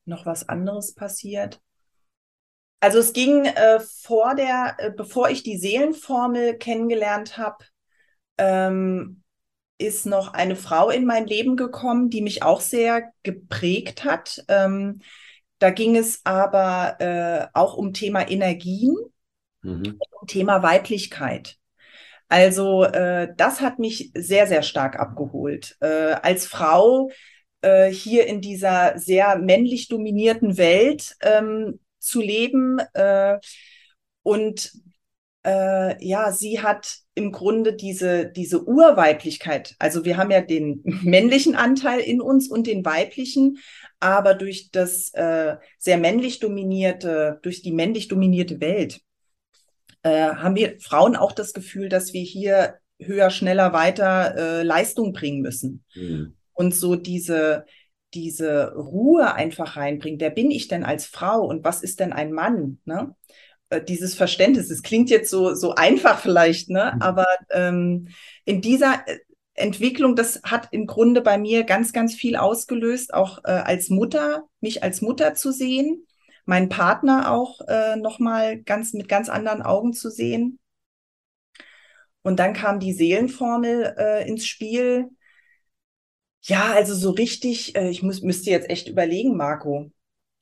Noch 0.04 0.26
was 0.26 0.48
anderes 0.48 0.94
passiert? 0.94 1.60
Also 2.80 2.98
es 2.98 3.14
ging 3.14 3.46
äh, 3.46 3.80
vor 3.80 4.34
der, 4.34 4.76
äh, 4.78 4.90
bevor 4.90 5.30
ich 5.30 5.42
die 5.42 5.56
Seelenformel 5.56 6.58
kennengelernt 6.58 7.38
habe, 7.38 7.64
ähm, 8.36 9.22
ist 9.78 10.06
noch 10.06 10.34
eine 10.34 10.56
Frau 10.56 10.90
in 10.90 11.06
mein 11.06 11.26
Leben 11.26 11.56
gekommen, 11.56 12.10
die 12.10 12.20
mich 12.20 12.42
auch 12.42 12.60
sehr 12.60 13.10
geprägt 13.22 14.04
hat. 14.04 14.44
Ähm, 14.48 15.00
da 15.58 15.70
ging 15.70 15.96
es 15.96 16.20
aber 16.24 17.00
äh, 17.00 17.46
auch 17.54 17.74
um 17.74 17.94
Thema 17.94 18.28
Energien, 18.28 18.96
mhm. 19.62 19.98
um 20.20 20.26
Thema 20.26 20.62
Weiblichkeit. 20.62 21.56
Also 22.28 22.84
äh, 22.84 23.32
das 23.36 23.60
hat 23.60 23.78
mich 23.78 24.10
sehr, 24.14 24.46
sehr 24.46 24.62
stark 24.62 24.98
abgeholt. 24.98 25.76
Äh, 25.80 26.16
als 26.22 26.46
Frau 26.46 27.10
äh, 27.64 27.90
hier 27.90 28.26
in 28.26 28.40
dieser 28.40 28.98
sehr 28.98 29.38
männlich 29.38 29.88
dominierten 29.88 30.58
Welt 30.58 31.16
ähm, 31.22 31.80
zu 31.98 32.20
leben. 32.20 32.78
Äh, 32.92 33.38
und 34.22 34.72
äh, 35.44 36.04
ja, 36.04 36.32
sie 36.32 36.60
hat 36.60 36.98
im 37.14 37.32
Grunde 37.32 37.74
diese, 37.74 38.26
diese 38.26 38.64
Urweiblichkeit. 38.64 39.74
Also 39.78 40.04
wir 40.04 40.16
haben 40.16 40.30
ja 40.30 40.40
den 40.40 40.82
männlichen 41.02 41.54
Anteil 41.54 42.00
in 42.00 42.20
uns 42.20 42.48
und 42.48 42.66
den 42.66 42.84
weiblichen, 42.84 43.58
aber 44.00 44.34
durch 44.34 44.70
das 44.70 45.12
äh, 45.14 45.56
sehr 45.78 45.98
männlich 45.98 46.40
dominierte, 46.40 47.38
durch 47.42 47.62
die 47.62 47.72
männlich 47.72 48.08
dominierte 48.08 48.60
Welt 48.60 49.00
äh, 50.02 50.34
haben 50.34 50.56
wir 50.56 50.78
Frauen 50.80 51.16
auch 51.16 51.32
das 51.32 51.52
Gefühl, 51.52 51.88
dass 51.88 52.12
wir 52.12 52.22
hier 52.22 52.78
höher, 53.00 53.30
schneller, 53.30 53.72
weiter 53.72 54.34
äh, 54.36 54.62
Leistung 54.62 55.12
bringen 55.12 55.40
müssen. 55.40 55.84
Mhm. 55.94 56.36
Und 56.54 56.74
so 56.74 56.96
diese, 56.96 57.66
diese 58.14 58.74
Ruhe 58.74 59.34
einfach 59.34 59.76
reinbringen. 59.76 60.20
Wer 60.20 60.30
bin 60.30 60.50
ich 60.50 60.68
denn 60.68 60.84
als 60.84 61.06
Frau 61.06 61.44
und 61.44 61.64
was 61.64 61.82
ist 61.82 62.00
denn 62.00 62.12
ein 62.12 62.32
Mann? 62.32 62.78
Ne? 62.84 63.14
Äh, 63.68 63.82
dieses 63.82 64.14
Verständnis, 64.14 64.70
es 64.70 64.82
klingt 64.82 65.10
jetzt 65.10 65.30
so, 65.30 65.54
so 65.54 65.74
einfach 65.74 66.20
vielleicht, 66.20 66.70
ne? 66.70 66.92
Mhm. 66.94 67.02
aber 67.02 67.26
ähm, 67.50 68.08
in 68.44 68.60
dieser 68.60 69.06
äh, 69.06 69.18
Entwicklung, 69.54 70.16
das 70.16 70.40
hat 70.42 70.68
im 70.72 70.86
Grunde 70.86 71.20
bei 71.20 71.38
mir 71.38 71.64
ganz, 71.64 71.92
ganz 71.92 72.14
viel 72.14 72.36
ausgelöst, 72.36 73.14
auch 73.14 73.38
äh, 73.44 73.50
als 73.50 73.88
Mutter, 73.88 74.44
mich 74.60 74.82
als 74.82 75.00
Mutter 75.00 75.34
zu 75.34 75.52
sehen 75.52 76.06
meinen 76.44 76.68
Partner 76.68 77.32
auch 77.32 77.60
äh, 77.68 77.96
nochmal 77.96 78.58
ganz 78.62 78.92
mit 78.92 79.08
ganz 79.08 79.28
anderen 79.28 79.62
Augen 79.62 79.92
zu 79.92 80.10
sehen. 80.10 80.58
Und 82.22 82.38
dann 82.38 82.54
kam 82.54 82.80
die 82.80 82.92
Seelenformel 82.92 83.94
äh, 83.98 84.28
ins 84.28 84.46
Spiel. 84.46 85.10
Ja, 86.46 86.72
also 86.74 86.94
so 86.94 87.10
richtig, 87.10 87.74
äh, 87.74 87.88
ich 87.88 88.02
muss, 88.02 88.22
müsste 88.22 88.50
jetzt 88.50 88.68
echt 88.68 88.88
überlegen, 88.88 89.36
Marco, 89.36 89.90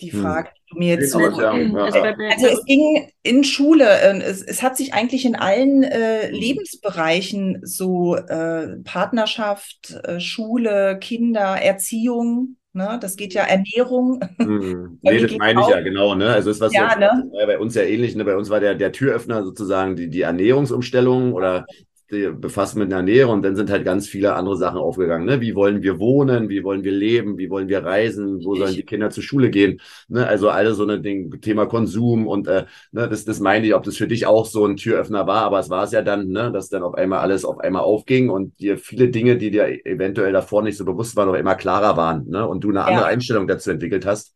die 0.00 0.12
hm. 0.12 0.20
Frage, 0.20 0.48
hm. 0.48 0.54
die 0.54 0.72
du 0.72 0.78
mir 0.78 0.88
jetzt 0.94 1.12
so. 1.12 1.20
Ja, 1.20 1.52
also, 1.52 2.00
also 2.00 2.46
es 2.46 2.64
ging 2.64 3.08
in 3.22 3.44
Schule, 3.44 3.84
äh, 3.84 4.20
es, 4.20 4.42
es 4.42 4.62
hat 4.62 4.76
sich 4.76 4.94
eigentlich 4.94 5.24
in 5.24 5.36
allen 5.36 5.84
äh, 5.84 6.28
hm. 6.28 6.34
Lebensbereichen 6.34 7.60
so 7.62 8.16
äh, 8.16 8.78
Partnerschaft, 8.84 9.94
äh, 10.04 10.18
Schule, 10.18 10.98
Kinder, 11.00 11.60
Erziehung, 11.62 12.56
Ne? 12.74 12.98
Das 13.02 13.16
geht 13.16 13.34
ja 13.34 13.42
Ernährung. 13.42 14.24
Hm. 14.38 14.98
nee, 15.02 15.18
das 15.18 15.36
meine 15.36 15.60
ich 15.60 15.66
auch. 15.66 15.70
ja, 15.70 15.80
genau. 15.80 16.14
Ne? 16.14 16.28
Also, 16.28 16.48
das 16.48 16.60
was 16.60 16.72
ja, 16.72 16.96
ne? 16.96 17.30
bei 17.30 17.58
uns 17.58 17.74
ja 17.74 17.82
ähnlich. 17.82 18.16
Ne? 18.16 18.24
Bei 18.24 18.34
uns 18.34 18.48
war 18.48 18.60
der, 18.60 18.74
der 18.74 18.92
Türöffner 18.92 19.44
sozusagen 19.44 19.94
die, 19.94 20.08
die 20.08 20.22
Ernährungsumstellung 20.22 21.34
oder 21.34 21.66
befassen 22.12 22.78
mit 22.78 22.92
einer 22.92 23.02
Nähe 23.02 23.26
und 23.26 23.42
dann 23.42 23.56
sind 23.56 23.70
halt 23.70 23.84
ganz 23.84 24.06
viele 24.06 24.34
andere 24.34 24.56
Sachen 24.56 24.78
aufgegangen. 24.78 25.24
Ne? 25.24 25.40
Wie 25.40 25.54
wollen 25.54 25.82
wir 25.82 25.98
wohnen? 25.98 26.50
Wie 26.50 26.62
wollen 26.62 26.84
wir 26.84 26.92
leben? 26.92 27.38
Wie 27.38 27.48
wollen 27.48 27.68
wir 27.68 27.84
reisen? 27.84 28.44
Wo 28.44 28.54
sollen 28.54 28.74
die 28.74 28.84
Kinder 28.84 29.08
zur 29.08 29.22
Schule 29.22 29.48
gehen? 29.48 29.80
Ne? 30.08 30.26
Also 30.26 30.50
alles 30.50 30.76
so 30.76 30.86
ein 30.86 31.02
Ding, 31.02 31.40
Thema 31.40 31.64
Konsum 31.66 32.26
und 32.26 32.48
äh, 32.48 32.66
ne, 32.92 33.08
das, 33.08 33.24
das 33.24 33.40
meine 33.40 33.66
ich, 33.66 33.74
ob 33.74 33.82
das 33.84 33.96
für 33.96 34.06
dich 34.06 34.26
auch 34.26 34.44
so 34.44 34.66
ein 34.66 34.76
Türöffner 34.76 35.26
war, 35.26 35.42
aber 35.42 35.58
es 35.58 35.70
war 35.70 35.84
es 35.84 35.92
ja 35.92 36.02
dann, 36.02 36.28
ne, 36.28 36.52
dass 36.52 36.68
dann 36.68 36.82
auf 36.82 36.94
einmal 36.94 37.20
alles 37.20 37.46
auf 37.46 37.58
einmal 37.60 37.82
aufging 37.82 38.28
und 38.28 38.60
dir 38.60 38.76
viele 38.76 39.08
Dinge, 39.08 39.38
die 39.38 39.50
dir 39.50 39.86
eventuell 39.86 40.32
davor 40.32 40.62
nicht 40.62 40.76
so 40.76 40.84
bewusst 40.84 41.16
waren, 41.16 41.28
noch 41.28 41.34
immer 41.34 41.54
klarer 41.54 41.96
waren 41.96 42.28
ne? 42.28 42.46
und 42.46 42.62
du 42.62 42.70
eine 42.70 42.84
andere 42.84 43.04
ja. 43.04 43.08
Einstellung 43.08 43.46
dazu 43.46 43.70
entwickelt 43.70 44.04
hast. 44.04 44.34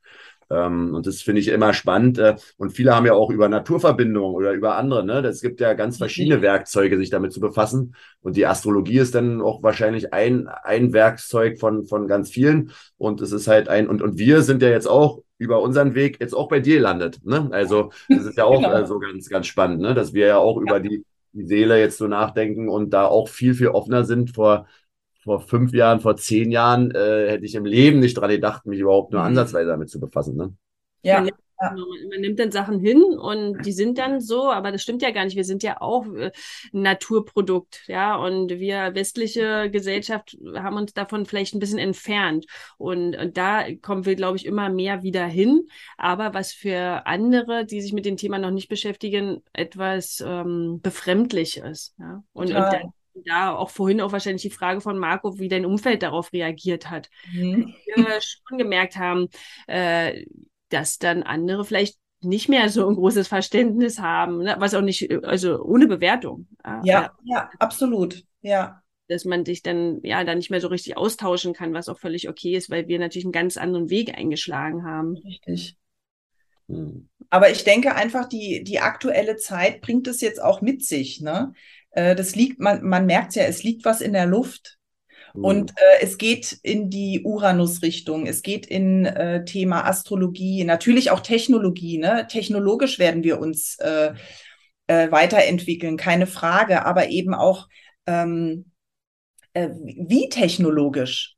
Ähm, 0.50 0.94
und 0.94 1.06
das 1.06 1.22
finde 1.22 1.40
ich 1.40 1.48
immer 1.48 1.72
spannend. 1.72 2.18
Äh, 2.18 2.36
und 2.56 2.70
viele 2.70 2.94
haben 2.94 3.06
ja 3.06 3.14
auch 3.14 3.30
über 3.30 3.48
Naturverbindungen 3.48 4.34
oder 4.34 4.52
über 4.52 4.76
andere. 4.76 5.04
Ne? 5.04 5.18
Es 5.26 5.40
gibt 5.40 5.60
ja 5.60 5.74
ganz 5.74 5.98
verschiedene 5.98 6.42
Werkzeuge, 6.42 6.98
sich 6.98 7.10
damit 7.10 7.32
zu 7.32 7.40
befassen. 7.40 7.94
Und 8.20 8.36
die 8.36 8.46
Astrologie 8.46 8.98
ist 8.98 9.14
dann 9.14 9.40
auch 9.40 9.62
wahrscheinlich 9.62 10.12
ein, 10.12 10.48
ein 10.48 10.92
Werkzeug 10.92 11.58
von, 11.58 11.86
von 11.86 12.06
ganz 12.08 12.30
vielen. 12.30 12.70
Und 12.98 13.20
es 13.20 13.32
ist 13.32 13.48
halt 13.48 13.68
ein, 13.68 13.88
und, 13.88 14.02
und 14.02 14.18
wir 14.18 14.42
sind 14.42 14.62
ja 14.62 14.68
jetzt 14.68 14.88
auch 14.88 15.22
über 15.38 15.60
unseren 15.60 15.94
Weg 15.94 16.20
jetzt 16.20 16.34
auch 16.34 16.48
bei 16.48 16.60
dir 16.60 16.80
landet. 16.80 17.24
Ne? 17.24 17.48
Also 17.52 17.90
das 18.08 18.24
ist 18.24 18.38
ja 18.38 18.44
auch 18.44 18.56
genau. 18.62 18.72
äh, 18.72 18.86
so 18.86 18.98
ganz, 18.98 19.28
ganz 19.28 19.46
spannend, 19.46 19.80
ne? 19.80 19.94
dass 19.94 20.14
wir 20.14 20.26
ja 20.26 20.38
auch 20.38 20.56
ja. 20.56 20.62
über 20.62 20.80
die, 20.80 21.04
die 21.32 21.44
Seele 21.44 21.78
jetzt 21.78 21.98
so 21.98 22.06
nachdenken 22.06 22.68
und 22.68 22.90
da 22.90 23.06
auch 23.06 23.28
viel, 23.28 23.54
viel 23.54 23.68
offener 23.68 24.04
sind 24.04 24.34
vor 24.34 24.66
vor 25.26 25.40
fünf 25.40 25.74
Jahren, 25.74 25.98
vor 25.98 26.16
zehn 26.16 26.52
Jahren 26.52 26.92
äh, 26.92 27.30
hätte 27.30 27.44
ich 27.44 27.56
im 27.56 27.64
Leben 27.64 27.98
nicht 27.98 28.16
dran 28.16 28.30
gedacht, 28.30 28.64
mich 28.64 28.78
überhaupt 28.78 29.12
nur 29.12 29.20
mhm. 29.20 29.26
ansatzweise 29.26 29.68
damit 29.70 29.90
zu 29.90 29.98
befassen. 29.98 30.36
Ne? 30.36 30.54
Ja. 31.02 31.16
Man, 31.16 31.24
nimmt, 31.24 32.10
man 32.10 32.20
nimmt 32.20 32.38
dann 32.38 32.52
Sachen 32.52 32.78
hin 32.78 33.02
und 33.02 33.66
die 33.66 33.72
sind 33.72 33.98
dann 33.98 34.20
so, 34.20 34.52
aber 34.52 34.70
das 34.70 34.82
stimmt 34.82 35.02
ja 35.02 35.10
gar 35.10 35.24
nicht. 35.24 35.34
Wir 35.34 35.44
sind 35.44 35.64
ja 35.64 35.80
auch 35.80 36.06
äh, 36.14 36.30
ein 36.72 36.82
Naturprodukt, 36.82 37.82
ja, 37.88 38.14
und 38.14 38.50
wir 38.50 38.94
westliche 38.94 39.68
Gesellschaft 39.68 40.38
haben 40.54 40.76
uns 40.76 40.94
davon 40.94 41.26
vielleicht 41.26 41.56
ein 41.56 41.58
bisschen 41.58 41.80
entfernt. 41.80 42.46
Und, 42.78 43.16
und 43.16 43.36
da 43.36 43.64
kommen 43.82 44.06
wir, 44.06 44.14
glaube 44.14 44.36
ich, 44.36 44.46
immer 44.46 44.68
mehr 44.68 45.02
wieder 45.02 45.26
hin. 45.26 45.66
Aber 45.98 46.34
was 46.34 46.52
für 46.52 47.04
andere, 47.04 47.66
die 47.66 47.80
sich 47.80 47.92
mit 47.92 48.06
dem 48.06 48.16
Thema 48.16 48.38
noch 48.38 48.52
nicht 48.52 48.68
beschäftigen, 48.68 49.42
etwas 49.52 50.22
ähm, 50.24 50.78
befremdlich 50.82 51.56
ist. 51.56 51.96
Ja? 51.98 52.22
Und, 52.32 52.46
und 52.46 52.54
da, 52.54 52.80
da 53.24 53.54
auch 53.54 53.70
vorhin 53.70 54.00
auch 54.00 54.12
wahrscheinlich 54.12 54.42
die 54.42 54.50
Frage 54.50 54.80
von 54.80 54.98
Marco, 54.98 55.38
wie 55.38 55.48
dein 55.48 55.66
Umfeld 55.66 56.02
darauf 56.02 56.32
reagiert 56.32 56.90
hat. 56.90 57.08
Mhm. 57.32 57.74
Wir 57.94 58.20
schon 58.20 58.58
gemerkt 58.58 58.96
haben, 58.96 59.28
äh, 59.66 60.24
dass 60.68 60.98
dann 60.98 61.22
andere 61.22 61.64
vielleicht 61.64 61.98
nicht 62.22 62.48
mehr 62.48 62.68
so 62.68 62.88
ein 62.88 62.96
großes 62.96 63.28
Verständnis 63.28 63.98
haben, 63.98 64.38
ne? 64.38 64.56
was 64.58 64.74
auch 64.74 64.82
nicht, 64.82 65.10
also 65.24 65.62
ohne 65.62 65.86
Bewertung. 65.86 66.46
Ja, 66.64 66.80
ja, 66.84 67.12
ja, 67.24 67.50
absolut, 67.58 68.24
ja. 68.40 68.82
Dass 69.08 69.24
man 69.24 69.44
sich 69.44 69.62
dann 69.62 70.00
ja 70.02 70.24
dann 70.24 70.38
nicht 70.38 70.50
mehr 70.50 70.60
so 70.60 70.68
richtig 70.68 70.96
austauschen 70.96 71.52
kann, 71.52 71.72
was 71.72 71.88
auch 71.88 71.98
völlig 71.98 72.28
okay 72.28 72.56
ist, 72.56 72.70
weil 72.70 72.88
wir 72.88 72.98
natürlich 72.98 73.24
einen 73.24 73.32
ganz 73.32 73.56
anderen 73.56 73.88
Weg 73.88 74.16
eingeschlagen 74.18 74.84
haben. 74.84 75.16
Richtig. 75.18 75.76
Hm. 76.68 77.08
Aber 77.30 77.50
ich 77.50 77.64
denke 77.64 77.94
einfach, 77.94 78.28
die, 78.28 78.64
die 78.64 78.80
aktuelle 78.80 79.36
Zeit 79.36 79.80
bringt 79.80 80.08
es 80.08 80.20
jetzt 80.20 80.42
auch 80.42 80.60
mit 80.60 80.84
sich. 80.84 81.20
Ne? 81.20 81.52
Äh, 81.96 82.14
das 82.14 82.36
liegt, 82.36 82.60
man, 82.60 82.84
man 82.84 83.06
merkt 83.06 83.34
ja, 83.34 83.44
es 83.44 83.62
liegt 83.64 83.84
was 83.84 84.00
in 84.00 84.12
der 84.12 84.26
Luft. 84.26 84.78
Und 85.34 85.72
mhm. 85.72 85.76
äh, 85.76 86.04
es 86.04 86.16
geht 86.16 86.52
in 86.62 86.88
die 86.88 87.22
Uranus-Richtung, 87.22 88.26
es 88.26 88.42
geht 88.42 88.64
in 88.66 89.04
äh, 89.04 89.44
Thema 89.44 89.86
Astrologie, 89.86 90.64
natürlich 90.64 91.10
auch 91.10 91.20
Technologie. 91.20 91.98
Ne? 91.98 92.26
Technologisch 92.30 92.98
werden 92.98 93.22
wir 93.22 93.38
uns 93.38 93.78
äh, 93.80 94.14
äh, 94.86 95.10
weiterentwickeln, 95.10 95.96
keine 95.96 96.26
Frage, 96.26 96.86
aber 96.86 97.08
eben 97.08 97.34
auch 97.34 97.68
ähm, 98.06 98.70
äh, 99.52 99.68
wie 99.70 100.28
technologisch. 100.30 101.35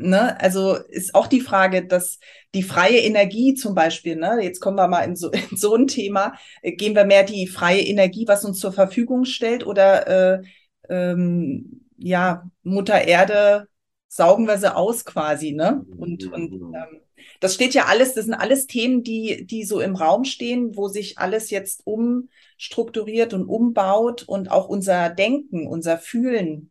Ne? 0.00 0.40
Also 0.40 0.74
ist 0.76 1.16
auch 1.16 1.26
die 1.26 1.40
Frage, 1.40 1.84
dass 1.84 2.20
die 2.54 2.62
freie 2.62 3.00
Energie 3.00 3.54
zum 3.54 3.74
Beispiel, 3.74 4.14
ne? 4.14 4.38
jetzt 4.42 4.60
kommen 4.60 4.76
wir 4.76 4.86
mal 4.86 5.02
in 5.02 5.16
so, 5.16 5.30
in 5.50 5.56
so 5.56 5.74
ein 5.74 5.88
Thema, 5.88 6.34
äh, 6.62 6.72
gehen 6.72 6.94
wir 6.94 7.04
mehr 7.04 7.24
die 7.24 7.48
freie 7.48 7.82
Energie, 7.82 8.26
was 8.28 8.44
uns 8.44 8.60
zur 8.60 8.72
Verfügung 8.72 9.24
stellt 9.24 9.66
oder 9.66 10.38
äh, 10.38 10.42
ähm, 10.88 11.84
ja, 11.96 12.48
Mutter 12.62 13.02
Erde 13.02 13.66
saugen 14.06 14.46
wir 14.46 14.56
sie 14.58 14.74
aus 14.74 15.04
quasi, 15.04 15.52
ne? 15.52 15.84
Und, 15.96 16.32
und 16.32 16.52
ähm, 16.52 17.00
das 17.40 17.54
steht 17.54 17.74
ja 17.74 17.86
alles, 17.86 18.14
das 18.14 18.26
sind 18.26 18.34
alles 18.34 18.68
Themen, 18.68 19.02
die, 19.02 19.44
die 19.46 19.64
so 19.64 19.80
im 19.80 19.96
Raum 19.96 20.24
stehen, 20.24 20.76
wo 20.76 20.86
sich 20.86 21.18
alles 21.18 21.50
jetzt 21.50 21.82
umstrukturiert 21.84 23.34
und 23.34 23.46
umbaut 23.46 24.22
und 24.22 24.50
auch 24.52 24.68
unser 24.68 25.10
Denken, 25.10 25.66
unser 25.66 25.98
Fühlen 25.98 26.70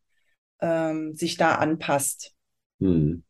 ähm, 0.62 1.14
sich 1.14 1.36
da 1.36 1.56
anpasst. 1.56 2.37
Mhm. 2.80 3.24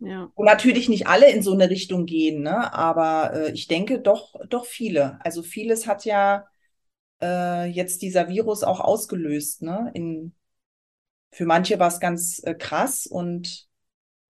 Ja. 0.00 0.30
Und 0.34 0.46
natürlich 0.46 0.88
nicht 0.88 1.06
alle 1.06 1.30
in 1.30 1.42
so 1.42 1.52
eine 1.52 1.70
Richtung 1.70 2.04
gehen, 2.04 2.42
ne? 2.42 2.72
aber 2.74 3.32
äh, 3.32 3.52
ich 3.52 3.68
denke 3.68 4.00
doch, 4.00 4.34
doch 4.48 4.66
viele. 4.66 5.18
Also 5.24 5.42
vieles 5.42 5.86
hat 5.86 6.04
ja 6.04 6.46
äh, 7.22 7.66
jetzt 7.66 8.02
dieser 8.02 8.28
Virus 8.28 8.64
auch 8.64 8.80
ausgelöst, 8.80 9.62
ne? 9.62 9.90
In, 9.94 10.34
für 11.30 11.46
manche 11.46 11.78
war 11.78 11.88
es 11.88 12.00
ganz 12.00 12.40
äh, 12.44 12.54
krass 12.54 13.06
und 13.06 13.66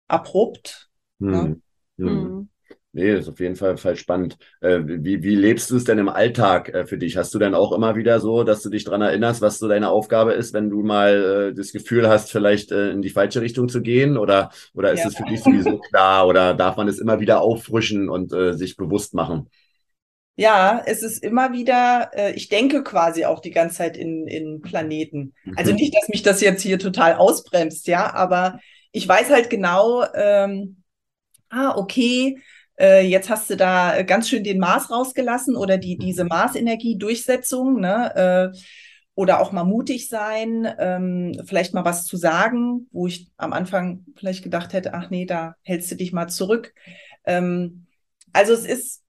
abrupt. 0.07 0.91
Hm. 1.21 1.31
Ne? 1.31 1.61
Hm. 1.99 2.49
Nee, 2.97 3.13
ist 3.13 3.29
auf 3.29 3.41
jeden 3.41 3.57
Fall, 3.57 3.77
Fall 3.77 3.97
spannend. 3.97 4.39
Äh, 4.61 4.79
wie, 4.85 5.25
wie 5.25 5.35
lebst 5.35 5.69
du 5.69 5.77
es 5.77 5.83
denn 5.83 5.99
im 5.99 6.09
Alltag 6.09 6.69
äh, 6.69 6.87
für 6.87 6.97
dich? 6.97 7.17
Hast 7.17 7.35
du 7.35 7.41
dann 7.41 7.57
auch 7.57 7.73
immer 7.73 7.97
wieder 7.97 8.21
so, 8.21 8.45
dass 8.45 8.63
du 8.63 8.71
dich 8.71 8.85
dran 8.85 9.03
erinnerst, 9.03 9.43
was 9.43 9.59
so 9.59 9.67
deine 9.67 9.89
Aufgabe 9.91 10.33
ist, 10.33 10.55
wenn 10.55 10.71
du 10.71 10.85
mal 10.85 11.51
äh, 11.51 11.55
das 11.55 11.73
Gefühl 11.73 12.09
hast, 12.09 12.31
vielleicht 12.31 12.71
äh, 12.71 12.91
in 12.91 13.03
die 13.03 13.11
falsche 13.11 13.41
Richtung 13.41 13.69
zu 13.69 13.83
gehen? 13.83 14.17
Oder, 14.17 14.51
oder 14.75 14.93
ist 14.93 15.05
es 15.05 15.17
für 15.17 15.25
dich 15.25 15.43
sowieso 15.43 15.79
klar? 15.81 16.29
Oder 16.29 16.55
darf 16.55 16.77
man 16.77 16.87
es 16.87 17.01
immer 17.01 17.19
wieder 17.19 17.41
auffrischen 17.41 18.09
und 18.09 18.33
äh, 18.33 18.53
sich 18.53 18.77
bewusst 18.77 19.13
machen? 19.13 19.51
Ja, 20.37 20.81
es 20.87 21.03
ist 21.03 21.25
immer 21.25 21.53
wieder, 21.53 22.11
äh, 22.15 22.33
ich 22.35 22.49
denke 22.49 22.85
quasi 22.85 23.25
auch 23.25 23.41
die 23.41 23.51
ganze 23.51 23.79
Zeit 23.79 23.97
in, 23.97 24.29
in 24.29 24.61
Planeten. 24.63 25.35
Mhm. 25.43 25.55
Also 25.57 25.73
nicht, 25.73 25.97
dass 25.97 26.09
mich 26.09 26.23
das 26.23 26.41
jetzt 26.41 26.63
hier 26.63 26.79
total 26.79 27.15
ausbremst, 27.15 27.89
ja, 27.89 28.15
aber 28.15 28.61
ich 28.93 29.09
weiß 29.09 29.31
halt 29.31 29.51
genau, 29.51 30.05
ähm, 30.15 30.77
ah, 31.51 31.77
okay, 31.77 32.39
äh, 32.79 33.07
jetzt 33.07 33.31
hast 33.31 33.51
du 33.51 33.57
da 33.57 34.03
ganz 34.03 34.29
schön 34.29 34.45
den 34.45 34.59
Mars 34.59 34.91
rausgelassen 34.91 35.57
oder 35.57 35.79
die, 35.79 35.97
diese 35.97 36.25
Marsenergie-Durchsetzung, 36.25 37.81
ne? 37.81 38.53
Äh, 38.53 38.59
oder 39.17 39.41
auch 39.41 39.53
mal 39.53 39.63
mutig 39.63 40.09
sein, 40.09 40.67
ähm, 40.77 41.41
vielleicht 41.47 41.73
mal 41.73 41.85
was 41.85 42.05
zu 42.05 42.17
sagen, 42.17 42.89
wo 42.91 43.07
ich 43.07 43.31
am 43.37 43.53
Anfang 43.53 44.05
vielleicht 44.17 44.43
gedacht 44.43 44.73
hätte, 44.73 44.93
ach 44.93 45.09
nee, 45.09 45.25
da 45.25 45.55
hältst 45.63 45.89
du 45.93 45.95
dich 45.95 46.13
mal 46.13 46.27
zurück. 46.27 46.75
Ähm, 47.25 47.87
also 48.33 48.53
es 48.53 48.65
ist 48.65 49.05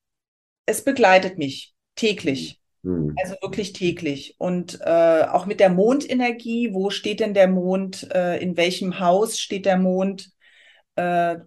es 0.66 0.84
begleitet 0.84 1.38
mich 1.38 1.74
täglich. 1.96 2.60
Mhm. 2.84 3.16
Also 3.22 3.36
wirklich 3.42 3.74
täglich. 3.74 4.36
Und 4.38 4.80
äh, 4.82 5.24
auch 5.24 5.46
mit 5.46 5.60
der 5.60 5.70
Mondenergie, 5.70 6.74
wo 6.74 6.90
steht 6.90 7.20
denn 7.20 7.34
der 7.34 7.48
Mond, 7.48 8.10
äh, 8.14 8.38
in 8.42 8.58
welchem 8.58 9.00
Haus 9.00 9.40
steht 9.40 9.66
der 9.66 9.78
Mond, 9.78 10.32
äh, 10.96 11.38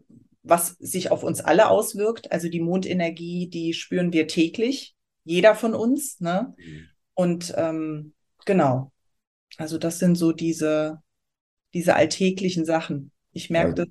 was 0.49 0.77
sich 0.79 1.11
auf 1.11 1.23
uns 1.23 1.41
alle 1.41 1.69
auswirkt. 1.69 2.33
Also 2.33 2.49
die 2.49 2.61
Mondenergie, 2.61 3.49
die 3.49 3.75
spüren 3.75 4.13
wir 4.13 4.27
täglich, 4.27 4.95
jeder 5.25 5.55
von 5.55 5.75
uns. 5.75 6.21
Ne? 6.21 6.55
Mhm. 6.57 6.89
Und 7.15 7.55
ähm, 7.57 8.15
genau, 8.45 8.93
also 9.57 9.79
das 9.79 9.99
sind 9.99 10.17
so 10.17 10.33
diese, 10.33 11.03
diese 11.75 11.95
alltäglichen 11.95 12.65
Sachen. 12.65 13.13
Ich 13.33 13.51
merke 13.51 13.69
ja. 13.69 13.75
das 13.75 13.89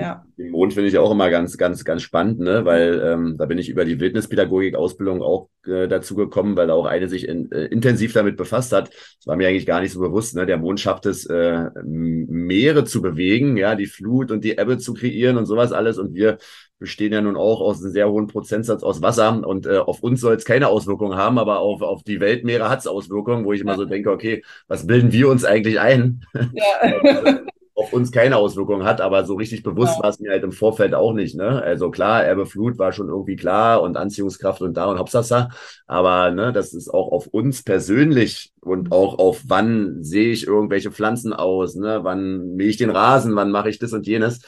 ja. 0.00 0.24
Den 0.38 0.50
Mond 0.50 0.74
finde 0.74 0.88
ich 0.88 0.98
auch 0.98 1.10
immer 1.10 1.30
ganz, 1.30 1.56
ganz, 1.56 1.84
ganz 1.84 2.02
spannend, 2.02 2.40
ne? 2.40 2.64
weil 2.64 3.00
ähm, 3.04 3.36
da 3.38 3.46
bin 3.46 3.58
ich 3.58 3.68
über 3.68 3.84
die 3.84 4.00
Wildnispädagogik-Ausbildung 4.00 5.22
auch 5.22 5.48
äh, 5.66 5.88
dazu 5.88 6.14
gekommen, 6.14 6.56
weil 6.56 6.68
da 6.68 6.74
auch 6.74 6.86
eine 6.86 7.08
sich 7.08 7.28
in, 7.28 7.52
äh, 7.52 7.66
intensiv 7.66 8.12
damit 8.12 8.36
befasst 8.36 8.72
hat. 8.72 8.88
Das 8.88 9.26
war 9.26 9.36
mir 9.36 9.48
eigentlich 9.48 9.66
gar 9.66 9.80
nicht 9.80 9.92
so 9.92 10.00
bewusst. 10.00 10.34
Ne? 10.34 10.46
Der 10.46 10.56
Mond 10.56 10.80
schafft 10.80 11.06
es, 11.06 11.26
äh, 11.26 11.70
Meere 11.84 12.84
zu 12.84 13.02
bewegen, 13.02 13.56
ja, 13.56 13.74
die 13.74 13.86
Flut 13.86 14.30
und 14.30 14.44
die 14.44 14.58
Ebbe 14.58 14.78
zu 14.78 14.94
kreieren 14.94 15.36
und 15.36 15.46
sowas 15.46 15.72
alles. 15.72 15.98
Und 15.98 16.14
wir 16.14 16.38
bestehen 16.78 17.12
ja 17.12 17.20
nun 17.20 17.36
auch 17.36 17.60
aus 17.60 17.82
einem 17.82 17.92
sehr 17.92 18.10
hohen 18.10 18.26
Prozentsatz 18.26 18.82
aus 18.82 19.02
Wasser 19.02 19.46
und 19.46 19.66
äh, 19.66 19.76
auf 19.76 20.02
uns 20.02 20.20
soll 20.20 20.34
es 20.34 20.46
keine 20.46 20.68
Auswirkungen 20.68 21.16
haben, 21.16 21.38
aber 21.38 21.60
auf, 21.60 21.82
auf 21.82 22.02
die 22.02 22.20
Weltmeere 22.20 22.70
hat 22.70 22.80
es 22.80 22.86
Auswirkungen, 22.86 23.44
wo 23.44 23.52
ich 23.52 23.60
immer 23.60 23.76
so 23.76 23.84
denke, 23.84 24.10
okay, 24.10 24.42
was 24.66 24.86
bilden 24.86 25.12
wir 25.12 25.28
uns 25.28 25.44
eigentlich 25.44 25.78
ein? 25.78 26.24
Ja. 26.54 27.40
auf 27.80 27.92
uns 27.92 28.12
keine 28.12 28.36
Auswirkungen 28.36 28.84
hat, 28.84 29.00
aber 29.00 29.24
so 29.24 29.34
richtig 29.34 29.62
bewusst 29.62 29.96
ja. 29.96 30.02
war 30.02 30.10
es 30.10 30.20
mir 30.20 30.30
halt 30.30 30.44
im 30.44 30.52
Vorfeld 30.52 30.94
auch 30.94 31.12
nicht. 31.12 31.34
Ne? 31.34 31.62
Also 31.62 31.90
klar, 31.90 32.24
Erbe 32.24 32.46
Flut 32.46 32.78
war 32.78 32.92
schon 32.92 33.08
irgendwie 33.08 33.36
klar 33.36 33.82
und 33.82 33.96
Anziehungskraft 33.96 34.60
und 34.62 34.74
da 34.74 34.86
und 34.86 34.98
Hopsasa, 34.98 35.48
aber 35.86 36.30
ne, 36.30 36.52
das 36.52 36.74
ist 36.74 36.88
auch 36.88 37.10
auf 37.10 37.26
uns 37.26 37.62
persönlich 37.62 38.52
und 38.60 38.88
mhm. 38.88 38.92
auch 38.92 39.18
auf 39.18 39.42
wann 39.46 40.02
sehe 40.02 40.30
ich 40.30 40.46
irgendwelche 40.46 40.90
Pflanzen 40.90 41.32
aus, 41.32 41.74
ne? 41.74 42.00
wann 42.02 42.54
mähe 42.54 42.68
ich 42.68 42.76
den 42.76 42.90
Rasen, 42.90 43.34
wann 43.36 43.50
mache 43.50 43.70
ich 43.70 43.78
das 43.78 43.92
und 43.92 44.06
jenes. 44.06 44.42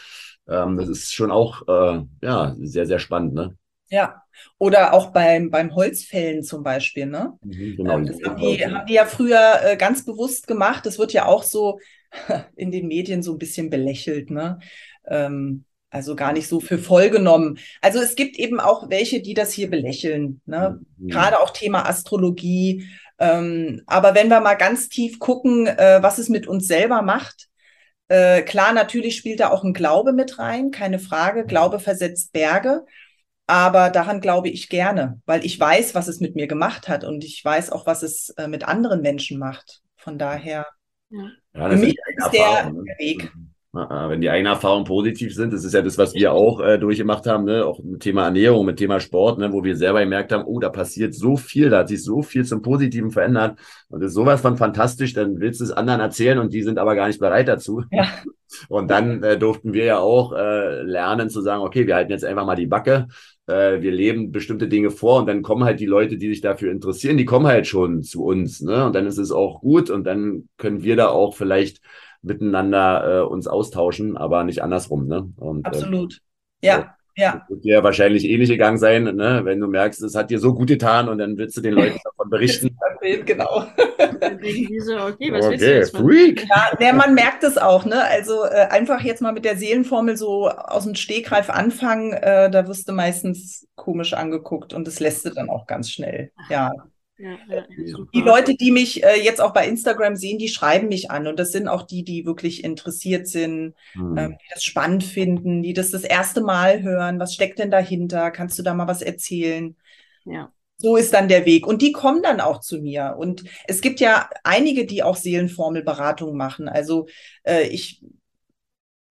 Ähm, 0.49 0.77
das 0.77 0.89
ist 0.89 1.15
schon 1.15 1.31
auch 1.31 1.67
äh, 1.69 2.03
ja 2.23 2.55
sehr, 2.61 2.87
sehr 2.87 2.99
spannend. 2.99 3.35
Ne? 3.35 3.57
Ja, 3.89 4.23
oder 4.59 4.95
auch 4.95 5.13
beim, 5.13 5.51
beim 5.51 5.75
Holzfällen 5.75 6.43
zum 6.43 6.63
Beispiel, 6.63 7.07
ne? 7.07 7.35
Mhm, 7.43 7.77
genau. 7.77 7.99
Ähm, 7.99 8.07
das 8.07 8.17
haben 8.25 8.37
die, 8.41 8.65
haben 8.65 8.87
die 8.87 8.95
ja 8.95 9.05
früher 9.05 9.61
äh, 9.63 9.77
ganz 9.77 10.05
bewusst 10.05 10.47
gemacht. 10.47 10.87
Das 10.87 10.99
wird 10.99 11.13
ja 11.13 11.27
auch 11.27 11.43
so 11.43 11.79
in 12.57 12.71
den 12.71 12.89
Medien 12.89 13.23
so 13.23 13.33
ein 13.33 13.39
bisschen 13.39 13.71
belächelt, 13.71 14.31
ne? 14.31 14.59
Ähm, 15.07 15.65
also 15.91 16.17
gar 16.17 16.33
nicht 16.33 16.49
so 16.49 16.61
für 16.61 16.79
voll 16.79 17.11
genommen. 17.11 17.59
Also 17.83 18.01
es 18.01 18.15
gibt 18.15 18.39
eben 18.39 18.61
auch 18.61 18.89
welche, 18.89 19.21
die 19.21 19.35
das 19.35 19.53
hier 19.53 19.71
belächeln, 19.71 20.41
ne? 20.47 20.81
Mhm. 20.97 21.09
Gerade 21.09 21.41
auch 21.41 21.51
Thema 21.51 21.89
Astrologie. 21.89 22.89
Ähm, 23.19 23.83
aber 23.87 24.15
wenn 24.15 24.29
wir 24.29 24.41
mal 24.41 24.55
ganz 24.55 24.89
tief 24.89 25.19
gucken, 25.19 25.67
äh, 25.67 25.99
was 26.03 26.19
es 26.19 26.29
mit 26.29 26.47
uns 26.47 26.67
selber 26.67 27.03
macht, 27.03 27.49
äh, 28.09 28.43
klar, 28.43 28.73
natürlich 28.73 29.17
spielt 29.17 29.41
da 29.41 29.51
auch 29.51 29.65
ein 29.65 29.75
Glaube 29.75 30.13
mit 30.13 30.39
rein, 30.39 30.71
keine 30.71 30.99
Frage. 30.99 31.45
Glaube 31.47 31.79
versetzt 31.79 32.33
Berge. 32.33 32.85
Aber 33.47 33.91
daran 33.91 34.21
glaube 34.21 34.49
ich 34.49 34.69
gerne, 34.69 35.21
weil 35.27 35.45
ich 35.45 35.59
weiß, 35.59 35.95
was 35.95 36.09
es 36.09 36.21
mit 36.21 36.37
mir 36.37 36.47
gemacht 36.47 36.89
hat 36.89 37.05
und 37.05 37.25
ich 37.25 37.45
weiß 37.45 37.71
auch, 37.71 37.87
was 37.87 38.03
es 38.03 38.31
äh, 38.39 38.49
mit 38.49 38.67
anderen 38.67 39.03
Menschen 39.03 39.39
macht. 39.39 39.83
Von 39.97 40.17
daher 40.17 40.67
ja, 41.55 41.71
Für 41.71 41.77
mich 41.77 41.97
ist 42.17 42.33
der, 42.33 42.71
ne? 42.71 42.85
Weg. 42.99 43.31
Wenn 43.75 44.21
die 44.21 44.29
eigenen 44.29 44.53
Erfahrungen 44.53 44.85
positiv 44.85 45.35
sind, 45.35 45.51
das 45.55 45.65
ist 45.65 45.73
ja 45.73 45.81
das, 45.81 45.97
was 45.97 46.13
wir 46.13 46.35
auch 46.35 46.61
äh, 46.61 46.79
durchgemacht 46.79 47.27
haben, 47.27 47.45
ne? 47.45 47.65
auch 47.65 47.83
mit 47.83 48.01
Thema 48.01 48.25
Ernährung, 48.27 48.67
mit 48.67 48.77
Thema 48.77 49.01
Sport, 49.01 49.39
ne? 49.39 49.51
wo 49.51 49.65
wir 49.65 49.77
selber 49.77 50.01
gemerkt 50.01 50.31
haben, 50.31 50.45
oh, 50.45 50.61
da 50.61 50.69
passiert 50.69 51.15
so 51.15 51.39
viel, 51.39 51.71
da 51.71 51.79
hat 51.79 51.89
sich 51.89 52.05
so 52.05 52.21
viel 52.21 52.45
zum 52.45 52.61
Positiven 52.61 53.11
verändert. 53.11 53.59
Und 53.89 54.01
das 54.03 54.09
ist 54.09 54.15
sowas 54.15 54.43
von 54.43 54.59
fantastisch, 54.59 55.15
dann 55.15 55.41
willst 55.41 55.61
du 55.61 55.65
es 55.65 55.73
anderen 55.73 56.03
erzählen 56.03 56.39
und 56.39 56.53
die 56.53 56.63
sind 56.63 56.79
aber 56.79 56.95
gar 56.95 57.07
nicht 57.07 57.19
bereit 57.19 57.49
dazu. 57.49 57.83
Ja. 57.91 58.05
Und 58.69 58.91
dann 58.91 59.23
äh, 59.23 59.39
durften 59.39 59.73
wir 59.73 59.85
ja 59.87 59.99
auch 59.99 60.35
äh, 60.35 60.83
lernen 60.83 61.31
zu 61.31 61.41
sagen, 61.41 61.63
okay, 61.63 61.87
wir 61.87 61.95
halten 61.95 62.13
jetzt 62.13 62.27
einfach 62.27 62.45
mal 62.45 62.57
die 62.57 62.67
Backe, 62.67 63.09
äh, 63.53 63.83
wir 63.83 63.93
leben 63.93 64.33
bestimmte 64.33 64.69
Dinge 64.69 64.91
vor 64.91 65.21
und 65.21 65.27
dann 65.27 65.43
kommen 65.43 65.65
halt 65.65 65.81
die 65.81 65.87
Leute, 65.87 66.17
die 66.17 66.29
sich 66.29 66.41
dafür 66.41 66.73
interessieren, 66.73 67.17
die 67.17 67.25
kommen 67.25 67.47
halt 67.47 67.67
schon 67.67 68.03
zu 68.03 68.25
uns. 68.25 68.61
Ne? 68.61 68.87
Und 68.87 68.95
dann 68.95 69.07
ist 69.07 69.19
es 69.19 69.31
auch 69.31 69.61
gut 69.61 69.91
und 69.91 70.05
dann 70.05 70.49
können 70.57 70.83
wir 70.83 70.97
da 70.97 71.09
auch 71.09 71.35
vielleicht 71.35 71.81
miteinander 72.23 73.21
äh, 73.21 73.23
uns 73.23 73.47
austauschen, 73.47 74.17
aber 74.17 74.45
nicht 74.45 74.63
andersrum. 74.63 75.07
Ne? 75.07 75.33
Und, 75.37 75.67
äh, 75.67 75.69
Absolut. 75.69 76.21
Äh, 76.61 76.69
ja. 76.69 76.97
Ja. 77.17 77.45
Wird 77.49 77.65
dir 77.65 77.83
wahrscheinlich 77.83 78.25
ähnlich 78.25 78.49
gegangen 78.49 78.79
sein, 78.79 79.05
ne? 79.05 79.41
wenn 79.45 79.61
du 79.61 79.67
merkst, 79.67 80.03
es 80.03 80.15
hat 80.15 80.31
dir 80.31 80.39
so 80.39 80.55
gut 80.55 80.69
getan 80.69 81.09
und 81.09 81.19
dann 81.19 81.37
willst 81.37 81.57
du 81.57 81.61
den 81.61 81.75
Leuten 81.75 81.99
davon 82.03 82.31
berichten. 82.31 82.77
genau. 83.27 83.67
okay, 83.99 85.33
was 85.33 85.47
okay, 85.47 85.61
willst 85.61 85.95
du 85.95 85.99
Freak. 85.99 86.47
Ja, 86.49 86.75
der, 86.81 86.95
man 86.95 87.15
merkt 87.15 87.45
es 87.45 87.59
auch, 87.59 87.85
ne? 87.85 88.03
Also 88.05 88.45
äh, 88.45 88.69
einfach 88.71 89.03
jetzt 89.03 89.21
mal 89.21 89.33
mit 89.33 89.45
der 89.45 89.57
Seelenformel 89.57 90.17
so 90.17 90.49
aus 90.49 90.85
dem 90.85 90.95
Stegreif 90.95 91.51
anfangen, 91.51 92.13
äh, 92.13 92.51
da 92.51 92.67
wirst 92.67 92.89
du 92.89 92.93
meistens 92.93 93.67
komisch 93.75 94.15
angeguckt 94.15 94.73
und 94.73 94.87
das 94.87 95.01
lässt 95.01 95.25
du 95.27 95.31
dann 95.31 95.51
auch 95.51 95.67
ganz 95.67 95.91
schnell. 95.91 96.31
Ja. 96.49 96.73
Ja, 97.23 97.39
ja, 97.49 97.65
die 98.13 98.21
Leute, 98.21 98.57
die 98.57 98.73
mich 98.73 99.05
äh, 99.05 99.15
jetzt 99.23 99.41
auch 99.41 99.53
bei 99.53 99.69
Instagram 99.69 100.17
sehen, 100.17 100.39
die 100.39 100.49
schreiben 100.49 100.89
mich 100.89 101.13
an. 101.13 101.29
Und 101.29 101.39
das 101.39 101.53
sind 101.53 101.69
auch 101.69 101.83
die, 101.83 102.03
die 102.03 102.27
wirklich 102.27 102.65
interessiert 102.65 103.29
sind, 103.29 103.75
mhm. 103.95 104.19
ähm, 104.19 104.37
die 104.43 104.49
das 104.53 104.65
spannend 104.65 105.05
finden, 105.05 105.63
die 105.63 105.73
das 105.73 105.93
das 105.93 106.03
erste 106.03 106.41
Mal 106.41 106.83
hören. 106.83 107.21
Was 107.21 107.33
steckt 107.33 107.61
denn 107.61 107.71
dahinter? 107.71 108.33
Kannst 108.33 108.59
du 108.59 108.65
da 108.65 108.75
mal 108.75 108.89
was 108.89 109.03
erzählen? 109.03 109.77
Ja. 110.25 110.53
So 110.79 110.97
ist 110.97 111.15
dann 111.15 111.29
der 111.29 111.47
Weg. 111.47 111.65
Und 111.65 111.81
die 111.81 111.93
kommen 111.93 112.25
dann 112.25 112.41
auch 112.41 112.59
zu 112.59 112.81
mir. 112.81 113.15
Und 113.17 113.45
es 113.69 113.83
gibt 113.83 114.01
ja 114.01 114.29
einige, 114.43 114.85
die 114.85 115.05
auch 115.05 115.15
Seelenformelberatung 115.15 116.37
machen. 116.37 116.69
Also 116.69 117.07
äh, 117.45 117.69
ich 117.69 118.03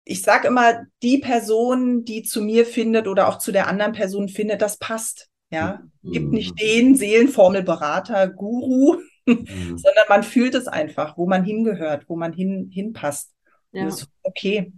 ich 0.07 0.21
sage 0.21 0.47
immer, 0.47 0.85
die 1.01 1.17
Person, 1.17 2.05
die 2.05 2.21
zu 2.21 2.43
mir 2.43 2.67
findet 2.67 3.07
oder 3.07 3.27
auch 3.27 3.39
zu 3.39 3.51
der 3.51 3.65
anderen 3.67 3.93
Person 3.93 4.29
findet, 4.29 4.61
das 4.61 4.77
passt. 4.77 5.27
Ja, 5.51 5.81
mhm. 6.01 6.11
gibt 6.11 6.31
nicht 6.31 6.59
den 6.59 6.95
Seelenformelberater, 6.95 8.29
Guru, 8.29 8.97
mhm. 9.25 9.77
sondern 9.77 10.05
man 10.09 10.23
fühlt 10.23 10.55
es 10.55 10.67
einfach, 10.67 11.17
wo 11.17 11.27
man 11.27 11.43
hingehört, 11.43 12.09
wo 12.09 12.15
man 12.15 12.33
hin, 12.33 12.69
hinpasst. 12.71 13.33
Ja. 13.71 13.85
das 13.85 14.03
ist 14.03 14.09
okay. 14.23 14.71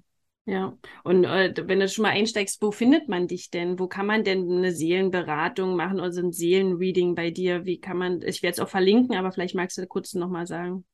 Ja, 0.45 0.77
und 1.03 1.25
äh, 1.25 1.53
wenn 1.65 1.81
du 1.81 1.89
schon 1.89 2.03
mal 2.03 2.11
einsteigst, 2.11 2.61
wo 2.61 2.71
findet 2.71 3.09
man 3.09 3.27
dich 3.27 3.51
denn? 3.51 3.79
Wo 3.79 3.87
kann 3.87 4.05
man 4.05 4.23
denn 4.23 4.49
eine 4.49 4.71
Seelenberatung 4.71 5.75
machen 5.75 5.99
oder 5.99 6.13
so 6.13 6.21
ein 6.21 6.31
Seelenreading 6.31 7.15
bei 7.15 7.31
dir? 7.31 7.65
Wie 7.65 7.81
kann 7.81 7.97
man, 7.97 8.21
ich 8.21 8.41
werde 8.43 8.53
es 8.53 8.59
auch 8.61 8.69
verlinken, 8.69 9.17
aber 9.17 9.33
vielleicht 9.33 9.55
magst 9.55 9.77
du 9.77 9.85
kurz 9.87 10.13
nochmal 10.13 10.47
sagen. 10.47 10.85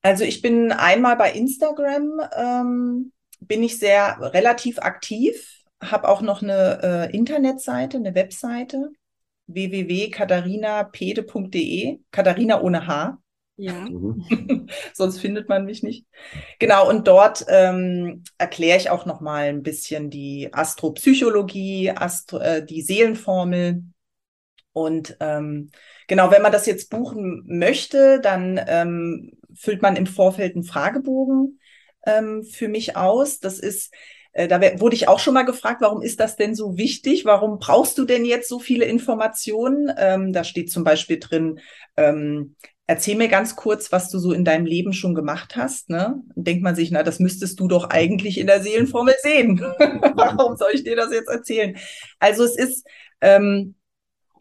Also 0.00 0.24
ich 0.24 0.40
bin 0.40 0.72
einmal 0.72 1.16
bei 1.16 1.30
Instagram, 1.30 2.22
ähm, 2.34 3.12
bin 3.40 3.62
ich 3.62 3.78
sehr 3.78 4.18
relativ 4.18 4.78
aktiv, 4.78 5.62
habe 5.82 6.08
auch 6.08 6.22
noch 6.22 6.42
eine 6.42 6.80
äh, 6.82 7.16
Internetseite, 7.16 7.98
eine 7.98 8.14
Webseite 8.14 8.92
www.katharinapede.de, 9.46 12.00
Katharina 12.10 12.60
ohne 12.60 12.86
H. 12.86 13.18
Ja. 13.56 13.88
Mhm. 13.88 14.68
Sonst 14.94 15.20
findet 15.20 15.48
man 15.48 15.64
mich 15.64 15.82
nicht. 15.82 16.06
Genau, 16.58 16.88
und 16.88 17.06
dort 17.06 17.44
ähm, 17.48 18.24
erkläre 18.38 18.78
ich 18.78 18.90
auch 18.90 19.06
nochmal 19.06 19.44
ein 19.44 19.62
bisschen 19.62 20.10
die 20.10 20.48
Astropsychologie, 20.52 21.90
Astro, 21.90 22.38
äh, 22.38 22.64
die 22.64 22.82
Seelenformel. 22.82 23.84
Und 24.72 25.16
ähm, 25.20 25.70
genau, 26.08 26.30
wenn 26.30 26.42
man 26.42 26.52
das 26.52 26.66
jetzt 26.66 26.90
buchen 26.90 27.44
möchte, 27.46 28.20
dann 28.20 28.60
ähm, 28.66 29.32
füllt 29.54 29.82
man 29.82 29.96
im 29.96 30.06
Vorfeld 30.06 30.54
einen 30.54 30.64
Fragebogen 30.64 31.60
ähm, 32.06 32.42
für 32.42 32.68
mich 32.68 32.96
aus. 32.96 33.38
Das 33.38 33.58
ist 33.58 33.92
da 34.34 34.60
wurde 34.80 34.96
ich 34.96 35.08
auch 35.08 35.18
schon 35.18 35.34
mal 35.34 35.44
gefragt, 35.44 35.80
warum 35.80 36.02
ist 36.02 36.18
das 36.18 36.36
denn 36.36 36.54
so 36.54 36.76
wichtig? 36.76 37.24
Warum 37.24 37.58
brauchst 37.58 37.98
du 37.98 38.04
denn 38.04 38.24
jetzt 38.24 38.48
so 38.48 38.58
viele 38.58 38.86
Informationen? 38.86 39.92
Ähm, 39.98 40.32
da 40.32 40.42
steht 40.44 40.70
zum 40.70 40.84
Beispiel 40.84 41.18
drin, 41.20 41.60
ähm, 41.96 42.56
erzähl 42.86 43.16
mir 43.16 43.28
ganz 43.28 43.56
kurz, 43.56 43.92
was 43.92 44.10
du 44.10 44.18
so 44.18 44.32
in 44.32 44.44
deinem 44.44 44.66
Leben 44.66 44.92
schon 44.92 45.14
gemacht 45.14 45.56
hast. 45.56 45.90
Ne? 45.90 46.22
Denkt 46.34 46.62
man 46.62 46.74
sich, 46.74 46.90
na, 46.90 47.02
das 47.02 47.18
müsstest 47.18 47.60
du 47.60 47.68
doch 47.68 47.90
eigentlich 47.90 48.38
in 48.38 48.46
der 48.46 48.62
Seelenformel 48.62 49.14
sehen. 49.22 49.60
warum 50.14 50.56
soll 50.56 50.70
ich 50.74 50.84
dir 50.84 50.96
das 50.96 51.12
jetzt 51.12 51.28
erzählen? 51.28 51.76
Also 52.18 52.44
es 52.44 52.56
ist, 52.56 52.86
ähm, 53.20 53.74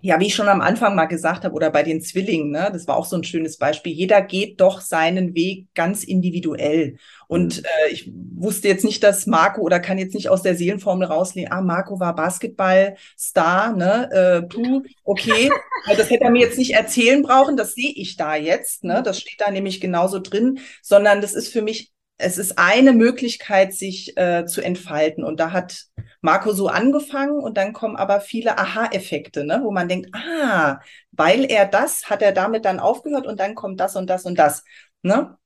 ja, 0.02 0.20
wie 0.20 0.28
ich 0.28 0.36
schon 0.36 0.48
am 0.48 0.62
Anfang 0.62 0.96
mal 0.96 1.06
gesagt 1.06 1.44
habe, 1.44 1.54
oder 1.54 1.70
bei 1.70 1.84
den 1.84 2.02
Zwillingen, 2.02 2.50
ne, 2.50 2.70
das 2.74 2.88
war 2.88 2.98
auch 2.98 3.06
so 3.06 3.16
ein 3.16 3.24
schönes 3.24 3.58
Beispiel. 3.58 3.94
Jeder 3.94 4.22
geht 4.22 4.60
doch 4.60 4.82
seinen 4.82 5.36
Weg 5.36 5.68
ganz 5.76 6.04
individuell. 6.04 6.98
Und 7.28 7.60
mhm. 7.60 7.66
äh, 7.66 7.92
ich 7.92 8.12
wusste 8.36 8.68
jetzt 8.68 8.84
nicht, 8.84 9.04
dass 9.04 9.28
Marco 9.28 9.62
oder 9.62 9.80
kann 9.80 9.98
jetzt 9.98 10.16
nicht 10.16 10.30
aus 10.30 10.42
der 10.42 10.56
Seelenformel 10.56 11.08
rauslegen, 11.08 11.52
ah, 11.52 11.62
Marco 11.62 12.00
war 12.00 12.16
Basketballstar, 12.16 13.76
ne? 13.76 14.10
Äh, 14.12 14.42
puh, 14.42 14.82
okay. 15.04 15.52
das 15.98 16.10
hätte 16.10 16.26
er 16.26 16.32
mir 16.32 16.42
jetzt 16.42 16.58
nicht 16.58 16.74
erzählen 16.74 17.22
brauchen, 17.22 17.56
das 17.56 17.74
sehe 17.74 17.94
ich 17.96 18.18
da 18.18 18.36
jetzt, 18.36 18.84
ne? 18.84 19.04
Das 19.04 19.20
steht 19.20 19.40
da 19.40 19.52
nämlich 19.52 19.80
genauso 19.80 20.20
drin, 20.20 20.60
sondern 20.82 21.22
das 21.22 21.34
ist 21.34 21.50
für 21.54 21.62
mich 21.62 21.92
es 22.24 22.38
ist 22.38 22.58
eine 22.58 22.94
Möglichkeit, 22.94 23.74
sich 23.74 24.16
äh, 24.18 24.46
zu 24.46 24.62
entfalten. 24.62 25.24
Und 25.24 25.40
da 25.40 25.52
hat 25.52 25.86
Marco 26.22 26.54
so 26.54 26.68
angefangen 26.68 27.40
und 27.40 27.58
dann 27.58 27.74
kommen 27.74 27.96
aber 27.96 28.22
viele 28.22 28.58
Aha-Effekte, 28.58 29.44
ne, 29.44 29.62
wo 29.64 29.72
man 29.72 29.90
denkt, 29.90 30.10
ah, 30.14 30.80
weil 31.12 31.46
er 31.46 31.66
das, 31.66 32.10
hat 32.10 32.22
er 32.22 32.32
damit 32.32 32.66
dann 32.66 32.80
aufgehört 32.80 33.28
und 33.28 33.40
dann 33.40 33.56
kommt 33.56 33.80
das 33.80 33.96
und 33.96 34.10
das 34.10 34.26
und 34.26 34.38
das. 34.38 34.64
Ne? 35.02 35.38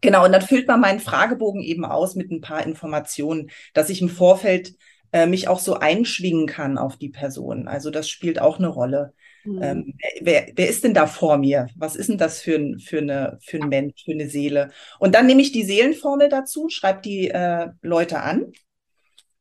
Genau, 0.00 0.24
und 0.24 0.32
dann 0.32 0.42
füllt 0.42 0.68
man 0.68 0.80
meinen 0.80 1.00
Fragebogen 1.00 1.62
eben 1.62 1.84
aus 1.84 2.14
mit 2.14 2.30
ein 2.30 2.40
paar 2.40 2.64
Informationen, 2.64 3.50
dass 3.74 3.90
ich 3.90 4.00
im 4.00 4.08
Vorfeld 4.08 4.74
äh, 5.12 5.26
mich 5.26 5.48
auch 5.48 5.58
so 5.58 5.74
einschwingen 5.74 6.46
kann 6.46 6.78
auf 6.78 6.96
die 6.96 7.08
Person. 7.08 7.66
Also 7.66 7.90
das 7.90 8.08
spielt 8.08 8.40
auch 8.40 8.58
eine 8.58 8.68
Rolle. 8.68 9.14
Mhm. 9.44 9.62
Ähm, 9.62 9.94
wer, 10.20 10.48
wer 10.54 10.68
ist 10.68 10.84
denn 10.84 10.94
da 10.94 11.06
vor 11.06 11.38
mir? 11.38 11.68
Was 11.76 11.96
ist 11.96 12.08
denn 12.08 12.18
das 12.18 12.40
für 12.40 12.56
ein, 12.56 12.78
für 12.78 12.98
eine, 12.98 13.38
für 13.42 13.58
ein 13.58 13.68
Mensch, 13.68 14.04
für 14.04 14.12
eine 14.12 14.28
Seele? 14.28 14.70
Und 14.98 15.14
dann 15.14 15.26
nehme 15.26 15.42
ich 15.42 15.52
die 15.52 15.64
Seelenformel 15.64 16.28
dazu, 16.28 16.68
schreibe 16.68 17.00
die 17.00 17.30
äh, 17.30 17.68
Leute 17.82 18.20
an 18.20 18.52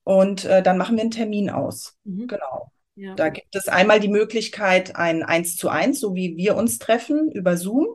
und 0.06 0.45
äh, 0.45 0.62
dann 0.62 0.78
machen 0.78 0.95
wir 0.95 1.01
einen 1.01 1.12
Termin 1.12 1.49
aus. 1.49 1.97
Mhm. 2.03 2.28
Genau. 2.28 2.72
Ja. 2.95 3.16
Da 3.16 3.30
gibt 3.30 3.56
es 3.56 3.68
einmal 3.68 3.99
die 3.99 4.08
Möglichkeit, 4.08 4.95
ein 4.95 5.24
Eins 5.24 5.58
zu 5.58 5.68
eins, 5.68 5.99
so 5.99 6.16
wie 6.16 6.38
wir 6.38 6.56
uns 6.56 6.78
treffen 6.78 7.30
über 7.30 7.58
Zoom. 7.58 7.88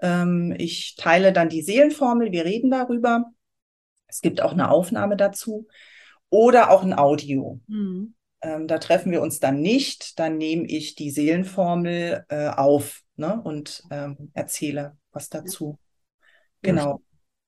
Ähm, 0.00 0.54
ich 0.58 0.96
teile 0.96 1.32
dann 1.32 1.48
die 1.48 1.62
Seelenformel, 1.62 2.32
wir 2.32 2.44
reden 2.44 2.70
darüber. 2.70 3.26
Es 4.08 4.22
gibt 4.22 4.40
auch 4.40 4.52
eine 4.52 4.70
Aufnahme 4.70 5.16
dazu 5.16 5.68
oder 6.30 6.70
auch 6.70 6.82
ein 6.82 6.94
Audio. 6.98 7.60
Mhm. 7.66 8.14
Ähm, 8.40 8.66
da 8.66 8.78
treffen 8.78 9.12
wir 9.12 9.20
uns 9.20 9.38
dann 9.38 9.60
nicht. 9.60 10.18
Dann 10.18 10.38
nehme 10.38 10.66
ich 10.66 10.94
die 10.94 11.10
Seelenformel 11.10 12.24
äh, 12.28 12.48
auf 12.48 13.02
ne, 13.16 13.40
und 13.42 13.84
ähm, 13.90 14.30
erzähle 14.32 14.96
was 15.12 15.28
dazu. 15.28 15.78
Genau. 16.62 17.02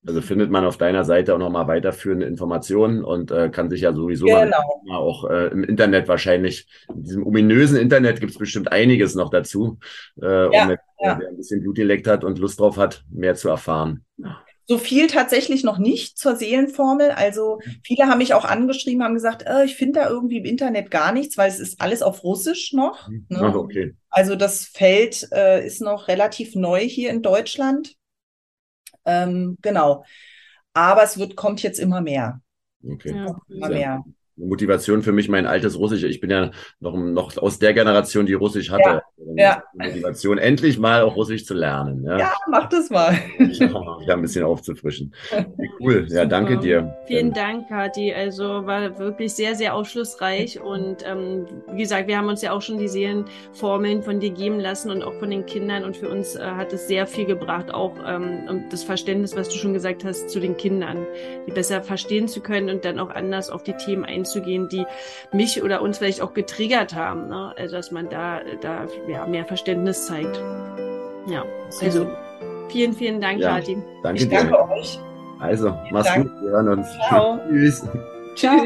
Also 0.06 0.22
findet 0.22 0.50
man 0.50 0.64
auf 0.64 0.78
deiner 0.78 1.04
Seite 1.04 1.34
auch 1.34 1.38
nochmal 1.38 1.66
weiterführende 1.66 2.26
Informationen 2.26 3.02
und 3.02 3.30
äh, 3.30 3.50
kann 3.50 3.68
sich 3.68 3.80
ja 3.80 3.92
sowieso 3.92 4.26
genau. 4.26 4.82
mal 4.86 4.96
auch 4.96 5.28
äh, 5.28 5.48
im 5.48 5.64
Internet 5.64 6.06
wahrscheinlich, 6.06 6.68
in 6.88 7.02
diesem 7.02 7.26
ominösen 7.26 7.76
Internet 7.76 8.20
gibt 8.20 8.32
es 8.32 8.38
bestimmt 8.38 8.70
einiges 8.70 9.16
noch 9.16 9.30
dazu, 9.30 9.78
äh, 10.22 10.54
ja, 10.54 10.62
um 10.62 10.68
mit, 10.68 10.80
ja. 11.00 11.18
wer 11.18 11.28
ein 11.28 11.36
bisschen 11.36 11.62
Blutdialekt 11.62 12.06
hat 12.06 12.22
und 12.22 12.38
Lust 12.38 12.60
drauf 12.60 12.76
hat, 12.76 13.04
mehr 13.10 13.34
zu 13.34 13.48
erfahren. 13.48 14.04
So 14.70 14.78
viel 14.78 15.06
tatsächlich 15.06 15.64
noch 15.64 15.78
nicht 15.78 16.18
zur 16.18 16.36
Seelenformel. 16.36 17.10
Also 17.10 17.58
viele 17.82 18.06
haben 18.06 18.18
mich 18.18 18.34
auch 18.34 18.44
angeschrieben, 18.44 19.02
haben 19.02 19.14
gesagt, 19.14 19.46
äh, 19.46 19.64
ich 19.64 19.76
finde 19.76 20.00
da 20.00 20.08
irgendwie 20.10 20.38
im 20.38 20.44
Internet 20.44 20.90
gar 20.90 21.12
nichts, 21.12 21.38
weil 21.38 21.48
es 21.48 21.58
ist 21.58 21.80
alles 21.80 22.02
auf 22.02 22.22
Russisch 22.22 22.72
noch. 22.74 23.08
Ne? 23.08 23.40
Ach, 23.40 23.54
okay. 23.54 23.94
Also 24.10 24.36
das 24.36 24.66
Feld 24.66 25.26
äh, 25.32 25.66
ist 25.66 25.80
noch 25.80 26.06
relativ 26.06 26.54
neu 26.54 26.80
hier 26.80 27.10
in 27.10 27.22
Deutschland. 27.22 27.94
Ähm, 29.08 29.56
genau. 29.62 30.04
Aber 30.74 31.02
es 31.02 31.18
wird, 31.18 31.34
kommt 31.34 31.62
jetzt 31.62 31.80
immer 31.80 32.00
mehr. 32.00 32.40
Okay. 32.84 33.14
Ja. 33.14 33.36
Immer 33.48 33.68
mehr. 33.68 34.04
Motivation 34.38 35.02
für 35.02 35.12
mich 35.12 35.28
mein 35.28 35.46
altes 35.46 35.78
Russisch. 35.78 36.04
Ich 36.04 36.20
bin 36.20 36.30
ja 36.30 36.50
noch, 36.80 36.96
noch 36.96 37.36
aus 37.36 37.58
der 37.58 37.74
Generation, 37.74 38.26
die 38.26 38.34
Russisch 38.34 38.70
hatte. 38.70 39.02
Ja, 39.36 39.44
ja. 39.44 39.62
Motivation, 39.72 40.38
endlich 40.38 40.78
mal 40.78 41.02
auch 41.02 41.16
Russisch 41.16 41.44
zu 41.44 41.54
lernen. 41.54 42.04
Ja, 42.04 42.18
ja 42.18 42.32
mach 42.50 42.68
das 42.68 42.90
mal. 42.90 43.16
Ja, 44.06 44.14
ein 44.14 44.22
bisschen 44.22 44.44
aufzufrischen. 44.44 45.12
Cool. 45.80 46.06
Ja, 46.08 46.24
danke 46.24 46.58
dir. 46.58 46.96
Vielen 47.06 47.32
Dank, 47.32 47.68
Kathi. 47.68 48.12
Also 48.14 48.66
war 48.66 48.98
wirklich 48.98 49.34
sehr, 49.34 49.54
sehr 49.54 49.74
aufschlussreich. 49.74 50.60
Und 50.60 51.04
ähm, 51.04 51.46
wie 51.72 51.82
gesagt, 51.82 52.08
wir 52.08 52.16
haben 52.16 52.28
uns 52.28 52.42
ja 52.42 52.52
auch 52.52 52.62
schon 52.62 52.78
die 52.78 52.88
Seelenformeln 52.88 54.02
von 54.02 54.20
dir 54.20 54.30
geben 54.30 54.60
lassen 54.60 54.90
und 54.90 55.02
auch 55.02 55.14
von 55.14 55.30
den 55.30 55.46
Kindern. 55.46 55.84
Und 55.84 55.96
für 55.96 56.08
uns 56.08 56.36
äh, 56.36 56.42
hat 56.42 56.72
es 56.72 56.88
sehr 56.88 57.06
viel 57.06 57.26
gebracht, 57.26 57.72
auch 57.72 57.94
ähm, 58.06 58.64
das 58.70 58.84
Verständnis, 58.84 59.36
was 59.36 59.48
du 59.48 59.56
schon 59.56 59.72
gesagt 59.72 60.04
hast, 60.04 60.30
zu 60.30 60.40
den 60.40 60.56
Kindern, 60.56 61.06
die 61.46 61.52
besser 61.52 61.82
verstehen 61.82 62.28
zu 62.28 62.40
können 62.40 62.70
und 62.70 62.84
dann 62.84 62.98
auch 62.98 63.10
anders 63.10 63.50
auf 63.50 63.62
die 63.62 63.74
Themen 63.74 64.04
einzugehen, 64.04 64.27
die 64.34 64.86
mich 65.32 65.62
oder 65.62 65.82
uns 65.82 65.98
vielleicht 65.98 66.20
auch 66.20 66.34
getriggert 66.34 66.94
haben. 66.94 67.28
Ne? 67.28 67.52
Also, 67.56 67.76
dass 67.76 67.90
man 67.90 68.08
da, 68.08 68.40
da 68.60 68.86
ja, 69.08 69.26
mehr 69.26 69.44
Verständnis 69.44 70.06
zeigt. 70.06 70.40
Ja, 71.26 71.44
also 71.82 72.06
vielen, 72.68 72.92
vielen 72.94 73.20
Dank, 73.20 73.40
ja, 73.40 73.56
Kathi. 73.56 73.82
Danke 74.02 74.22
ich 74.22 74.28
danke 74.28 74.48
dir. 74.48 74.70
euch. 74.70 74.98
Also, 75.40 75.74
mach's 75.90 76.12
gut. 76.14 76.30
Wir 76.40 76.50
hören 76.50 76.68
uns. 76.68 76.88
Ciao. 77.08 77.38
Tschüss. 77.48 77.86
Ciao. 78.36 78.56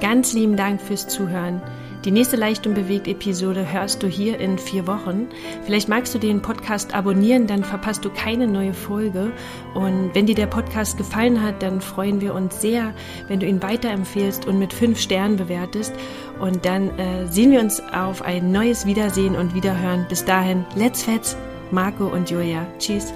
Ganz 0.00 0.32
lieben 0.32 0.56
Dank 0.56 0.80
fürs 0.80 1.08
Zuhören. 1.08 1.60
Die 2.08 2.12
nächste 2.12 2.36
Leicht 2.36 2.66
und 2.66 2.72
bewegt 2.72 3.06
Episode 3.06 3.70
hörst 3.70 4.02
du 4.02 4.06
hier 4.06 4.40
in 4.40 4.56
vier 4.56 4.86
Wochen. 4.86 5.26
Vielleicht 5.66 5.90
magst 5.90 6.14
du 6.14 6.18
den 6.18 6.40
Podcast 6.40 6.94
abonnieren, 6.94 7.46
dann 7.46 7.62
verpasst 7.62 8.02
du 8.02 8.08
keine 8.08 8.46
neue 8.46 8.72
Folge. 8.72 9.30
Und 9.74 10.14
wenn 10.14 10.24
dir 10.24 10.34
der 10.34 10.46
Podcast 10.46 10.96
gefallen 10.96 11.42
hat, 11.42 11.62
dann 11.62 11.82
freuen 11.82 12.22
wir 12.22 12.32
uns 12.32 12.62
sehr, 12.62 12.94
wenn 13.26 13.40
du 13.40 13.46
ihn 13.46 13.62
weiterempfehlst 13.62 14.46
und 14.46 14.58
mit 14.58 14.72
fünf 14.72 14.98
Sternen 14.98 15.36
bewertest. 15.36 15.92
Und 16.40 16.64
dann 16.64 16.98
äh, 16.98 17.26
sehen 17.26 17.52
wir 17.52 17.60
uns 17.60 17.78
auf 17.92 18.22
ein 18.22 18.52
neues 18.52 18.86
Wiedersehen 18.86 19.36
und 19.36 19.54
Wiederhören. 19.54 20.06
Bis 20.08 20.24
dahin, 20.24 20.64
let's 20.76 21.02
fetz, 21.02 21.36
Marco 21.70 22.06
und 22.06 22.30
Julia. 22.30 22.66
Tschüss. 22.78 23.12